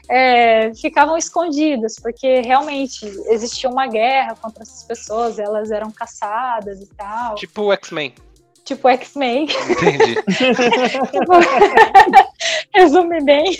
é, 0.11 0.75
ficavam 0.75 1.17
escondidas, 1.17 1.97
porque 1.97 2.41
realmente 2.41 3.07
existia 3.29 3.71
uma 3.71 3.87
guerra 3.87 4.37
contra 4.41 4.63
essas 4.63 4.85
pessoas, 4.85 5.39
elas 5.39 5.71
eram 5.71 5.91
caçadas 5.91 6.81
e 6.81 6.87
tal, 6.95 7.35
Tipo 7.37 7.63
o 7.63 7.73
X-Men. 7.73 8.15
tipo 8.65 8.89
X-Men. 8.89 9.45
Entendi. 9.45 10.17
Resume 12.75 13.25
bem. 13.25 13.57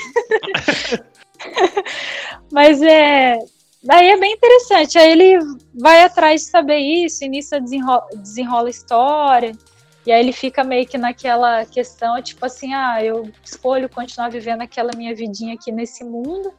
Mas 2.53 2.83
é. 2.83 3.39
Daí 3.83 4.11
é 4.11 4.17
bem 4.17 4.33
interessante. 4.33 4.99
Aí 4.99 5.11
ele 5.11 5.39
vai 5.75 6.03
atrás 6.03 6.43
de 6.43 6.51
saber 6.51 6.79
isso, 6.79 7.25
nisso 7.27 7.59
desenrola, 7.61 8.07
desenrola 8.15 8.71
história. 8.71 9.53
E 10.07 10.13
aí 10.13 10.21
ele 10.21 10.33
fica 10.33 10.65
meio 10.65 10.87
que 10.87 10.99
naquela 10.99 11.65
questão, 11.65 12.21
tipo 12.23 12.45
assim, 12.45 12.75
ah, 12.75 13.03
eu 13.05 13.31
escolho 13.45 13.89
continuar 13.89 14.31
vivendo 14.31 14.63
aquela 14.63 14.91
minha 14.97 15.15
vidinha 15.15 15.55
aqui 15.55 15.71
nesse 15.71 16.03
mundo, 16.03 16.53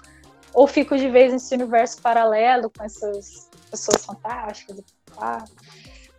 ou 0.53 0.65
fico 0.65 0.97
de 0.97 1.09
vez 1.09 1.33
nesse 1.33 1.53
universo 1.53 2.01
paralelo 2.01 2.69
com 2.69 2.83
essas 2.85 3.49
pessoas 3.69 4.05
fantásticas. 4.05 4.81
pá. 5.15 5.43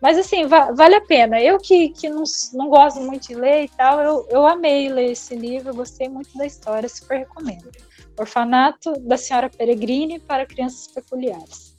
Mas 0.02 0.18
assim, 0.18 0.46
va- 0.46 0.72
vale 0.72 0.96
a 0.96 1.00
pena. 1.00 1.40
Eu 1.40 1.58
que, 1.58 1.88
que 1.90 2.10
não, 2.10 2.24
não 2.52 2.68
gosto 2.68 3.00
muito 3.00 3.28
de 3.28 3.34
ler 3.34 3.64
e 3.64 3.68
tal, 3.68 4.00
eu, 4.00 4.26
eu 4.28 4.46
amei 4.46 4.90
ler 4.90 5.12
esse 5.12 5.34
livro, 5.34 5.74
gostei 5.74 6.10
muito 6.10 6.36
da 6.36 6.44
história, 6.44 6.88
super 6.90 7.20
recomendo. 7.20 7.70
Orfanato 8.18 8.92
da 9.00 9.16
Senhora 9.16 9.48
Peregrine 9.50 10.20
para 10.20 10.46
Crianças 10.46 10.86
Peculiares. 10.88 11.74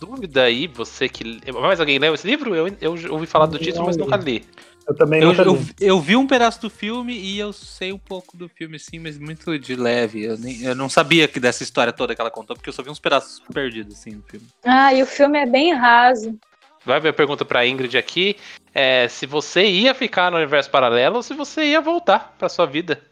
Dúvida 0.00 0.44
aí, 0.44 0.66
você 0.68 1.08
que. 1.08 1.40
Mais 1.52 1.80
alguém 1.80 1.98
leu 1.98 2.14
esse 2.14 2.26
livro? 2.26 2.54
Eu, 2.54 2.68
eu 2.80 3.12
ouvi 3.12 3.26
falar 3.26 3.46
do 3.46 3.58
título, 3.58 3.84
mas 3.86 3.96
nunca 3.96 4.16
li. 4.16 4.44
Eu 4.86 4.94
também 4.94 5.20
Eu, 5.20 5.32
eu, 5.34 5.58
eu 5.80 6.00
vi 6.00 6.14
um 6.16 6.26
pedaço 6.26 6.60
do 6.62 6.70
filme 6.70 7.12
e 7.12 7.38
eu 7.38 7.52
sei 7.52 7.92
um 7.92 7.98
pouco 7.98 8.36
do 8.36 8.48
filme, 8.48 8.78
sim, 8.78 8.98
mas 9.00 9.18
muito 9.18 9.58
de 9.58 9.74
leve. 9.74 10.22
Eu, 10.24 10.38
nem- 10.38 10.62
eu 10.62 10.74
não 10.74 10.88
sabia 10.88 11.26
que 11.26 11.40
dessa 11.40 11.62
história 11.64 11.92
toda 11.92 12.14
que 12.14 12.20
ela 12.20 12.30
contou, 12.30 12.54
porque 12.56 12.68
eu 12.68 12.72
só 12.72 12.82
vi 12.82 12.88
uns 12.90 13.00
pedaços 13.00 13.42
perdidos, 13.52 13.98
assim, 13.98 14.12
no 14.12 14.22
filme. 14.22 14.46
Ah, 14.64 14.94
e 14.94 15.02
o 15.02 15.06
filme 15.06 15.36
é 15.38 15.44
bem 15.46 15.74
raso. 15.74 16.38
Vai 16.86 17.00
ver 17.00 17.08
a 17.08 17.12
pergunta 17.12 17.44
pra 17.44 17.66
Ingrid 17.66 17.98
aqui. 17.98 18.36
É, 18.72 19.08
se 19.08 19.26
você 19.26 19.66
ia 19.66 19.94
ficar 19.94 20.30
no 20.30 20.36
universo 20.36 20.70
paralelo 20.70 21.16
ou 21.16 21.22
se 21.24 21.34
você 21.34 21.64
ia 21.66 21.80
voltar 21.80 22.34
pra 22.38 22.48
sua 22.48 22.64
vida. 22.64 23.02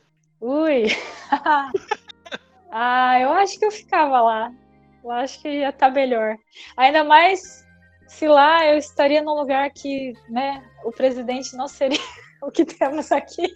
Ui. 0.41 0.85
ah, 2.79 3.19
eu 3.19 3.33
acho 3.33 3.59
que 3.59 3.65
eu 3.65 3.71
ficava 3.71 4.21
lá. 4.21 4.53
Eu 5.03 5.11
acho 5.11 5.41
que 5.41 5.49
ia 5.49 5.71
estar 5.71 5.91
melhor. 5.91 6.37
Ainda 6.77 7.03
mais 7.03 7.65
se 8.07 8.29
lá 8.29 8.67
eu 8.67 8.77
estaria 8.77 9.23
num 9.23 9.33
lugar 9.33 9.71
que, 9.71 10.13
né, 10.29 10.63
o 10.85 10.93
presidente 10.93 11.57
não 11.57 11.69
seria 11.69 11.99
o 12.43 12.51
que 12.51 12.67
temos 12.67 13.11
aqui. 13.11 13.49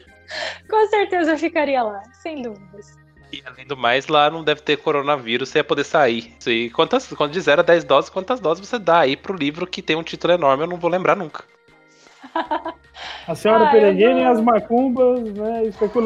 Com 0.71 0.87
certeza 0.89 1.33
eu 1.33 1.39
ficaria 1.39 1.83
lá, 1.83 2.03
sem 2.23 2.41
dúvidas. 2.41 2.97
E 3.31 3.43
além 3.45 3.67
do 3.67 3.77
mais, 3.77 4.09
lá 4.09 4.31
não 4.31 4.43
deve 4.43 4.63
ter 4.63 4.79
coronavírus, 4.79 5.51
você 5.51 5.59
ia 5.59 5.65
poder 5.65 5.85
sair. 5.85 6.35
E 6.47 6.71
quantas, 6.71 7.07
quando 7.09 7.33
de 7.33 7.43
0 7.43 7.61
a 7.61 7.65
10 7.65 7.85
doses, 7.85 8.09
quantas 8.09 8.41
doses 8.41 8.67
você 8.67 8.79
dá 8.79 9.01
aí 9.01 9.19
pro 9.19 9.37
livro 9.37 9.67
que 9.67 9.83
tem 9.83 9.97
um 9.97 10.03
título 10.03 10.33
enorme, 10.33 10.65
eu 10.65 10.69
não 10.69 10.79
vou 10.79 10.91
lembrar 10.91 11.15
nunca. 11.15 11.45
A 13.27 13.35
senhora 13.35 13.67
Ah, 13.67 13.71
Peregrine 13.71 14.21
e 14.21 14.25
as 14.25 14.41
macumbas, 14.41 15.23
né, 15.33 15.63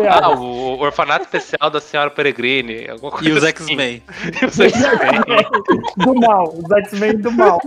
Ah, 0.09 0.31
o, 0.31 0.77
o 0.77 0.81
orfanato 0.81 1.25
especial 1.25 1.71
da 1.71 1.81
senhora 1.81 2.11
Peregrine. 2.11 2.87
E 3.23 3.31
os 3.33 3.39
assim. 3.39 3.47
X-Men. 3.49 4.03
E 4.43 4.45
os 4.47 4.61
X-Men. 4.61 5.47
do 5.97 6.15
mal, 6.15 6.53
os 6.55 6.71
X-Men 6.71 7.17
do 7.19 7.31
mal. 7.33 7.61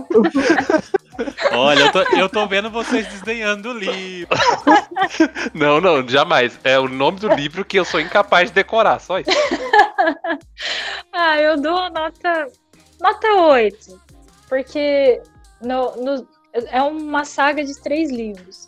Olha, 1.52 1.80
eu 1.80 1.92
tô, 1.92 2.02
eu 2.16 2.28
tô 2.28 2.46
vendo 2.46 2.70
vocês 2.70 3.06
desdenhando 3.08 3.70
o 3.70 3.72
livro. 3.78 4.28
Não, 5.52 5.80
não, 5.80 6.06
jamais. 6.08 6.58
É 6.62 6.78
o 6.78 6.88
nome 6.88 7.18
do 7.18 7.28
livro 7.34 7.64
que 7.64 7.78
eu 7.78 7.84
sou 7.84 8.00
incapaz 8.00 8.50
de 8.50 8.54
decorar, 8.54 9.00
só 9.00 9.18
isso. 9.18 9.30
Ah, 11.12 11.40
eu 11.40 11.60
dou 11.60 11.90
nota, 11.90 12.46
nota 13.00 13.26
8. 13.34 14.00
Porque 14.48 15.20
no, 15.60 15.96
no- 15.96 16.28
é 16.70 16.80
uma 16.82 17.24
saga 17.24 17.64
de 17.64 17.74
três 17.82 18.10
livros. 18.10 18.67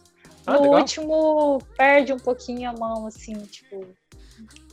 Ah, 0.51 0.57
no 0.57 0.63
legal. 0.63 0.79
último, 0.81 1.59
perde 1.77 2.13
um 2.13 2.19
pouquinho 2.19 2.71
a 2.71 2.73
mão, 2.73 3.07
assim, 3.07 3.35
tipo. 3.47 3.87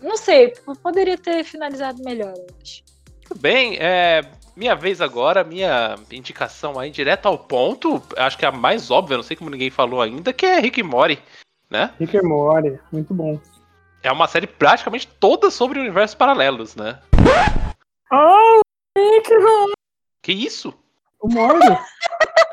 Não 0.01 0.15
sei, 0.17 0.53
poderia 0.81 1.17
ter 1.17 1.43
finalizado 1.43 2.01
melhor, 2.03 2.33
eu 2.35 2.47
acho. 2.61 2.83
Tudo 3.27 3.39
bem, 3.39 3.77
é. 3.79 4.21
Minha 4.55 4.73
vez 4.75 5.01
agora, 5.01 5.43
minha 5.43 5.95
indicação 6.11 6.79
aí, 6.79 6.89
direto 6.89 7.27
ao 7.27 7.37
ponto, 7.37 8.01
acho 8.17 8.35
que 8.37 8.43
é 8.43 8.47
a 8.47 8.51
mais 8.51 8.89
óbvia, 8.89 9.17
não 9.17 9.23
sei 9.23 9.37
como 9.37 9.51
ninguém 9.51 9.69
falou 9.69 10.01
ainda, 10.01 10.33
que 10.33 10.47
é 10.47 10.59
Rick 10.59 10.79
e 10.79 10.83
Morty, 10.83 11.21
né? 11.69 11.93
Rick 11.99 12.19
Morty, 12.23 12.79
muito 12.91 13.13
bom. 13.13 13.39
É 14.01 14.11
uma 14.11 14.27
série 14.27 14.47
praticamente 14.47 15.07
toda 15.19 15.51
sobre 15.51 15.79
universos 15.79 16.15
paralelos, 16.15 16.75
né? 16.75 16.97
Oh, 18.11 18.61
Rick, 18.97 19.29
Que 20.23 20.31
isso? 20.33 20.73
o 21.21 21.27
Morty. 21.31 21.67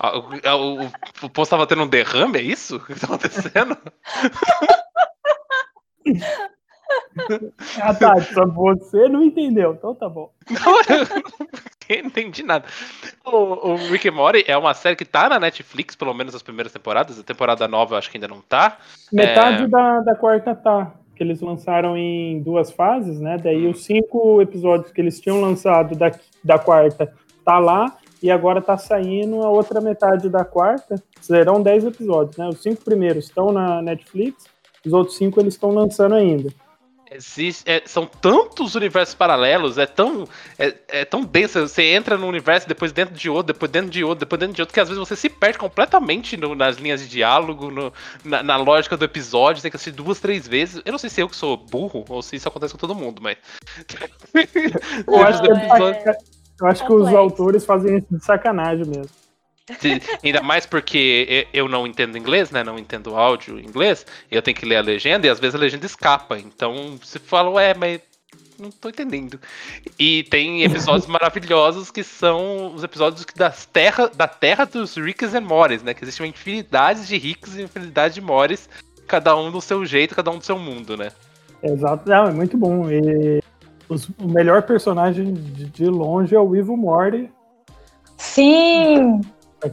Ah, 0.00 0.18
O, 0.18 0.34
é, 0.42 0.52
o, 0.54 0.90
o 1.22 1.30
posto 1.30 1.50
tava 1.52 1.66
tendo 1.66 1.82
um 1.82 1.88
derrame, 1.88 2.38
é 2.38 2.42
isso? 2.42 2.76
O 2.76 2.80
que 2.80 2.98
tá 2.98 3.06
acontecendo? 3.06 3.76
Ah, 7.80 7.94
tá, 7.94 8.20
só 8.20 8.46
você 8.46 9.08
não 9.08 9.22
entendeu, 9.22 9.72
então 9.72 9.94
tá 9.94 10.08
bom. 10.08 10.30
Não, 10.50 10.80
eu 11.88 12.02
não 12.02 12.08
entendi 12.08 12.42
nada. 12.42 12.64
O, 13.24 13.70
o 13.72 13.76
Rick 13.76 14.08
and 14.08 14.12
Morty 14.12 14.44
é 14.46 14.56
uma 14.56 14.74
série 14.74 14.96
que 14.96 15.04
tá 15.04 15.28
na 15.28 15.38
Netflix, 15.38 15.94
pelo 15.94 16.14
menos 16.14 16.34
as 16.34 16.42
primeiras 16.42 16.72
temporadas. 16.72 17.18
A 17.18 17.22
temporada 17.22 17.68
nova 17.68 17.94
eu 17.94 17.98
acho 17.98 18.10
que 18.10 18.16
ainda 18.16 18.28
não 18.28 18.40
tá. 18.40 18.78
Metade 19.12 19.64
É. 19.64 19.68
da, 19.68 20.00
da 20.00 20.14
quarta 20.14 20.54
tá, 20.54 20.92
que 21.16 21.22
eles 21.22 21.40
lançaram 21.40 21.96
em 21.96 22.42
duas 22.42 22.70
fases, 22.70 23.20
né? 23.20 23.38
Daí 23.42 23.66
os 23.66 23.84
cinco 23.84 24.40
episódios 24.42 24.90
que 24.92 25.00
eles 25.00 25.20
tinham 25.20 25.40
lançado 25.40 25.94
da, 25.96 26.10
da 26.42 26.58
quarta 26.58 27.12
tá 27.44 27.58
lá, 27.58 27.96
e 28.22 28.30
agora 28.30 28.62
tá 28.62 28.76
saindo 28.78 29.42
a 29.42 29.48
outra 29.50 29.80
metade 29.80 30.28
da 30.28 30.44
quarta. 30.44 31.02
Serão 31.20 31.62
dez 31.62 31.84
episódios, 31.84 32.36
né? 32.36 32.48
Os 32.48 32.62
cinco 32.62 32.82
primeiros 32.82 33.26
estão 33.26 33.52
na 33.52 33.82
Netflix, 33.82 34.44
os 34.84 34.92
outros 34.92 35.16
cinco 35.16 35.40
eles 35.40 35.54
estão 35.54 35.70
lançando 35.70 36.14
ainda. 36.14 36.50
Existe, 37.12 37.62
é, 37.70 37.80
são 37.86 38.06
tantos 38.06 38.74
universos 38.74 39.14
paralelos, 39.14 39.78
é 39.78 39.86
tão, 39.86 40.26
é, 40.58 40.74
é 40.88 41.04
tão 41.04 41.22
denso. 41.22 41.60
Você 41.60 41.84
entra 41.92 42.18
num 42.18 42.26
universo, 42.26 42.66
depois 42.66 42.90
dentro 42.90 43.14
de 43.14 43.30
outro, 43.30 43.52
depois 43.52 43.70
dentro 43.70 43.90
de 43.90 44.02
outro, 44.02 44.20
depois 44.24 44.40
dentro 44.40 44.54
de 44.56 44.62
outro, 44.62 44.74
que 44.74 44.80
às 44.80 44.88
vezes 44.88 44.98
você 44.98 45.14
se 45.14 45.28
perde 45.28 45.56
completamente 45.58 46.36
no- 46.36 46.56
nas 46.56 46.76
linhas 46.76 47.00
de 47.00 47.08
diálogo, 47.08 47.70
no- 47.70 47.92
na, 48.24 48.42
na 48.42 48.56
lógica 48.56 48.96
do 48.96 49.04
episódio, 49.04 49.62
tem 49.62 49.70
que 49.70 49.76
assistir 49.76 49.92
duas, 49.92 50.18
três 50.18 50.48
vezes. 50.48 50.82
Eu 50.84 50.90
não 50.90 50.98
sei 50.98 51.08
se 51.08 51.20
eu 51.20 51.28
que 51.28 51.36
sou 51.36 51.56
burro 51.56 52.04
ou 52.08 52.20
se 52.20 52.34
isso 52.34 52.48
acontece 52.48 52.72
com 52.72 52.78
todo 52.78 52.96
mundo, 52.96 53.22
mas. 53.22 53.36
Eu 55.06 55.16
acho, 55.22 55.40
que, 55.42 56.08
é- 56.08 56.16
eu 56.60 56.66
acho 56.66 56.86
que 56.86 56.92
os 56.92 56.98
complexo. 57.08 57.16
autores 57.18 57.64
fazem 57.64 57.98
isso 57.98 58.06
de 58.10 58.24
sacanagem 58.24 58.84
mesmo. 58.86 59.10
Se- 59.78 60.00
Ainda 60.22 60.42
mais 60.42 60.66
porque 60.66 61.46
eu 61.52 61.68
não 61.68 61.86
entendo 61.86 62.18
inglês, 62.18 62.50
né? 62.50 62.62
Não 62.62 62.78
entendo 62.78 63.16
áudio 63.16 63.58
em 63.58 63.64
inglês. 63.64 64.04
Eu 64.30 64.42
tenho 64.42 64.56
que 64.56 64.66
ler 64.66 64.76
a 64.76 64.82
legenda 64.82 65.26
e 65.26 65.30
às 65.30 65.40
vezes 65.40 65.54
a 65.54 65.58
legenda 65.58 65.86
escapa. 65.86 66.38
Então 66.38 66.98
você 67.02 67.18
fala, 67.18 67.48
ué, 67.50 67.72
mas 67.72 68.00
não 68.58 68.70
tô 68.70 68.90
entendendo. 68.90 69.40
E 69.98 70.22
tem 70.24 70.62
episódios 70.64 71.06
maravilhosos 71.08 71.90
que 71.90 72.04
são 72.04 72.74
os 72.74 72.84
episódios 72.84 73.24
que 73.24 73.34
das 73.34 73.64
terra, 73.64 74.08
da 74.14 74.28
terra 74.28 74.66
dos 74.66 74.96
Ricks 74.96 75.32
e 75.32 75.40
Morris, 75.40 75.82
né? 75.82 75.94
Que 75.94 76.04
existe 76.04 76.20
uma 76.20 76.28
infinidade 76.28 77.06
de 77.06 77.16
Ricks 77.16 77.56
e 77.56 77.62
infinidade 77.62 78.14
de 78.14 78.20
Morris, 78.20 78.68
cada 79.08 79.34
um 79.34 79.50
do 79.50 79.62
seu 79.62 79.84
jeito, 79.86 80.14
cada 80.14 80.30
um 80.30 80.36
do 80.38 80.44
seu 80.44 80.58
mundo, 80.58 80.94
né? 80.94 81.10
Exato, 81.62 82.06
não, 82.08 82.28
é 82.28 82.32
muito 82.32 82.58
bom. 82.58 82.90
E 82.90 83.42
os- 83.88 84.08
o 84.18 84.28
melhor 84.28 84.62
personagem 84.62 85.32
de, 85.34 85.64
de 85.66 85.86
longe 85.86 86.34
é 86.34 86.40
o 86.40 86.54
Ivo 86.56 86.76
Morty. 86.76 87.30
Sim! 88.16 89.20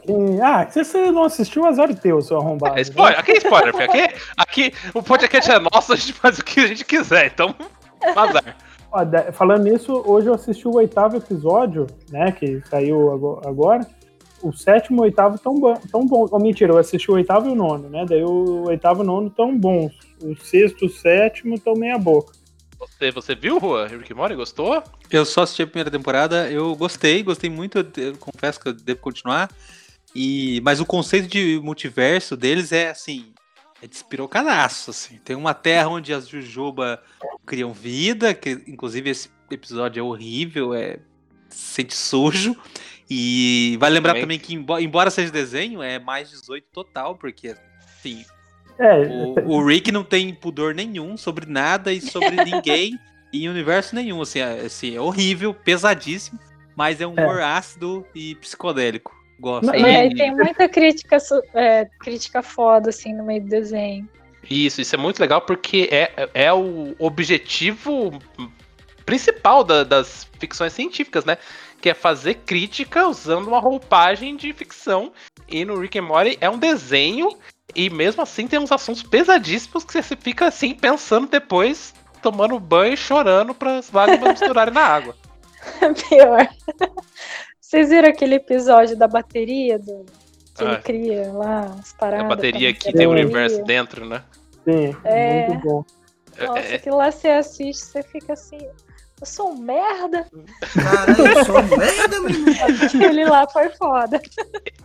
Quem- 0.05 0.41
Ah, 0.41 0.65
se 0.69 0.83
você 0.85 1.11
não 1.11 1.23
assistiu, 1.23 1.65
azar 1.65 1.89
é 1.91 1.93
teu, 1.93 2.21
seu 2.21 2.37
arrombado. 2.37 2.77
É 2.77 2.81
spoiler, 2.81 3.19
aqui 3.19 3.31
é 3.33 3.37
spoiler, 3.37 3.75
filho. 3.75 3.91
Aqui, 3.91 4.13
aqui 4.37 4.73
o 4.93 5.03
podcast 5.03 5.51
é 5.51 5.59
nosso, 5.59 5.91
a 5.91 5.95
gente 5.97 6.13
faz 6.13 6.39
o 6.39 6.43
que 6.45 6.61
a 6.61 6.67
gente 6.67 6.85
quiser, 6.85 7.25
então. 7.27 7.53
Azar. 8.15 8.55
Falando 9.33 9.63
nisso, 9.63 10.01
hoje 10.05 10.27
eu 10.27 10.33
assisti 10.33 10.67
o 10.67 10.75
oitavo 10.75 11.17
episódio, 11.17 11.87
né? 12.09 12.31
Que 12.31 12.61
saiu 12.69 13.11
ago- 13.11 13.41
agora. 13.45 13.85
O 14.41 14.51
sétimo 14.53 14.97
e 14.97 14.99
o 15.01 15.03
oitavo 15.03 15.37
tão, 15.37 15.53
bom, 15.55 15.73
tão 15.91 16.05
bom. 16.05 16.25
Oh, 16.31 16.39
mentira, 16.39 16.73
eu 16.73 16.77
assisti 16.77 17.11
o 17.11 17.13
oitavo 17.13 17.47
e 17.47 17.51
o 17.51 17.55
nono, 17.55 17.89
né? 17.89 18.05
Daí 18.09 18.23
o 18.23 18.63
oitavo 18.67 19.01
e 19.01 19.03
o 19.03 19.05
nono 19.05 19.29
tão 19.29 19.55
bons. 19.57 19.91
O 20.23 20.35
sexto 20.37 20.83
e 20.83 20.87
o 20.87 20.89
sétimo 20.89 21.59
tão 21.59 21.73
meia 21.73 21.97
boca. 21.97 22.33
Você, 22.81 23.11
você 23.11 23.35
viu, 23.35 23.59
Rua? 23.59 23.87
Rick 23.87 24.13
Morty? 24.13 24.35
Gostou? 24.35 24.83
Eu 25.09 25.23
só 25.23 25.43
assisti 25.43 25.61
a 25.61 25.67
primeira 25.67 25.91
temporada, 25.91 26.49
eu 26.49 26.75
gostei, 26.75 27.21
gostei 27.21 27.49
muito, 27.49 27.77
eu, 27.95 28.17
confesso 28.17 28.59
que 28.59 28.69
eu 28.69 28.73
devo 28.73 28.99
continuar. 28.99 29.51
E, 30.15 30.59
mas 30.61 30.79
o 30.79 30.85
conceito 30.85 31.27
de 31.27 31.59
multiverso 31.63 32.35
deles 32.35 32.71
é 32.71 32.89
assim, 32.89 33.33
é 33.81 33.87
despirocadaço, 33.87 34.89
assim. 34.89 35.17
Tem 35.23 35.35
uma 35.35 35.53
terra 35.53 35.89
onde 35.89 36.11
as 36.11 36.27
Jujuba 36.27 37.01
criam 37.45 37.71
vida, 37.71 38.33
que 38.33 38.49
inclusive 38.67 39.09
esse 39.09 39.29
episódio 39.49 39.99
é 39.99 40.03
horrível, 40.03 40.73
é 40.73 40.97
se 41.49 41.73
sente 41.75 41.95
sujo. 41.95 42.55
E 43.09 43.77
vai 43.79 43.89
lembrar 43.89 44.11
Também. 44.13 44.23
também 44.23 44.39
que, 44.39 44.53
embo- 44.55 44.79
embora 44.79 45.11
seja 45.11 45.31
desenho, 45.31 45.83
é 45.83 45.99
mais 45.99 46.29
18 46.31 46.65
total, 46.71 47.15
porque 47.15 47.55
assim, 47.99 48.25
É, 48.81 49.07
o, 49.45 49.57
o 49.57 49.65
Rick 49.65 49.91
não 49.91 50.03
tem 50.03 50.33
pudor 50.33 50.73
nenhum 50.73 51.15
sobre 51.17 51.45
nada 51.45 51.93
e 51.93 52.01
sobre 52.01 52.31
ninguém 52.43 52.99
em 53.31 53.47
universo 53.47 53.95
nenhum. 53.95 54.21
Assim, 54.21 54.39
é, 54.39 54.61
assim, 54.65 54.95
é 54.95 54.99
horrível, 54.99 55.53
pesadíssimo, 55.53 56.39
mas 56.75 56.99
é 56.99 57.05
um 57.07 57.13
É. 57.17 57.21
humor 57.23 57.41
ácido 57.41 58.05
e 58.15 58.35
psicodélico. 58.35 59.11
Gosto. 59.39 59.65
Não, 59.65 59.75
E 59.75 60.13
tem 60.15 60.35
muita 60.35 60.69
crítica, 60.69 61.17
é, 61.55 61.87
crítica 61.99 62.43
foda, 62.43 62.89
assim, 62.89 63.13
no 63.13 63.23
meio 63.25 63.41
do 63.41 63.49
desenho. 63.49 64.07
Isso, 64.49 64.81
isso 64.81 64.95
é 64.95 64.97
muito 64.97 65.19
legal 65.19 65.41
porque 65.41 65.87
é, 65.91 66.29
é 66.33 66.51
o 66.53 66.95
objetivo 66.99 68.11
principal 69.05 69.63
da- 69.63 69.83
das 69.83 70.27
ficções 70.39 70.73
científicas, 70.73 71.25
né? 71.25 71.37
Que 71.81 71.89
é 71.89 71.93
fazer 71.93 72.35
crítica 72.45 73.07
usando 73.07 73.47
uma 73.47 73.59
roupagem 73.59 74.35
de 74.35 74.53
ficção. 74.53 75.11
E 75.47 75.65
no 75.65 75.79
Rick 75.79 75.97
and 75.99 76.03
Morty 76.03 76.37
é 76.39 76.49
um 76.49 76.57
desenho 76.59 77.29
e 77.75 77.89
mesmo 77.89 78.21
assim 78.21 78.47
tem 78.47 78.59
uns 78.59 78.71
assuntos 78.71 79.03
pesadíssimos 79.03 79.83
que 79.83 79.93
você 79.93 80.15
fica 80.15 80.47
assim 80.47 80.73
pensando 80.73 81.27
depois, 81.27 81.93
tomando 82.21 82.59
banho 82.59 82.93
e 82.93 82.97
chorando 82.97 83.53
para 83.53 83.77
as 83.79 83.91
lágrimas 83.91 84.29
misturarem 84.39 84.73
na 84.73 84.81
água. 84.81 85.15
Pior. 86.09 86.47
Vocês 87.59 87.89
viram 87.89 88.09
aquele 88.09 88.35
episódio 88.35 88.97
da 88.97 89.07
bateria 89.07 89.77
do 89.79 90.05
que 90.55 90.63
ele 90.63 90.73
Ah. 90.75 90.81
cria 90.81 91.31
lá, 91.31 91.61
as 91.79 91.93
A 91.93 91.97
paradas? 91.97 92.27
bateria 92.27 92.73
pra 92.73 92.79
que 92.81 92.93
tem 92.93 93.07
o 93.07 93.11
universo 93.11 93.57
bateria? 93.59 93.81
dentro, 93.81 94.05
né? 94.05 94.23
sim, 94.65 94.95
É. 95.03 95.47
muito 95.47 95.63
bom. 95.67 95.85
Nossa, 96.39 96.59
É- 96.59 96.75
aquilo 96.75 96.97
lá 96.97 97.11
você 97.11 97.29
assiste, 97.29 97.83
você 97.83 98.03
fica 98.03 98.33
assim. 98.33 98.59
Eu 99.21 99.27
sou 99.27 99.51
um 99.51 99.57
merda. 99.57 100.25
Caralho, 100.73 101.27
eu 101.27 101.45
sou 101.45 101.61
merda, 101.77 102.19
menino. 102.21 102.51
Aquele 102.63 103.23
lá 103.29 103.47
foi 103.47 103.69
foda. 103.69 104.19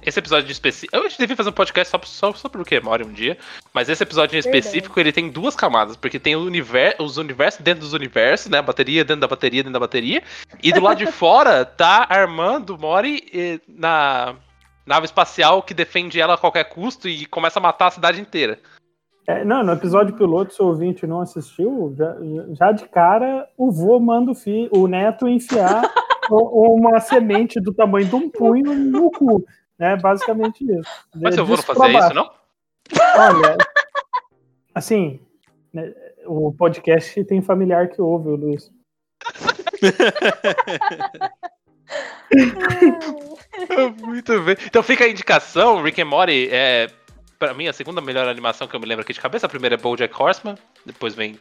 Esse 0.02 0.18
episódio 0.18 0.44
de 0.44 0.52
específico. 0.52 0.94
Eu 0.94 1.08
devia 1.08 1.34
fazer 1.34 1.48
um 1.48 1.54
podcast 1.54 1.90
só, 1.90 1.98
só 2.04 2.34
sobre 2.34 2.60
o 2.60 2.64
que 2.64 2.78
Mori 2.78 3.02
um 3.02 3.12
dia. 3.14 3.38
Mas 3.72 3.88
esse 3.88 4.02
episódio 4.02 4.36
em 4.36 4.42
Verdade. 4.42 4.58
específico, 4.58 5.00
ele 5.00 5.10
tem 5.10 5.30
duas 5.30 5.56
camadas. 5.56 5.96
Porque 5.96 6.18
tem 6.18 6.36
o 6.36 6.44
univer 6.44 6.96
os 6.98 7.16
universos 7.16 7.62
dentro 7.62 7.80
dos 7.80 7.94
universos, 7.94 8.50
né? 8.50 8.58
A 8.58 8.62
bateria 8.62 9.06
dentro 9.06 9.22
da 9.22 9.28
bateria 9.28 9.62
dentro 9.62 9.72
da 9.72 9.80
bateria. 9.80 10.22
E 10.62 10.70
do 10.70 10.82
lado 10.82 10.98
de 10.98 11.06
fora 11.10 11.64
tá 11.64 12.06
Armando 12.06 12.76
Mori 12.76 13.62
na 13.66 14.36
nave 14.84 15.06
espacial 15.06 15.62
que 15.62 15.72
defende 15.72 16.20
ela 16.20 16.34
a 16.34 16.38
qualquer 16.38 16.64
custo 16.64 17.08
e 17.08 17.24
começa 17.24 17.58
a 17.58 17.62
matar 17.62 17.86
a 17.86 17.90
cidade 17.90 18.20
inteira. 18.20 18.60
É, 19.26 19.44
não, 19.44 19.64
no 19.64 19.72
episódio 19.72 20.14
piloto, 20.14 20.54
se 20.54 20.62
o 20.62 20.66
ouvinte 20.66 21.06
não 21.06 21.20
assistiu, 21.20 21.92
já, 21.96 22.16
já 22.52 22.72
de 22.72 22.88
cara 22.88 23.48
o 23.56 23.72
vô 23.72 23.98
manda 23.98 24.30
o, 24.30 24.34
fi, 24.34 24.68
o 24.70 24.86
neto 24.86 25.26
enfiar 25.26 25.82
uma 26.30 27.00
semente 27.00 27.60
do 27.60 27.74
tamanho 27.74 28.06
de 28.06 28.14
um 28.14 28.30
punho 28.30 28.72
no 28.74 29.10
cu. 29.10 29.44
Né? 29.78 29.96
Basicamente 29.96 30.64
isso. 30.64 30.88
Mas 31.14 31.34
De- 31.34 31.40
eu 31.40 31.46
vou 31.46 31.56
não 31.56 31.62
fazer 31.62 31.98
isso, 31.98 32.14
não? 32.14 32.30
Olha, 33.16 33.56
assim, 34.72 35.18
né, 35.72 35.92
o 36.24 36.52
podcast 36.52 37.24
tem 37.24 37.42
familiar 37.42 37.88
que 37.88 38.00
ouve, 38.00 38.28
o 38.28 38.36
Luiz. 38.36 38.70
Muito 44.04 44.40
bem. 44.42 44.56
Então 44.66 44.82
fica 44.82 45.04
a 45.04 45.08
indicação, 45.08 45.82
Rick 45.82 46.00
and 46.00 46.06
Morty 46.06 46.48
é, 46.50 46.88
pra 47.38 47.54
mim, 47.54 47.66
a 47.68 47.72
segunda 47.72 48.00
melhor 48.00 48.26
animação 48.28 48.66
que 48.68 48.74
eu 48.74 48.80
me 48.80 48.86
lembro 48.86 49.02
aqui 49.02 49.12
de 49.12 49.20
cabeça. 49.20 49.46
A 49.46 49.48
primeira 49.48 49.74
é 49.74 49.78
BoJack 49.78 50.14
Horseman, 50.20 50.56
depois 50.84 51.14
vem 51.14 51.38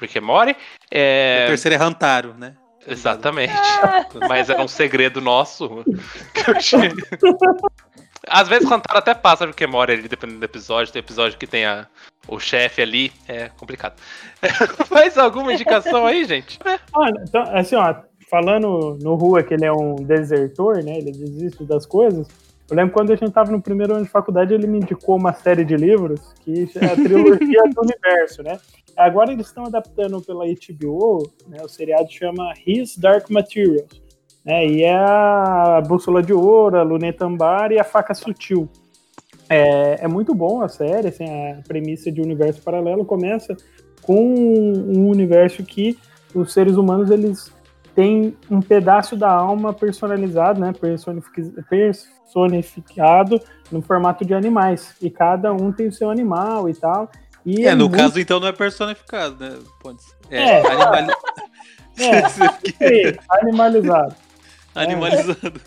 Rick 0.00 0.18
and 0.18 0.22
Morty. 0.22 0.52
O 0.52 0.56
É, 0.90 1.46
terceiro 1.48 1.74
é 1.74 1.78
Rantaro, 1.78 2.34
né? 2.34 2.54
Exatamente. 2.86 3.52
Mas 4.28 4.48
era 4.48 4.62
um 4.62 4.68
segredo 4.68 5.20
nosso. 5.20 5.84
que 6.32 6.50
eu 6.50 6.58
tinha- 6.58 6.92
Às 8.28 8.48
vezes 8.48 8.68
cantar 8.68 8.96
até 8.96 9.14
passa 9.14 9.46
porque 9.46 9.66
mora 9.66 9.92
ali, 9.92 10.08
dependendo 10.08 10.38
do 10.40 10.44
episódio. 10.44 10.92
Tem 10.92 11.00
episódio 11.00 11.38
que 11.38 11.46
tem 11.46 11.64
a, 11.66 11.86
o 12.26 12.38
chefe 12.38 12.80
ali. 12.82 13.12
É 13.26 13.48
complicado. 13.50 13.94
Mais 14.90 15.16
alguma 15.18 15.52
indicação 15.52 16.06
aí, 16.06 16.24
gente? 16.24 16.58
Ah, 16.64 16.78
então, 17.26 17.42
assim, 17.56 17.76
ó, 17.76 17.94
falando 18.30 18.98
no 19.02 19.14
Rua 19.14 19.42
que 19.42 19.54
ele 19.54 19.64
é 19.66 19.72
um 19.72 19.94
desertor, 19.96 20.82
né? 20.82 20.98
Ele 20.98 21.12
desiste 21.12 21.64
das 21.64 21.84
coisas. 21.86 22.26
Eu 22.70 22.76
lembro 22.76 22.92
quando 22.92 23.12
a 23.12 23.16
gente 23.16 23.32
tava 23.32 23.50
no 23.50 23.62
primeiro 23.62 23.94
ano 23.94 24.04
de 24.04 24.10
faculdade, 24.10 24.52
ele 24.52 24.66
me 24.66 24.78
indicou 24.78 25.16
uma 25.16 25.32
série 25.32 25.64
de 25.64 25.74
livros 25.74 26.20
que 26.40 26.68
é 26.76 26.84
a 26.84 26.94
trilogia 26.94 27.62
do 27.74 27.80
universo, 27.80 28.42
né? 28.42 28.58
Agora 28.96 29.32
eles 29.32 29.46
estão 29.46 29.64
adaptando 29.64 30.20
pela 30.20 30.44
HBO, 30.44 31.30
né? 31.46 31.58
O 31.62 31.68
seriado 31.68 32.10
chama 32.10 32.52
His 32.66 32.98
Dark 32.98 33.30
Materials, 33.30 34.02
né? 34.44 34.66
E 34.66 34.82
é 34.82 34.94
a 34.94 35.80
Bússola 35.86 36.22
de 36.22 36.34
Ouro, 36.34 36.76
a 36.76 36.82
Luneta 36.82 37.24
Ambar 37.24 37.72
e 37.72 37.78
a 37.78 37.84
Faca 37.84 38.12
Sutil. 38.12 38.68
É, 39.48 40.04
é 40.04 40.08
muito 40.08 40.34
bom 40.34 40.60
a 40.60 40.68
série, 40.68 41.08
assim, 41.08 41.24
a 41.24 41.62
premissa 41.66 42.12
de 42.12 42.20
universo 42.20 42.60
paralelo 42.60 43.04
começa 43.04 43.56
com 44.02 44.22
um 44.22 45.08
universo 45.08 45.64
que 45.64 45.98
os 46.34 46.52
seres 46.52 46.76
humanos 46.76 47.10
eles 47.10 47.50
têm 47.98 48.36
um 48.48 48.60
pedaço 48.62 49.16
da 49.16 49.28
alma 49.28 49.72
personalizado, 49.72 50.60
né, 50.60 50.72
personific- 50.72 51.52
personificado 51.68 53.40
no 53.72 53.82
formato 53.82 54.24
de 54.24 54.32
animais 54.34 54.94
e 55.02 55.10
cada 55.10 55.52
um 55.52 55.72
tem 55.72 55.88
o 55.88 55.92
seu 55.92 56.08
animal 56.08 56.68
e 56.68 56.74
tal. 56.74 57.10
E 57.44 57.66
É, 57.66 57.74
no 57.74 57.88
muito- 57.88 57.96
caso, 58.00 58.20
então, 58.20 58.38
não 58.38 58.46
é 58.46 58.52
personificado, 58.52 59.34
né? 59.40 59.58
Pode 59.82 60.00
ser. 60.00 60.14
É, 60.30 60.60
É. 60.60 60.66
animali- 60.70 61.12
é, 61.98 62.28
sim, 62.28 63.18
animalizado, 63.30 64.14
animalizado. 64.76 65.60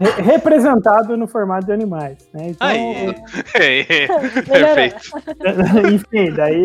Re- 0.00 0.20
representado 0.22 1.16
no 1.16 1.28
formato 1.28 1.66
de 1.66 1.72
animais, 1.72 2.28
né? 2.34 2.48
Então, 2.48 2.66
Aí, 2.66 3.14
Perfeito. 4.48 4.96
Enfim, 5.94 6.32
daí 6.32 6.64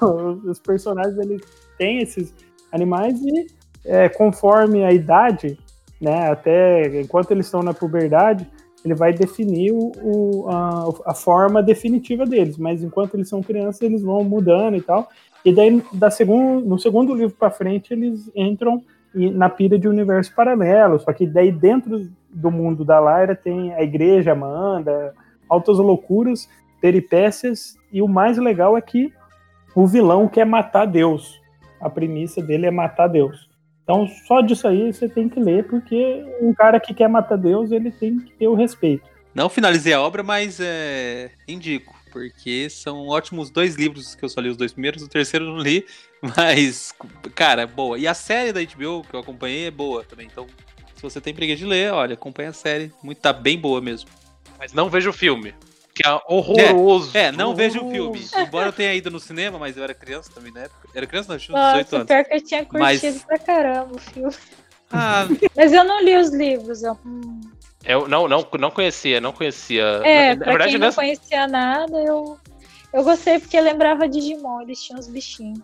os- 0.00 0.44
os 0.44 0.58
personagens 0.60 1.18
eles 1.18 1.42
têm 1.76 1.98
esses 2.02 2.32
animais 2.70 3.18
e 3.22 3.55
é, 3.86 4.08
conforme 4.08 4.84
a 4.84 4.92
idade, 4.92 5.58
né, 6.00 6.30
até 6.30 7.00
enquanto 7.00 7.30
eles 7.30 7.46
estão 7.46 7.62
na 7.62 7.72
puberdade, 7.72 8.46
ele 8.84 8.94
vai 8.94 9.12
definir 9.12 9.72
o, 9.72 9.92
o- 10.02 10.48
a, 10.48 11.10
a 11.10 11.14
forma 11.14 11.62
definitiva 11.62 12.24
deles. 12.24 12.56
Mas 12.56 12.82
enquanto 12.82 13.14
eles 13.14 13.28
são 13.28 13.42
crianças, 13.42 13.82
eles 13.82 14.02
vão 14.02 14.22
mudando 14.22 14.76
e 14.76 14.80
tal. 14.82 15.08
E 15.44 15.52
daí, 15.52 15.82
da 15.92 16.08
no 16.64 16.78
segundo 16.78 17.14
livro 17.14 17.34
para 17.38 17.50
frente, 17.50 17.92
eles 17.92 18.30
entram 18.34 18.82
na 19.14 19.48
pira 19.48 19.78
de 19.78 19.88
universo 19.88 20.34
paralelo. 20.34 20.98
Só 21.00 21.12
que 21.12 21.26
daí 21.26 21.50
dentro 21.50 22.08
do 22.30 22.50
mundo 22.50 22.84
da 22.84 23.00
Lyra 23.00 23.34
tem 23.34 23.72
a 23.74 23.82
igreja, 23.82 24.32
Amanda, 24.32 25.14
altas 25.48 25.78
loucuras, 25.78 26.48
peripécias, 26.80 27.76
e 27.92 28.02
o 28.02 28.08
mais 28.08 28.36
legal 28.38 28.76
é 28.76 28.80
que 28.80 29.12
o 29.74 29.86
vilão 29.86 30.28
quer 30.28 30.44
matar 30.44 30.84
Deus. 30.86 31.40
A 31.80 31.88
premissa 31.90 32.42
dele 32.42 32.66
é 32.66 32.70
matar 32.70 33.08
Deus. 33.08 33.48
Então, 33.86 34.08
só 34.26 34.40
disso 34.40 34.66
aí 34.66 34.92
você 34.92 35.08
tem 35.08 35.28
que 35.28 35.38
ler, 35.38 35.62
porque 35.68 36.24
um 36.40 36.52
cara 36.52 36.80
que 36.80 36.92
quer 36.92 37.08
matar 37.08 37.38
Deus, 37.38 37.70
ele 37.70 37.92
tem 37.92 38.18
que 38.18 38.32
ter 38.32 38.48
o 38.48 38.54
respeito. 38.54 39.08
Não 39.32 39.48
finalizei 39.48 39.92
a 39.92 40.00
obra, 40.00 40.24
mas 40.24 40.58
é, 40.58 41.30
indico, 41.46 41.94
porque 42.12 42.68
são 42.68 43.06
ótimos 43.06 43.48
dois 43.48 43.76
livros 43.76 44.16
que 44.16 44.24
eu 44.24 44.28
só 44.28 44.40
li 44.40 44.48
os 44.48 44.56
dois 44.56 44.72
primeiros, 44.72 45.04
o 45.04 45.08
terceiro 45.08 45.44
eu 45.44 45.52
não 45.52 45.58
li, 45.58 45.86
mas, 46.36 46.92
cara, 47.32 47.62
é 47.62 47.66
boa. 47.66 47.96
E 47.96 48.08
a 48.08 48.14
série 48.14 48.52
da 48.52 48.60
HBO 48.60 49.04
que 49.08 49.14
eu 49.14 49.20
acompanhei 49.20 49.66
é 49.66 49.70
boa 49.70 50.02
também, 50.02 50.26
então 50.26 50.48
se 50.96 51.02
você 51.02 51.20
tem 51.20 51.32
preguiça 51.32 51.58
de 51.58 51.66
ler, 51.66 51.92
olha, 51.92 52.14
acompanha 52.14 52.48
a 52.48 52.54
série, 52.54 52.90
muito, 53.04 53.20
tá 53.20 53.32
bem 53.32 53.56
boa 53.56 53.80
mesmo. 53.80 54.10
Mas 54.58 54.72
não 54.72 54.90
veja 54.90 55.10
o 55.10 55.12
filme. 55.12 55.54
Que 55.96 56.06
é 56.06 56.20
horroroso. 56.28 57.10
É, 57.16 57.32
não 57.32 57.54
vejo 57.54 57.82
o 57.82 57.90
filme, 57.90 58.22
embora 58.36 58.68
eu 58.68 58.72
tenha 58.72 58.92
ido 58.92 59.10
no 59.10 59.18
cinema, 59.18 59.58
mas 59.58 59.78
eu 59.78 59.82
era 59.82 59.94
criança 59.94 60.30
também 60.34 60.52
na 60.52 60.60
época. 60.64 60.88
Era 60.94 61.06
criança, 61.06 61.28
não, 61.30 61.36
eu 61.36 61.40
tinha 61.40 61.56
uns 61.56 61.64
18 61.64 61.84
Nossa, 61.86 61.96
anos. 61.96 62.06
pior 62.06 62.24
que 62.24 62.34
eu 62.34 62.40
tinha 62.44 62.66
Mas- 62.70 63.00
curtido 63.00 63.26
pra 63.26 63.38
caramba 63.38 63.96
o 63.96 63.98
filme. 63.98 64.34
Ah, 64.92 65.26
Mas 65.56 65.72
eu 65.72 65.82
não 65.84 66.02
li 66.04 66.14
os 66.16 66.28
livros. 66.30 66.82
Eu... 66.82 66.98
hum. 67.04 67.40
Eu 67.82 68.06
não, 68.08 68.28
não, 68.28 68.46
não 68.58 68.70
conhecia, 68.70 69.20
não 69.22 69.32
conhecia. 69.32 69.82
É, 70.04 70.34
na, 70.34 70.34
na 70.34 70.42
pra 70.44 70.50
verdade, 70.52 70.70
quem 70.72 70.78
não 70.80 70.86
nessa- 70.88 71.00
conhecia 71.00 71.46
nada, 71.46 71.96
eu, 71.98 72.38
eu 72.92 73.02
gostei 73.04 73.38
porque 73.38 73.58
lembrava 73.60 74.06
Digimon, 74.08 74.60
eles 74.62 74.82
tinham 74.82 74.98
os 75.00 75.06
bichinhos. 75.08 75.60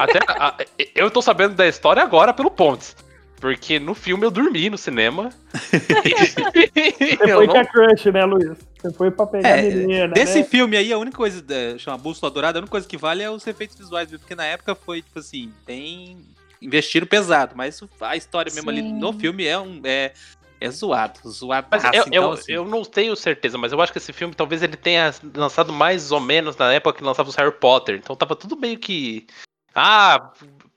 até, 0.00 0.18
a- 0.28 0.56
eu 0.94 1.10
tô 1.10 1.22
sabendo 1.22 1.54
da 1.54 1.66
história 1.66 2.02
agora 2.02 2.34
pelo 2.34 2.50
Pontes. 2.50 2.94
Porque 3.42 3.80
no 3.80 3.92
filme 3.92 4.24
eu 4.24 4.30
dormi 4.30 4.70
no 4.70 4.78
cinema. 4.78 5.30
Você 5.52 7.18
eu 7.22 7.38
foi 7.38 7.46
não- 7.48 7.54
com 7.54 7.58
a 7.58 7.64
crush, 7.64 8.06
né, 8.12 8.24
Luiz? 8.24 8.56
Você 8.80 8.92
foi 8.92 9.10
pra 9.10 9.26
pegar 9.26 9.48
É, 9.48 9.58
a 9.58 9.62
menina, 9.62 10.08
Desse 10.14 10.38
né? 10.38 10.44
filme 10.44 10.76
aí, 10.76 10.92
a 10.92 10.96
única 10.98 11.16
coisa, 11.16 11.44
é, 11.50 11.76
chama 11.76 11.98
Bússola 11.98 12.30
Dourada, 12.30 12.58
a 12.58 12.60
única 12.60 12.70
coisa 12.70 12.86
que 12.86 12.96
vale 12.96 13.20
é 13.20 13.28
os 13.28 13.44
efeitos 13.44 13.76
visuais, 13.76 14.08
mesmo, 14.08 14.20
porque 14.20 14.36
na 14.36 14.44
época 14.44 14.76
foi, 14.76 15.02
tipo 15.02 15.18
assim, 15.18 15.52
bem. 15.66 16.18
investiram 16.60 17.04
pesado, 17.04 17.54
mas 17.56 17.82
a 18.00 18.16
história 18.16 18.52
mesmo 18.54 18.70
ali 18.70 18.80
Sim. 18.82 18.92
no 18.92 19.12
filme 19.12 19.44
é 19.44 19.58
um. 19.58 19.80
É, 19.82 20.12
é 20.60 20.70
zoado, 20.70 21.18
zoado. 21.28 21.66
Mas 21.68 21.82
eu, 21.82 21.90
eu, 21.94 22.04
então, 22.06 22.30
assim, 22.30 22.52
eu 22.52 22.64
não 22.64 22.84
tenho 22.84 23.16
certeza, 23.16 23.58
mas 23.58 23.72
eu 23.72 23.80
acho 23.80 23.90
que 23.90 23.98
esse 23.98 24.12
filme 24.12 24.32
talvez 24.36 24.62
ele 24.62 24.76
tenha 24.76 25.12
lançado 25.34 25.72
mais 25.72 26.12
ou 26.12 26.20
menos 26.20 26.56
na 26.56 26.72
época 26.72 26.98
que 26.98 27.04
lançava 27.04 27.28
os 27.28 27.34
Harry 27.34 27.50
Potter. 27.50 27.96
Então 27.96 28.14
tava 28.14 28.36
tudo 28.36 28.56
meio 28.56 28.78
que. 28.78 29.26
Ah, 29.74 30.30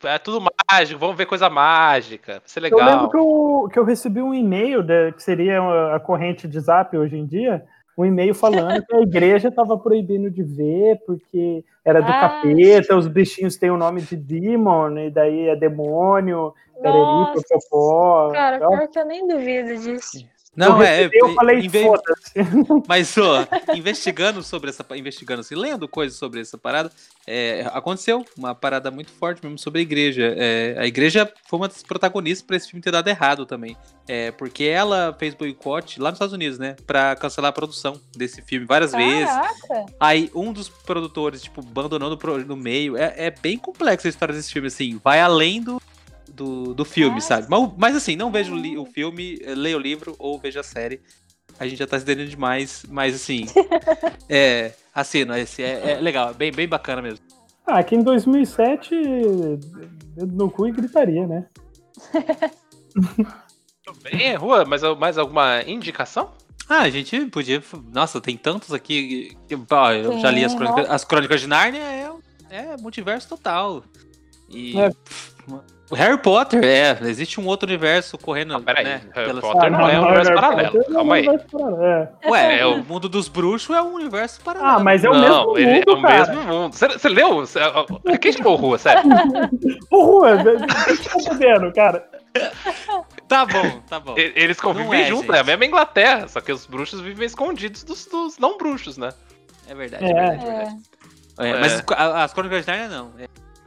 é 0.07 0.17
tudo 0.17 0.45
mágico, 0.71 0.99
vamos 0.99 1.15
ver 1.15 1.25
coisa 1.25 1.49
mágica. 1.49 2.33
Vai 2.33 2.41
ser 2.45 2.59
Eu 2.71 2.77
lembro 2.77 2.93
legal. 2.93 3.09
que 3.09 3.17
eu, 3.17 3.69
que 3.73 3.79
eu 3.79 3.83
recebi 3.83 4.21
um 4.21 4.33
e-mail, 4.33 4.83
da- 4.83 5.11
que 5.11 5.21
seria 5.23 5.59
a 5.95 5.99
corrente 5.99 6.47
de 6.47 6.59
zap 6.59 6.95
hoje 6.97 7.17
em 7.17 7.25
dia, 7.25 7.63
um 7.97 8.05
e-mail 8.05 8.33
falando 8.35 8.83
que 8.85 8.95
a 8.95 9.01
igreja 9.01 9.47
estava 9.47 9.77
proibindo 9.77 10.29
de 10.29 10.43
ver, 10.43 10.99
porque 11.05 11.63
era 11.83 12.01
do 12.01 12.11
Ah, 12.11 12.19
capeta, 12.19 12.95
os 12.95 13.07
bichinhos 13.07 13.55
têm 13.57 13.71
o 13.71 13.77
nome 13.77 14.01
de 14.01 14.15
demon, 14.17 14.97
e 14.97 15.09
daí 15.09 15.47
é 15.47 15.55
demônio, 15.55 16.53
pereri, 16.81 17.25
popopó. 17.33 18.31
cara, 18.33 18.57
pior 18.57 18.87
que 18.89 18.99
eu 18.99 19.05
nem 19.05 19.25
duvido 19.25 19.75
disso. 19.77 20.25
Não, 20.55 20.77
eu 20.77 20.83
é. 20.83 21.09
eu 21.11 21.33
falei, 21.33 21.69
foda-se. 21.69 22.33
Mas, 22.87 23.17
ó, 23.17 23.45
investigando 23.75 24.41
sobre 24.41 24.69
essa. 24.69 24.85
Investigando 24.95 25.41
assim, 25.41 25.55
lendo 25.55 25.87
coisas 25.87 26.17
sobre 26.17 26.39
essa 26.41 26.57
parada, 26.57 26.91
é, 27.27 27.69
aconteceu 27.73 28.25
uma 28.37 28.55
parada 28.55 28.89
muito 28.89 29.11
forte 29.11 29.41
mesmo 29.43 29.57
sobre 29.59 29.79
a 29.79 29.81
igreja. 29.81 30.33
É, 30.37 30.75
a 30.77 30.85
igreja 30.85 31.31
foi 31.47 31.59
uma 31.59 31.67
das 31.67 31.83
protagonistas 31.83 32.45
pra 32.45 32.55
esse 32.55 32.69
filme 32.69 32.81
ter 32.81 32.91
dado 32.91 33.07
errado 33.07 33.45
também. 33.45 33.75
É, 34.07 34.31
porque 34.31 34.63
ela 34.63 35.15
fez 35.17 35.33
boicote 35.33 35.99
lá 35.99 36.09
nos 36.09 36.17
Estados 36.17 36.33
Unidos, 36.33 36.57
né? 36.59 36.75
Pra 36.85 37.15
cancelar 37.15 37.49
a 37.49 37.53
produção 37.53 37.99
desse 38.15 38.41
filme 38.41 38.65
várias 38.65 38.91
vezes. 38.91 39.25
Caraca! 39.25 39.85
Aí 39.99 40.31
um 40.33 40.53
dos 40.53 40.69
produtores, 40.69 41.41
tipo, 41.41 41.61
pro- 42.17 42.45
no 42.45 42.55
meio. 42.55 42.95
É, 42.97 43.13
é 43.17 43.31
bem 43.31 43.57
complexa 43.57 44.07
a 44.07 44.09
história 44.09 44.33
desse 44.33 44.53
filme, 44.53 44.67
assim. 44.67 44.99
Vai 45.03 45.19
além 45.19 45.61
do, 45.61 45.81
do, 46.36 46.73
do 46.73 46.86
filme, 46.86 47.15
Nossa. 47.15 47.27
sabe? 47.27 47.47
Mas, 47.49 47.71
mas, 47.77 47.95
assim, 47.95 48.15
não 48.15 48.31
veja 48.31 48.51
o, 48.51 48.55
li- 48.55 48.77
o 48.77 48.86
filme, 48.86 49.39
eh, 49.41 49.55
leia 49.55 49.77
o 49.77 49.79
livro 49.79 50.15
ou 50.19 50.38
veja 50.39 50.59
a 50.59 50.63
série. 50.63 51.01
A 51.59 51.65
gente 51.67 51.79
já 51.79 51.88
tá 51.88 51.97
se 51.97 52.05
dando 52.05 52.25
demais, 52.27 52.83
mas 52.89 53.15
assim. 53.15 53.45
é. 54.29 54.73
Assina, 54.93 55.39
esse 55.39 55.61
é, 55.63 55.91
é 55.91 55.99
legal, 55.99 56.33
bem, 56.33 56.51
bem 56.51 56.67
bacana 56.67 57.01
mesmo. 57.01 57.25
Ah, 57.67 57.79
aqui 57.79 57.95
em 57.95 58.03
2007, 58.03 58.95
dedo 60.15 60.36
no 60.36 60.49
cu 60.49 60.67
e 60.67 60.71
gritaria, 60.71 61.25
né? 61.27 61.45
Tudo 63.86 63.99
bem, 64.01 64.36
Rua, 64.36 64.65
mas 64.65 64.81
mais 64.97 65.17
alguma 65.17 65.61
indicação? 65.63 66.31
Ah, 66.67 66.81
a 66.81 66.89
gente 66.89 67.25
podia. 67.27 67.61
Nossa, 67.93 68.19
tem 68.19 68.36
tantos 68.38 68.73
aqui. 68.73 69.38
que- 69.47 69.57
ó, 69.69 69.91
eu 69.91 70.17
já 70.17 70.31
li 70.31 70.43
as 70.43 70.51
Sim, 70.53 70.57
crônicas, 70.57 70.89
as 70.89 71.03
crônicas 71.03 71.41
de 71.41 71.47
Nárnia, 71.47 71.79
é, 71.81 72.09
é 72.49 72.77
multiverso 72.77 73.27
total. 73.29 73.83
E. 74.49 74.77
É. 74.79 74.89
pff, 74.89 75.33
Harry 75.93 76.17
Potter, 76.17 76.63
é, 76.63 76.97
existe 77.03 77.39
um 77.39 77.45
outro 77.45 77.67
universo 77.67 78.17
correndo. 78.17 78.55
Ah, 78.55 78.59
peraí, 78.59 78.83
né, 78.83 79.01
Harry 79.13 79.27
pelas- 79.27 79.41
Potter 79.41 79.71
não 79.71 79.88
é 79.88 79.99
um 79.99 80.03
universo 80.05 80.29
Harry 80.31 80.41
paralelo, 80.41 80.71
Potter 80.71 80.81
não 80.81 80.88
é 80.88 80.89
um 80.89 80.95
calma 80.95 81.15
aí. 81.15 81.27
universo 81.27 81.47
paralelo, 81.51 81.83
é. 81.86 82.11
Ué, 82.29 82.59
É 82.59 82.65
o- 82.65 82.73
o 82.75 82.83
mundo 82.83 83.07
dos 83.09 83.27
bruxos 83.27 83.75
é 83.75 83.81
um 83.81 83.93
universo 83.93 84.41
paralelo. 84.41 84.71
Ah, 84.71 84.79
mas 84.79 85.03
é 85.03 85.09
o 85.09 85.13
não, 85.13 85.53
mesmo 85.53 85.57
ele 85.59 85.73
mundo, 85.79 85.89
é 85.91 85.93
o 85.93 86.01
cara. 86.01 86.17
mesmo 86.33 86.43
mundo. 86.43 86.73
Você, 86.73 86.88
você 86.88 87.09
leu? 87.09 87.36
Você- 87.36 87.59
Quem 88.19 88.31
chamou 88.31 88.53
o 88.53 88.55
Rua, 88.55 88.77
sério? 88.79 89.03
Deixa 89.63 91.17
eu 91.19 91.23
tá 91.23 91.33
vendo, 91.33 91.73
cara. 91.73 92.07
Tá 93.27 93.45
bom, 93.45 93.79
tá 93.89 93.99
bom. 93.99 94.15
Eles 94.17 94.59
convivem 94.59 94.88
Não 94.88 94.93
é, 94.95 95.05
juntos, 95.05 95.33
é 95.36 95.39
a 95.39 95.43
mesma 95.43 95.65
Inglaterra, 95.65 96.27
só 96.27 96.41
que 96.41 96.51
os 96.51 96.65
bruxos 96.65 96.99
vivem 96.99 97.25
escondidos 97.25 97.83
dos, 97.83 98.05
dos 98.07 98.38
não 98.38 98.57
bruxos, 98.57 98.97
né? 98.97 99.09
É 99.67 99.73
verdade, 99.73 100.03
É. 100.05 100.09
é 100.09 100.13
verdade. 100.13 100.45
é 100.45 100.47
É. 100.47 100.51
verdade. 100.57 100.75
É, 101.39 101.47
É. 101.49 101.59
Mas 101.59 101.83
as 102.23 102.33
crônicas 102.33 102.65
de 102.65 102.71
Nárnia 102.71 102.89
não. 102.89 103.11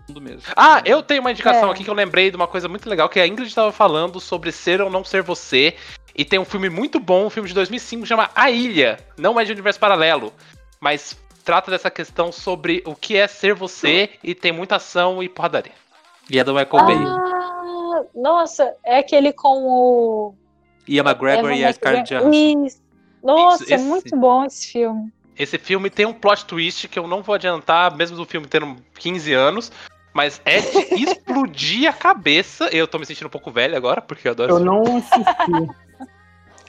É 0.08 0.12
mundo 0.12 0.20
mesmo. 0.20 0.42
Ah, 0.56 0.80
eu 0.84 1.02
tenho 1.02 1.20
uma 1.20 1.30
indicação 1.30 1.68
É. 1.68 1.72
aqui 1.72 1.84
que 1.84 1.90
eu 1.90 1.94
lembrei 1.94 2.30
de 2.30 2.36
uma 2.36 2.46
coisa 2.48 2.68
muito 2.68 2.88
legal, 2.88 3.08
que 3.08 3.20
a 3.20 3.26
Ingrid 3.26 3.48
estava 3.48 3.70
falando 3.70 4.18
sobre 4.20 4.50
ser 4.50 4.80
ou 4.80 4.90
não 4.90 5.04
ser 5.04 5.22
você. 5.22 5.74
E 6.16 6.24
tem 6.24 6.38
um 6.38 6.44
filme 6.44 6.68
muito 6.68 6.98
bom, 6.98 7.26
um 7.26 7.30
filme 7.30 7.48
de 7.48 7.54
2005, 7.54 8.02
que 8.02 8.08
chama 8.08 8.30
A 8.34 8.50
Ilha. 8.50 8.98
Não 9.16 9.38
é 9.38 9.44
de 9.44 9.52
universo 9.52 9.78
paralelo, 9.78 10.32
mas 10.80 11.16
trata 11.44 11.70
dessa 11.70 11.90
questão 11.90 12.32
sobre 12.32 12.82
o 12.84 12.94
que 12.94 13.16
é 13.16 13.26
ser 13.28 13.54
você 13.54 14.10
e 14.22 14.34
tem 14.34 14.50
muita 14.50 14.76
ação 14.76 15.22
e 15.22 15.28
porradaria. 15.28 15.72
E 16.28 16.38
é 16.38 16.44
do 16.44 16.54
Michael 16.54 16.84
Bay. 16.86 16.96
Ah, 16.96 17.34
Ah, 17.90 18.04
nossa, 18.14 18.74
é 18.84 18.98
aquele 18.98 19.32
com 19.32 19.62
o. 19.66 20.34
Ian 20.86 21.04
McGregor 21.04 21.50
Evan 21.50 21.54
e 21.56 21.64
a 21.64 21.72
Scarlett 21.72 22.14
Johansson. 22.14 22.68
Nossa, 23.22 23.62
Isso, 23.64 23.72
é 23.72 23.76
esse- 23.76 23.84
muito 23.84 24.16
bom 24.16 24.44
esse 24.44 24.72
filme. 24.72 25.10
Esse 25.38 25.56
filme 25.58 25.88
tem 25.88 26.04
um 26.04 26.12
plot 26.12 26.44
twist 26.44 26.86
que 26.88 26.98
eu 26.98 27.06
não 27.06 27.22
vou 27.22 27.34
adiantar, 27.34 27.94
mesmo 27.96 28.16
do 28.16 28.24
filme 28.26 28.46
tendo 28.46 28.76
15 28.98 29.32
anos. 29.32 29.72
Mas 30.18 30.40
é 30.44 30.60
de 30.60 31.04
explodir 31.06 31.88
a 31.88 31.92
cabeça. 31.92 32.64
Eu 32.72 32.88
tô 32.88 32.98
me 32.98 33.06
sentindo 33.06 33.28
um 33.28 33.30
pouco 33.30 33.52
velho 33.52 33.76
agora, 33.76 34.00
porque 34.02 34.26
eu 34.26 34.32
adoro 34.32 34.52
Eu 34.54 34.58
não 34.58 34.82
assisti. 34.96 35.70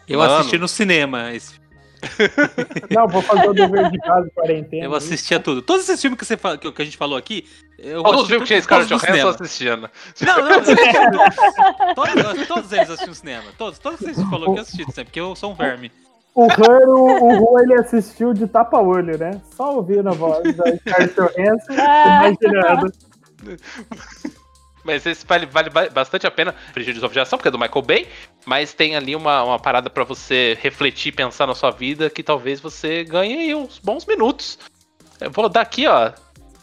Eu 0.07 0.19
Mano. 0.19 0.35
assisti 0.35 0.57
no 0.59 0.67
cinema. 0.67 1.33
esse- 1.33 1.57
Não, 2.95 3.07
vou 3.07 3.21
fazer 3.23 3.49
o 3.49 3.53
dever 3.53 3.89
de 3.89 3.97
casa 3.97 4.25
de 4.25 4.29
quarentena. 4.31 4.85
Eu 4.85 4.93
assistia 4.93 5.39
tudo. 5.39 5.63
Todos 5.63 5.89
esses 5.89 5.99
filmes 5.99 6.17
que, 6.19 6.25
você 6.25 6.37
fa- 6.37 6.57
que 6.59 6.71
que 6.71 6.81
a 6.81 6.85
gente 6.85 6.95
falou 6.95 7.17
aqui. 7.17 7.43
Eu 7.79 8.03
Todos 8.03 8.21
os 8.21 8.25
assisti 8.25 8.29
filmes 8.29 8.47
que 8.47 8.53
tinha 8.53 8.61
Scarlett 8.61 8.91
no 8.93 8.99
Johansson 8.99 9.43
cinema. 9.47 9.89
assistindo. 9.89 10.27
Não, 10.27 10.37
não, 10.45 10.51
eu 10.53 10.59
assisti 10.59 11.95
todos, 11.95 12.47
todos 12.47 12.71
eles 12.71 12.87
eu 12.87 12.93
assisti 12.93 13.09
no 13.09 13.15
cinema. 13.15 13.43
Todos, 13.57 13.79
todos 13.79 13.99
que 13.99 14.05
a 14.09 14.13
gente 14.13 14.29
falou 14.29 14.53
que 14.53 14.59
eu 14.59 14.61
assisti 14.61 14.83
cinema, 14.91 15.05
porque 15.05 15.19
eu 15.19 15.35
sou 15.35 15.51
um 15.51 15.55
verme. 15.55 15.91
O 16.35 16.45
Her, 16.45 16.87
o, 16.87 17.23
o 17.23 17.37
Ru, 17.39 17.59
ele 17.61 17.73
assistiu 17.73 18.33
de 18.33 18.47
tapa-olho, 18.47 19.17
né? 19.17 19.41
Só 19.57 19.75
ouvindo 19.75 20.07
a 20.07 20.13
voz 20.13 20.55
da 20.55 20.77
Scarlett 20.77 21.15
Johansson, 21.15 21.73
Ah. 21.81 22.29
imaginando. 22.29 22.93
Mas 24.83 25.05
esse 25.05 25.25
vale, 25.25 25.45
vale 25.45 25.69
ba- 25.69 25.89
bastante 25.89 26.25
a 26.25 26.31
pena. 26.31 26.55
Prejúdice 26.73 27.05
de 27.07 27.19
ação, 27.19 27.37
porque 27.37 27.49
é 27.49 27.51
do 27.51 27.59
Michael 27.59 27.81
Bay. 27.81 28.07
Mas 28.45 28.73
tem 28.73 28.95
ali 28.95 29.15
uma, 29.15 29.43
uma 29.43 29.59
parada 29.59 29.89
pra 29.89 30.03
você 30.03 30.57
refletir, 30.61 31.11
pensar 31.11 31.45
na 31.45 31.53
sua 31.53 31.69
vida, 31.69 32.09
que 32.09 32.23
talvez 32.23 32.61
você 32.61 33.03
ganhe 33.03 33.37
aí 33.37 33.55
uns 33.55 33.77
bons 33.77 34.05
minutos. 34.05 34.57
Eu 35.19 35.31
vou 35.31 35.49
dar 35.49 35.61
aqui, 35.61 35.85
ó. 35.85 36.13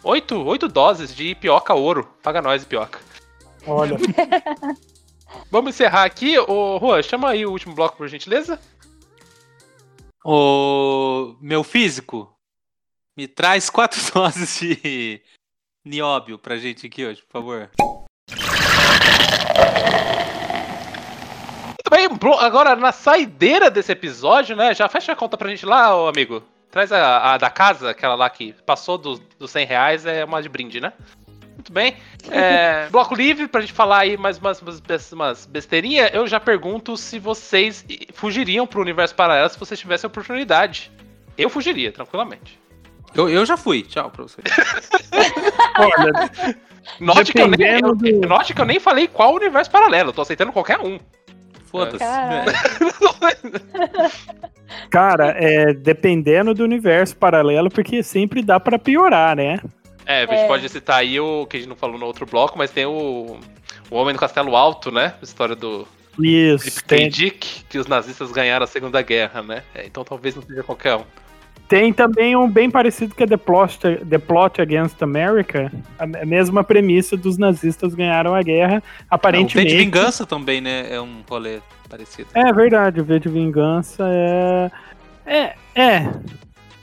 Oito, 0.03 0.43
oito 0.45 0.67
doses 0.67 1.15
de 1.15 1.35
pioca 1.35 1.75
ouro. 1.75 2.09
Paga 2.23 2.41
nós, 2.41 2.65
pioca. 2.65 2.99
Olha, 3.67 3.97
Vamos 5.51 5.75
encerrar 5.75 6.05
aqui. 6.05 6.39
Ô, 6.39 6.79
Juan, 6.79 7.03
chama 7.03 7.31
aí 7.31 7.45
o 7.45 7.51
último 7.51 7.75
bloco, 7.75 7.97
por 7.97 8.09
gentileza. 8.09 8.59
O 10.25 11.37
meu 11.41 11.63
físico 11.63 12.35
me 13.17 13.29
traz 13.29 13.71
quatro 13.71 14.01
doses 14.13 14.59
de 14.59 15.23
nióbio 15.87 16.39
pra 16.39 16.57
gente 16.57 16.87
aqui 16.87 17.07
hoje, 17.07 17.23
por 17.23 17.33
favor. 17.33 17.71
Muito 21.89 21.91
bem, 21.91 22.09
agora 22.41 22.75
na 22.75 22.91
saideira 22.91 23.71
desse 23.71 23.93
episódio, 23.93 24.57
né? 24.57 24.75
Já 24.75 24.89
fecha 24.89 25.13
a 25.13 25.17
conta 25.17 25.37
pra 25.37 25.49
gente 25.49 25.65
lá, 25.65 25.97
ô 25.97 26.09
amigo. 26.09 26.43
Traz 26.71 26.91
a, 26.91 27.35
a 27.35 27.39
da 27.39 27.49
casa, 27.49 27.91
aquela 27.91 28.17
lá 28.17 28.29
que 28.29 28.53
passou 28.67 28.99
dos 28.99 29.21
dos 29.39 29.51
100 29.51 29.67
reais, 29.67 30.05
é 30.05 30.25
uma 30.25 30.43
de 30.43 30.49
brinde, 30.49 30.81
né? 30.81 30.93
Muito 31.55 31.73
bem. 31.73 31.97
É, 32.31 32.89
bloco 32.91 33.15
livre 33.15 33.47
pra 33.47 33.61
gente 33.61 33.73
falar 33.73 34.01
aí 34.01 34.17
mais 34.17 34.39
umas, 34.39 34.61
umas, 34.61 35.13
umas 35.13 35.47
besteirinhas. 35.47 36.11
Eu 36.13 36.27
já 36.27 36.41
pergunto 36.41 36.97
se 36.97 37.19
vocês 37.19 37.85
fugiriam 38.13 38.67
pro 38.67 38.83
universo 38.83 39.15
paralelo 39.15 39.49
se 39.49 39.59
vocês 39.59 39.79
tivessem 39.79 40.09
a 40.09 40.11
oportunidade. 40.11 40.91
Eu 41.39 41.49
fugiria, 41.49 41.93
tranquilamente. 41.93 42.59
Eu, 43.17 43.29
eu 43.29 43.47
já 43.47 43.57
fui, 43.57 43.83
tchau 43.83 44.11
pra 44.11 44.23
você. 44.25 44.41
olha, 45.79 46.31
Note 47.01 47.33
que, 47.33 47.41
eu 47.41 47.49
nem, 47.49 47.81
eu- 47.81 47.95
do- 47.95 48.29
note 48.29 48.55
que 48.55 48.61
eu 48.61 48.65
nem 48.65 48.79
falei 48.79 49.09
qual 49.09 49.35
universo 49.35 49.71
paralelo, 49.71 50.11
eu 50.11 50.13
tô 50.13 50.23
aceitando 50.23 50.53
qualquer 50.53 50.79
um. 50.81 50.99
Foda-se. 51.71 52.05
Cara, 54.91 55.35
é 55.37 55.73
dependendo 55.75 56.55
do 56.55 56.63
universo 56.65 57.17
paralelo, 57.17 57.71
porque 57.71 58.03
sempre 58.03 58.43
dá 58.43 58.59
pra 58.61 58.79
piorar, 58.79 59.37
né? 59.37 59.61
É, 60.05 60.23
a 60.23 60.27
gente 60.27 60.41
É. 60.43 60.47
pode 60.47 60.69
citar 60.69 60.99
aí 61.01 61.19
o 61.19 61.47
que 61.47 61.57
a 61.57 61.61
gente 61.61 61.69
não 61.69 61.77
falou 61.77 61.99
no 61.99 62.07
outro 62.07 62.27
bloco, 62.27 62.57
mas 62.57 62.71
tem 62.71 62.87
o, 62.87 63.39
o 63.91 63.97
Homem 63.97 64.15
do 64.15 64.21
Castelo 64.21 64.55
Alto, 64.55 64.93
né? 64.93 65.15
A 65.21 65.25
história 65.25 65.57
do 65.57 65.87
Isso, 66.21 66.85
tem, 66.85 67.09
Dick, 67.09 67.65
que 67.69 67.79
os 67.79 67.87
nazistas 67.89 68.31
ganharam 68.31 68.63
a 68.65 68.69
Segunda 68.69 69.03
Guerra, 69.03 69.43
né? 69.43 69.63
É, 69.75 69.85
então 69.85 70.05
talvez 70.05 70.37
não 70.37 70.43
seja 70.43 70.63
qualquer 70.63 70.95
um. 70.97 71.05
Tem 71.69 71.93
também 71.93 72.37
um 72.37 72.49
bem 72.49 72.71
parecido 72.71 73.15
que 73.15 73.23
é 73.23 73.27
The 73.27 73.37
Plot, 73.37 73.79
The 74.09 74.19
Plot 74.19 74.61
Against 74.61 75.03
America, 75.03 75.73
a 75.99 76.07
me- 76.07 76.19
a 76.19 76.27
mesma 76.27 76.63
premissa 76.63 77.17
dos 77.17 77.37
nazistas 77.37 77.95
ganharam 77.95 78.35
a 78.35 78.43
guerra, 78.43 78.77
O 78.77 78.81
V 78.81 78.83
de 78.83 79.07
aparentemente. 79.11 79.77
Vingança 79.77 80.25
também, 80.27 80.61
né? 80.61 80.87
É 80.91 81.01
um 81.01 81.23
rolê 81.29 81.59
parecido. 81.89 82.29
É 82.35 82.53
verdade, 82.53 83.01
o 83.01 83.05
V 83.05 83.19
de 83.19 83.29
Vingança 83.29 84.05
é. 84.09 84.71
É, 85.27 85.55
é. 85.75 86.11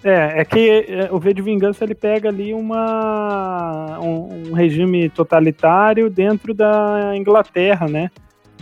É, 0.05 0.41
é 0.41 0.43
que 0.45 0.85
é, 0.89 1.07
o 1.11 1.17
V 1.17 1.33
de 1.33 1.41
Vingança 1.41 1.85
ele 1.85 1.95
pega 1.95 2.27
ali 2.27 2.53
uma 2.53 3.97
um, 4.01 4.49
um 4.49 4.53
regime 4.53 5.07
totalitário 5.07 6.09
dentro 6.09 6.53
da 6.53 7.13
Inglaterra, 7.15 7.87
né? 7.87 8.11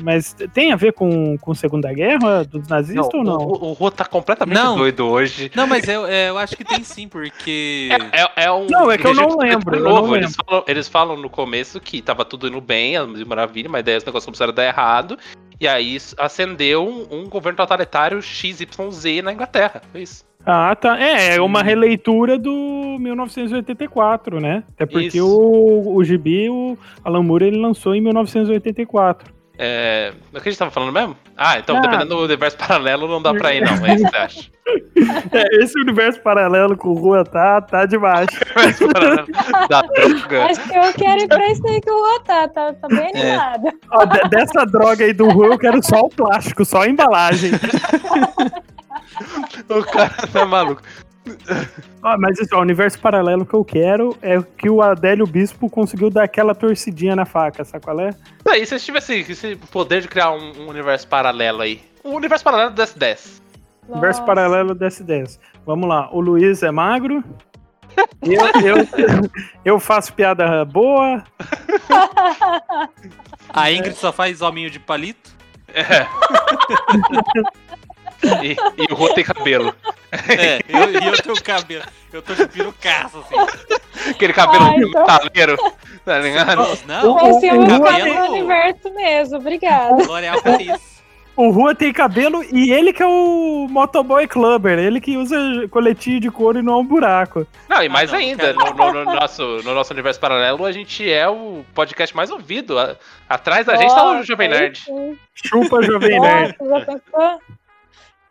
Mas 0.01 0.35
tem 0.53 0.71
a 0.71 0.75
ver 0.75 0.93
com, 0.93 1.37
com 1.37 1.53
Segunda 1.53 1.91
Guerra 1.93 2.43
dos 2.43 2.67
nazistas 2.67 3.13
ou 3.13 3.23
não? 3.23 3.37
O, 3.37 3.51
o, 3.51 3.69
o 3.69 3.73
Rô 3.73 3.91
tá 3.91 4.05
completamente 4.05 4.57
Não. 4.57 4.77
doido 4.77 5.07
hoje. 5.07 5.51
Não, 5.55 5.67
mas 5.67 5.87
eu, 5.87 6.05
é, 6.05 6.29
eu 6.29 6.37
acho 6.37 6.55
que 6.55 6.63
tem 6.63 6.83
sim, 6.83 7.07
porque. 7.07 7.89
É, 8.11 8.45
é 8.45 8.51
um 8.51 8.67
Não, 8.67 8.91
é 8.91 8.97
que 8.97 9.07
eu 9.07 9.13
não 9.13 9.37
lembro, 9.37 9.75
eu 9.75 9.83
novo. 9.83 10.07
não 10.07 10.15
Eles, 10.15 10.35
falam, 10.35 10.63
eles 10.67 10.87
falam 10.87 11.17
no 11.17 11.29
começo 11.29 11.79
que 11.79 12.01
tava 12.01 12.25
tudo 12.25 12.47
indo 12.47 12.61
bem, 12.61 12.97
a 12.97 13.05
maravilha, 13.25 13.69
mas 13.69 13.83
daí 13.83 13.97
os 13.97 14.05
negócios 14.05 14.25
começaram 14.25 14.51
a 14.51 14.55
dar 14.55 14.65
errado. 14.65 15.17
E 15.59 15.67
aí 15.67 15.95
acendeu 16.17 16.87
um, 16.87 17.19
um 17.19 17.29
governo 17.29 17.57
totalitário 17.57 18.19
XYZ 18.21 19.23
na 19.23 19.31
Inglaterra. 19.31 19.81
Foi 19.91 20.01
isso. 20.01 20.25
Ah, 20.45 20.75
tá. 20.75 20.99
É, 20.99 21.35
é 21.35 21.41
uma 21.41 21.61
releitura 21.61 22.37
do 22.37 22.97
1984, 22.99 24.39
né? 24.39 24.63
Até 24.73 24.85
porque 24.85 25.17
Isso. 25.17 25.27
o, 25.27 25.95
o 25.95 26.03
Gibi, 26.03 26.49
o 26.49 26.77
Alan 27.03 27.23
Moore, 27.23 27.45
ele 27.45 27.57
lançou 27.57 27.93
em 27.93 28.01
1984. 28.01 29.31
É. 29.63 30.11
O 30.33 30.41
que 30.41 30.49
a 30.49 30.51
gente 30.51 30.57
tava 30.57 30.71
falando 30.71 30.91
mesmo? 30.91 31.15
Ah, 31.37 31.59
então, 31.59 31.77
Ah. 31.77 31.81
dependendo 31.81 32.15
do 32.15 32.23
universo 32.23 32.57
paralelo, 32.57 33.07
não 33.07 33.21
dá 33.21 33.31
pra 33.31 33.53
ir, 33.53 33.61
não. 33.61 33.71
É 33.85 33.93
isso 33.93 34.03
que 34.05 34.09
você 34.09 34.17
acha. 34.17 34.51
É, 35.33 35.63
esse 35.63 35.79
universo 35.79 36.19
paralelo 36.21 36.75
com 36.75 36.89
o 36.89 36.93
Rua 36.95 37.23
tá, 37.23 37.61
tá 37.61 37.85
demais. 37.85 38.27
Universo 38.57 38.87
paralelo 38.89 39.27
da 39.69 39.81
droga. 39.81 40.45
Acho 40.45 40.61
que 40.67 40.75
eu 40.77 40.93
quero 40.93 41.21
ir 41.21 41.27
pra 41.27 41.47
isso 41.51 41.67
aí 41.67 41.79
que 41.81 41.91
o 41.91 41.95
Rô 41.95 42.19
tá, 42.21 42.47
tá, 42.47 42.73
tá 42.73 42.87
bem 42.87 43.11
É. 43.13 43.35
animado. 43.35 43.77
Ó, 43.91 44.05
de- 44.05 44.29
dessa 44.29 44.65
droga 44.65 45.05
aí 45.05 45.13
do 45.13 45.29
Rua, 45.29 45.47
eu 45.47 45.59
quero 45.59 45.79
só 45.85 45.99
o 45.99 46.09
plástico, 46.09 46.65
só 46.65 46.81
a 46.81 46.87
embalagem. 46.89 47.51
O 49.69 49.83
cara 49.83 50.09
tá 50.31 50.45
maluco. 50.45 50.81
Ó, 52.01 52.17
mas 52.19 52.39
isso, 52.39 52.55
o 52.55 52.59
universo 52.59 52.99
paralelo 52.99 53.45
que 53.45 53.53
eu 53.53 53.63
quero 53.63 54.17
é 54.21 54.41
que 54.41 54.69
o 54.69 54.81
Adélio 54.81 55.27
Bispo 55.27 55.69
conseguiu 55.69 56.09
dar 56.09 56.23
aquela 56.23 56.55
torcidinha 56.55 57.15
na 57.15 57.25
faca, 57.25 57.63
sabe 57.63 57.83
qual 57.83 57.99
é? 57.99 58.11
Aí, 58.47 58.65
se 58.65 58.77
você 58.77 58.85
tivesse 58.85 59.13
esse 59.31 59.55
poder 59.55 60.01
de 60.01 60.07
criar 60.07 60.31
um, 60.31 60.63
um 60.63 60.67
universo 60.67 61.07
paralelo 61.07 61.61
aí. 61.61 61.81
Um 62.03 62.15
universo 62.15 62.43
paralelo 62.43 62.71
do 62.71 62.81
S10. 62.81 63.41
Universo 63.87 64.21
Nossa. 64.21 64.23
paralelo 64.23 64.75
desse 64.75 65.03
10. 65.03 65.39
Vamos 65.65 65.87
lá, 65.87 66.09
o 66.11 66.19
Luiz 66.19 66.63
é 66.63 66.71
magro. 66.71 67.23
Eu, 68.21 68.45
eu, 68.65 69.31
eu 69.65 69.79
faço 69.79 70.13
piada 70.13 70.63
boa. 70.63 71.21
A 73.53 73.69
Ingrid 73.69 73.97
só 73.97 74.13
faz 74.13 74.41
hominho 74.41 74.69
de 74.69 74.79
palito. 74.79 75.29
É. 75.73 76.07
e, 78.43 78.55
e 78.77 78.91
o 78.91 78.95
Rô 78.95 79.09
tem 79.13 79.23
cabelo. 79.23 79.73
É, 80.11 80.59
eu- 80.67 80.91
e 81.01 81.05
eu, 81.07 81.13
tenho 81.23 81.41
cabelo. 81.43 81.83
Eu 82.11 82.21
tô 82.21 82.33
de 82.35 82.47
pirucaço, 82.47 83.19
assim. 83.19 84.09
Aquele 84.09 84.33
cabelo 84.33 84.65
Ai, 84.65 84.75
então- 84.77 85.01
metaleiro. 85.01 85.57
Tá 86.03 86.17
ligado? 86.19 86.79
Não, 86.87 87.13
O- 87.15 87.27
Esse 87.29 87.47
é 87.47 87.53
o 87.53 87.61
universo 87.61 88.91
mesmo, 88.93 89.37
obrigada. 89.37 90.03
L'Oréal 90.05 90.41
Paris. 90.41 90.91
O 91.33 91.49
Rua 91.49 91.73
tem 91.73 91.93
cabelo 91.93 92.43
e 92.51 92.73
ele 92.73 92.91
que 92.91 93.01
é 93.01 93.05
o 93.07 93.65
motoboy 93.69 94.27
clubber, 94.27 94.77
ele 94.77 94.99
que 94.99 95.15
usa 95.15 95.37
coletinho 95.69 96.19
de 96.19 96.29
couro 96.29 96.59
e 96.59 96.61
não 96.61 96.73
é 96.73 96.77
um 96.77 96.85
buraco. 96.85 97.47
Não, 97.69 97.81
e 97.81 97.87
mais 97.87 98.11
não, 98.11 98.19
ainda, 98.19 98.51
no, 98.53 98.65
no- 98.73 98.93
no 99.05 99.15
nosso, 99.15 99.41
no 99.63 99.73
nosso 99.73 99.93
universo 99.93 100.19
paralelo, 100.19 100.65
a 100.65 100.71
gente 100.73 101.09
é 101.09 101.27
o 101.29 101.63
podcast 101.73 102.13
mais 102.15 102.29
ouvido. 102.29 102.77
A- 102.77 102.97
atrás 103.29 103.65
da 103.65 103.75
gente 103.77 103.95
tá 103.95 104.11
o 104.19 104.23
Jovem 104.23 104.49
Nerd. 104.49 104.83
Chupa, 105.33 105.81
Jovem 105.81 106.19
Nerd. 106.19 106.55
Nossa? 106.59 107.01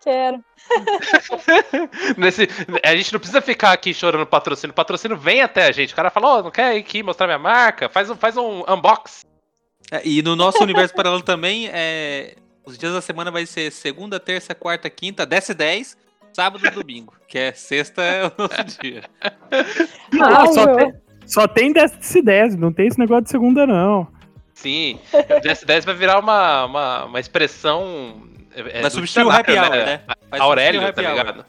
Quero. 0.02 0.42
Nesse, 2.16 2.48
a 2.82 2.96
gente 2.96 3.12
não 3.12 3.20
precisa 3.20 3.42
ficar 3.42 3.72
aqui 3.72 3.92
chorando 3.92 4.26
patrocínio. 4.26 4.72
O 4.72 4.74
patrocínio 4.74 5.16
vem 5.16 5.42
até 5.42 5.66
a 5.66 5.72
gente. 5.72 5.92
O 5.92 5.96
cara 5.96 6.10
fala, 6.10 6.38
ó, 6.38 6.42
não 6.42 6.50
quer 6.50 6.76
ir 6.76 6.80
aqui 6.80 7.02
mostrar 7.02 7.26
minha 7.26 7.38
marca? 7.38 7.88
Faz 7.88 8.08
um, 8.08 8.16
faz 8.16 8.36
um 8.36 8.62
unbox. 8.68 9.26
É, 9.90 10.00
e 10.04 10.22
no 10.22 10.34
nosso 10.36 10.62
universo 10.62 10.94
paralelo 10.94 11.22
também, 11.22 11.68
é, 11.72 12.34
os 12.64 12.78
dias 12.78 12.92
da 12.92 13.00
semana 13.00 13.30
vai 13.30 13.44
ser 13.44 13.70
segunda, 13.70 14.20
terça, 14.20 14.54
quarta, 14.54 14.88
quinta, 14.88 15.26
10 15.26 15.48
e 15.50 15.54
10, 15.54 15.98
sábado 16.32 16.66
e 16.66 16.70
domingo. 16.70 17.14
Que 17.28 17.38
é 17.38 17.52
sexta 17.52 18.02
é 18.02 18.26
o 18.26 18.32
nosso 18.38 18.78
dia. 18.80 19.02
Não, 20.12 20.52
só, 20.52 20.74
tem, 20.74 20.94
só 21.26 21.48
tem 21.48 21.72
10 21.72 22.14
e 22.14 22.22
10, 22.22 22.56
não 22.56 22.72
tem 22.72 22.86
esse 22.86 22.98
negócio 22.98 23.24
de 23.24 23.30
segunda, 23.30 23.66
não. 23.66 24.08
Sim, 24.54 25.00
o 25.14 25.40
DS10 25.40 25.86
vai 25.86 25.94
virar 25.94 26.18
uma, 26.18 26.66
uma, 26.66 27.04
uma 27.06 27.20
expressão. 27.20 28.29
É, 28.54 28.62
Vai 28.62 28.82
do 28.82 28.90
substituir 28.90 29.24
o 29.26 29.30
dicionário, 29.30 29.58
happy 29.60 29.74
hour, 29.76 29.86
né? 29.86 30.00
Vai 30.30 30.40
Aurélio, 30.40 30.92
tá 30.92 31.02
ligado? 31.02 31.44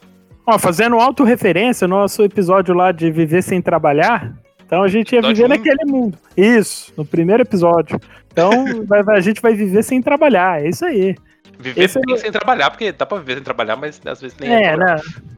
Ó, 0.46 0.58
fazendo 0.58 0.96
autorreferência, 0.98 1.86
nosso 1.86 2.22
episódio 2.24 2.74
lá 2.74 2.90
de 2.92 3.10
Viver 3.10 3.42
Sem 3.42 3.62
Trabalhar, 3.62 4.32
então 4.66 4.82
a 4.82 4.88
gente 4.88 5.12
ia 5.12 5.18
Episódio 5.20 5.36
viver 5.36 5.48
naquele 5.48 5.84
mundo. 5.84 6.18
Isso, 6.36 6.92
no 6.96 7.04
primeiro 7.04 7.42
episódio. 7.42 8.00
Então 8.32 8.50
vai- 8.86 9.02
vai- 9.02 9.18
a 9.18 9.20
gente 9.20 9.40
vai 9.40 9.54
viver 9.54 9.82
sem 9.84 10.02
trabalhar, 10.02 10.62
é 10.62 10.68
isso 10.68 10.84
aí. 10.84 11.14
Viver 11.58 11.82
Esse 11.84 11.98
é 11.98 12.00
bem 12.04 12.14
o- 12.14 12.18
sem 12.18 12.32
trabalhar, 12.32 12.70
porque 12.70 12.90
dá 12.90 13.06
pra 13.06 13.18
viver 13.18 13.34
sem 13.34 13.42
trabalhar, 13.44 13.76
mas 13.76 14.00
às 14.04 14.20
vezes 14.20 14.36
nem 14.40 14.52
É, 14.52 14.76
não, 14.76 14.96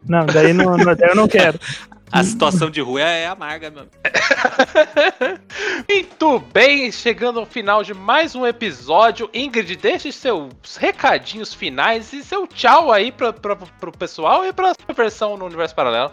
não, 0.09 0.27
daí 0.27 0.53
não, 0.55 0.77
não- 0.79 0.95
daí 0.97 1.11
eu 1.11 1.17
não 1.17 1.29
quero. 1.29 1.59
A 2.15 2.23
situação 2.23 2.71
de 2.71 2.81
rua 2.81 3.01
é 3.01 3.27
amarga, 3.27 3.73
meu. 3.73 3.89
Muito 5.91 6.39
bem, 6.53 6.93
chegando 6.93 7.41
ao 7.41 7.45
final 7.45 7.83
de 7.83 7.93
mais 7.93 8.37
um 8.37 8.47
episódio. 8.47 9.29
Ingrid, 9.35 9.75
deixe 9.75 10.12
seus 10.12 10.77
recadinhos 10.77 11.53
finais 11.53 12.12
e 12.12 12.23
seu 12.23 12.47
tchau 12.47 12.93
aí 12.93 13.11
pra, 13.11 13.33
pra, 13.33 13.57
pro 13.57 13.91
pessoal 13.91 14.47
e 14.47 14.53
pra 14.53 14.75
sua 14.75 14.95
versão 14.95 15.37
no 15.37 15.45
universo 15.45 15.75
paralelo. 15.75 16.12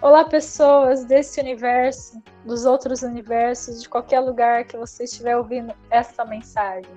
Olá, 0.00 0.24
pessoas 0.24 1.04
desse 1.04 1.38
universo, 1.38 2.22
dos 2.46 2.64
outros 2.64 3.02
universos, 3.02 3.82
de 3.82 3.88
qualquer 3.90 4.20
lugar 4.20 4.64
que 4.64 4.78
você 4.78 5.04
estiver 5.04 5.36
ouvindo 5.36 5.74
essa 5.90 6.24
mensagem. 6.24 6.90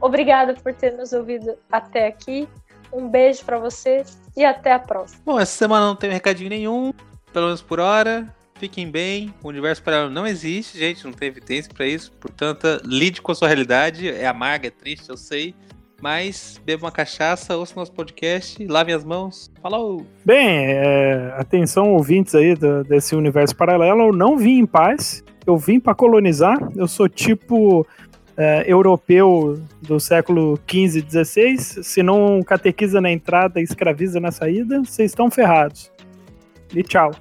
Obrigada 0.00 0.52
por 0.54 0.74
ter 0.74 0.94
nos 0.94 1.12
ouvido 1.12 1.56
até 1.70 2.08
aqui. 2.08 2.48
Um 2.92 3.08
beijo 3.08 3.44
pra 3.44 3.56
você 3.56 4.04
e 4.36 4.44
até 4.44 4.72
a 4.72 4.80
próxima. 4.80 5.22
Bom, 5.24 5.38
essa 5.38 5.56
semana 5.56 5.86
não 5.86 5.94
tem 5.94 6.10
recadinho 6.10 6.50
nenhum, 6.50 6.92
pelo 7.32 7.46
menos 7.46 7.62
por 7.62 7.80
hora. 7.80 8.26
Fiquem 8.58 8.88
bem, 8.88 9.34
o 9.42 9.48
universo 9.48 9.82
paralelo 9.82 10.10
não 10.10 10.24
existe, 10.24 10.78
gente, 10.78 11.04
não 11.04 11.12
tem 11.12 11.28
evidência 11.28 11.72
pra 11.74 11.84
isso. 11.86 12.12
Portanto, 12.20 12.66
lide 12.84 13.20
com 13.20 13.32
a 13.32 13.34
sua 13.34 13.48
realidade. 13.48 14.08
É 14.08 14.26
amarga, 14.26 14.68
é 14.68 14.70
triste, 14.70 15.08
eu 15.10 15.16
sei. 15.16 15.52
Mas 16.00 16.60
beba 16.64 16.86
uma 16.86 16.92
cachaça, 16.92 17.56
ouça 17.56 17.74
nosso 17.76 17.92
podcast, 17.92 18.64
lavem 18.66 18.94
as 18.94 19.04
mãos. 19.04 19.50
Falou! 19.62 20.04
Bem, 20.24 20.48
é, 20.66 21.32
atenção 21.36 21.92
ouvintes 21.92 22.34
aí 22.34 22.54
do- 22.56 22.82
desse 22.84 23.14
universo 23.14 23.54
paralelo, 23.56 24.02
eu 24.08 24.12
não 24.12 24.36
vim 24.36 24.58
em 24.58 24.66
paz, 24.66 25.22
eu 25.46 25.56
vim 25.56 25.78
para 25.78 25.94
colonizar, 25.94 26.58
eu 26.76 26.88
sou 26.88 27.08
tipo 27.08 27.86
é, 28.36 28.64
europeu 28.66 29.60
do 29.80 30.00
século 30.00 30.58
XV, 30.68 31.04
XVI, 31.08 31.58
se 31.84 32.02
não 32.02 32.42
catequiza 32.42 33.00
na 33.00 33.10
entrada 33.10 33.60
escraviza 33.60 34.18
na 34.18 34.32
saída, 34.32 34.80
vocês 34.80 35.12
estão 35.12 35.30
ferrados. 35.30 35.90
E 36.74 36.82
tchau. 36.82 37.12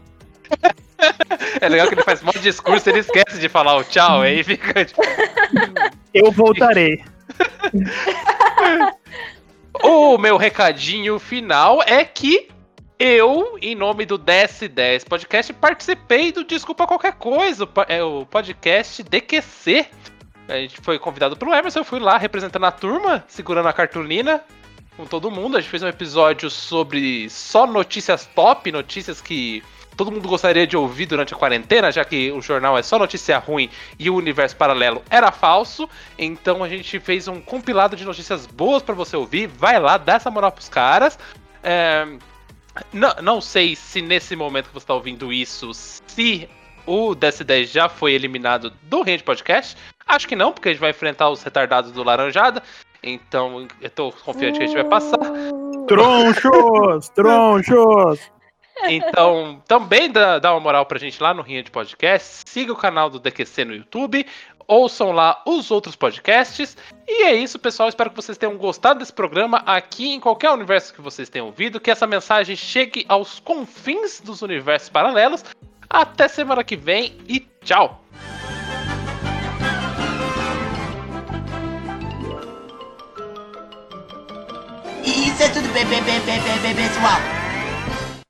É 1.59 1.67
legal 1.67 1.87
que 1.87 1.95
ele 1.95 2.03
faz 2.03 2.21
um 2.21 2.27
monte 2.27 2.37
de 2.37 2.43
discurso 2.43 2.87
e 2.87 2.91
ele 2.91 2.99
esquece 2.99 3.39
de 3.39 3.49
falar 3.49 3.75
o 3.75 3.83
tchau, 3.83 4.21
aí 4.21 4.43
fica. 4.43 4.85
tipo, 4.85 5.01
Eu 6.13 6.31
voltarei. 6.31 7.03
O 9.83 10.17
meu 10.17 10.37
recadinho 10.37 11.17
final 11.17 11.81
é 11.83 12.03
que 12.03 12.49
eu, 12.99 13.57
em 13.61 13.73
nome 13.73 14.05
do 14.05 14.19
DS10 14.19 15.07
Podcast, 15.07 15.53
participei 15.53 16.31
do 16.31 16.43
Desculpa 16.43 16.85
Qualquer 16.85 17.13
Coisa, 17.13 17.63
o 17.63 17.69
é 17.87 18.03
o 18.03 18.25
podcast 18.25 19.01
DQC. 19.01 19.87
A 20.47 20.55
gente 20.57 20.79
foi 20.81 20.99
convidado 20.99 21.35
pelo 21.35 21.53
Emerson, 21.53 21.79
eu 21.79 21.85
fui 21.85 21.99
lá 21.99 22.17
representando 22.17 22.65
a 22.65 22.71
turma, 22.71 23.23
segurando 23.27 23.69
a 23.69 23.73
cartolina 23.73 24.43
com 24.95 25.05
todo 25.05 25.31
mundo. 25.31 25.57
A 25.57 25.61
gente 25.61 25.69
fez 25.69 25.83
um 25.83 25.87
episódio 25.87 26.49
sobre 26.49 27.29
só 27.29 27.65
notícias 27.65 28.25
top, 28.35 28.71
notícias 28.71 29.21
que 29.21 29.63
todo 29.95 30.11
mundo 30.11 30.27
gostaria 30.27 30.65
de 30.65 30.75
ouvir 30.77 31.05
durante 31.05 31.33
a 31.33 31.37
quarentena, 31.37 31.91
já 31.91 32.03
que 32.03 32.31
o 32.31 32.41
jornal 32.41 32.77
é 32.77 32.83
só 32.83 32.97
notícia 32.97 33.37
ruim 33.37 33.69
e 33.99 34.09
o 34.09 34.15
universo 34.15 34.55
paralelo 34.55 35.03
era 35.09 35.31
falso. 35.31 35.89
Então 36.17 36.63
a 36.63 36.69
gente 36.69 36.99
fez 36.99 37.27
um 37.27 37.41
compilado 37.41 37.95
de 37.95 38.05
notícias 38.05 38.45
boas 38.45 38.81
pra 38.81 38.95
você 38.95 39.15
ouvir. 39.15 39.47
Vai 39.47 39.79
lá, 39.79 39.97
dá 39.97 40.13
essa 40.15 40.31
moral 40.31 40.51
pros 40.51 40.69
caras. 40.69 41.17
É, 41.63 42.07
Não, 42.93 43.13
não 43.21 43.41
sei 43.41 43.75
se 43.75 44.01
nesse 44.01 44.35
momento 44.35 44.67
que 44.67 44.73
você 44.73 44.85
tá 44.85 44.93
ouvindo 44.93 45.31
isso, 45.31 45.71
se 45.73 46.49
o 46.85 47.15
DS10 47.15 47.65
já 47.65 47.89
foi 47.89 48.13
eliminado 48.13 48.71
do 48.83 49.01
Range 49.03 49.23
Podcast. 49.23 49.77
Acho 50.07 50.27
que 50.27 50.35
não, 50.35 50.51
porque 50.51 50.69
a 50.69 50.71
gente 50.71 50.81
vai 50.81 50.89
enfrentar 50.89 51.29
os 51.29 51.43
retardados 51.43 51.91
do 51.91 52.03
Laranjada. 52.03 52.63
Então 53.03 53.67
eu 53.81 53.89
tô 53.89 54.11
confiante 54.11 54.57
que 54.57 54.63
a 54.63 54.67
gente 54.67 54.75
vai 54.75 54.85
passar. 54.85 55.19
Uh, 55.19 55.85
Tronchos! 55.85 57.09
Tronchos! 57.09 58.31
Então, 58.83 59.61
também 59.67 60.09
dá, 60.09 60.39
dá 60.39 60.51
uma 60.53 60.59
moral 60.59 60.85
pra 60.85 60.97
gente 60.97 61.21
lá 61.21 61.33
no 61.33 61.41
Rinha 61.41 61.63
de 61.63 61.71
Podcast. 61.71 62.43
Siga 62.49 62.73
o 62.73 62.75
canal 62.75 63.09
do 63.09 63.19
DQC 63.19 63.65
no 63.65 63.75
YouTube. 63.75 64.25
Ouçam 64.67 65.11
lá 65.11 65.41
os 65.45 65.69
outros 65.69 65.95
podcasts. 65.95 66.77
E 67.07 67.23
é 67.23 67.35
isso, 67.35 67.59
pessoal. 67.59 67.89
Espero 67.89 68.09
que 68.09 68.15
vocês 68.15 68.37
tenham 68.37 68.57
gostado 68.57 68.99
desse 68.99 69.13
programa 69.13 69.61
aqui 69.65 70.13
em 70.13 70.19
qualquer 70.19 70.49
universo 70.51 70.93
que 70.93 71.01
vocês 71.01 71.29
tenham 71.29 71.47
ouvido. 71.47 71.79
Que 71.79 71.91
essa 71.91 72.07
mensagem 72.07 72.55
chegue 72.55 73.05
aos 73.07 73.39
confins 73.39 74.21
dos 74.21 74.41
universos 74.41 74.89
paralelos. 74.89 75.43
Até 75.89 76.27
semana 76.27 76.63
que 76.63 76.75
vem 76.75 77.17
e 77.27 77.41
tchau! 77.63 78.01
É 85.41 85.49
tudo 85.49 85.67
bem, 85.73 85.83
bem, 85.87 86.03
bem, 86.03 86.19
bem, 86.19 86.39
bem, 86.39 86.73
bem, 86.75 86.87
pessoal. 86.87 87.40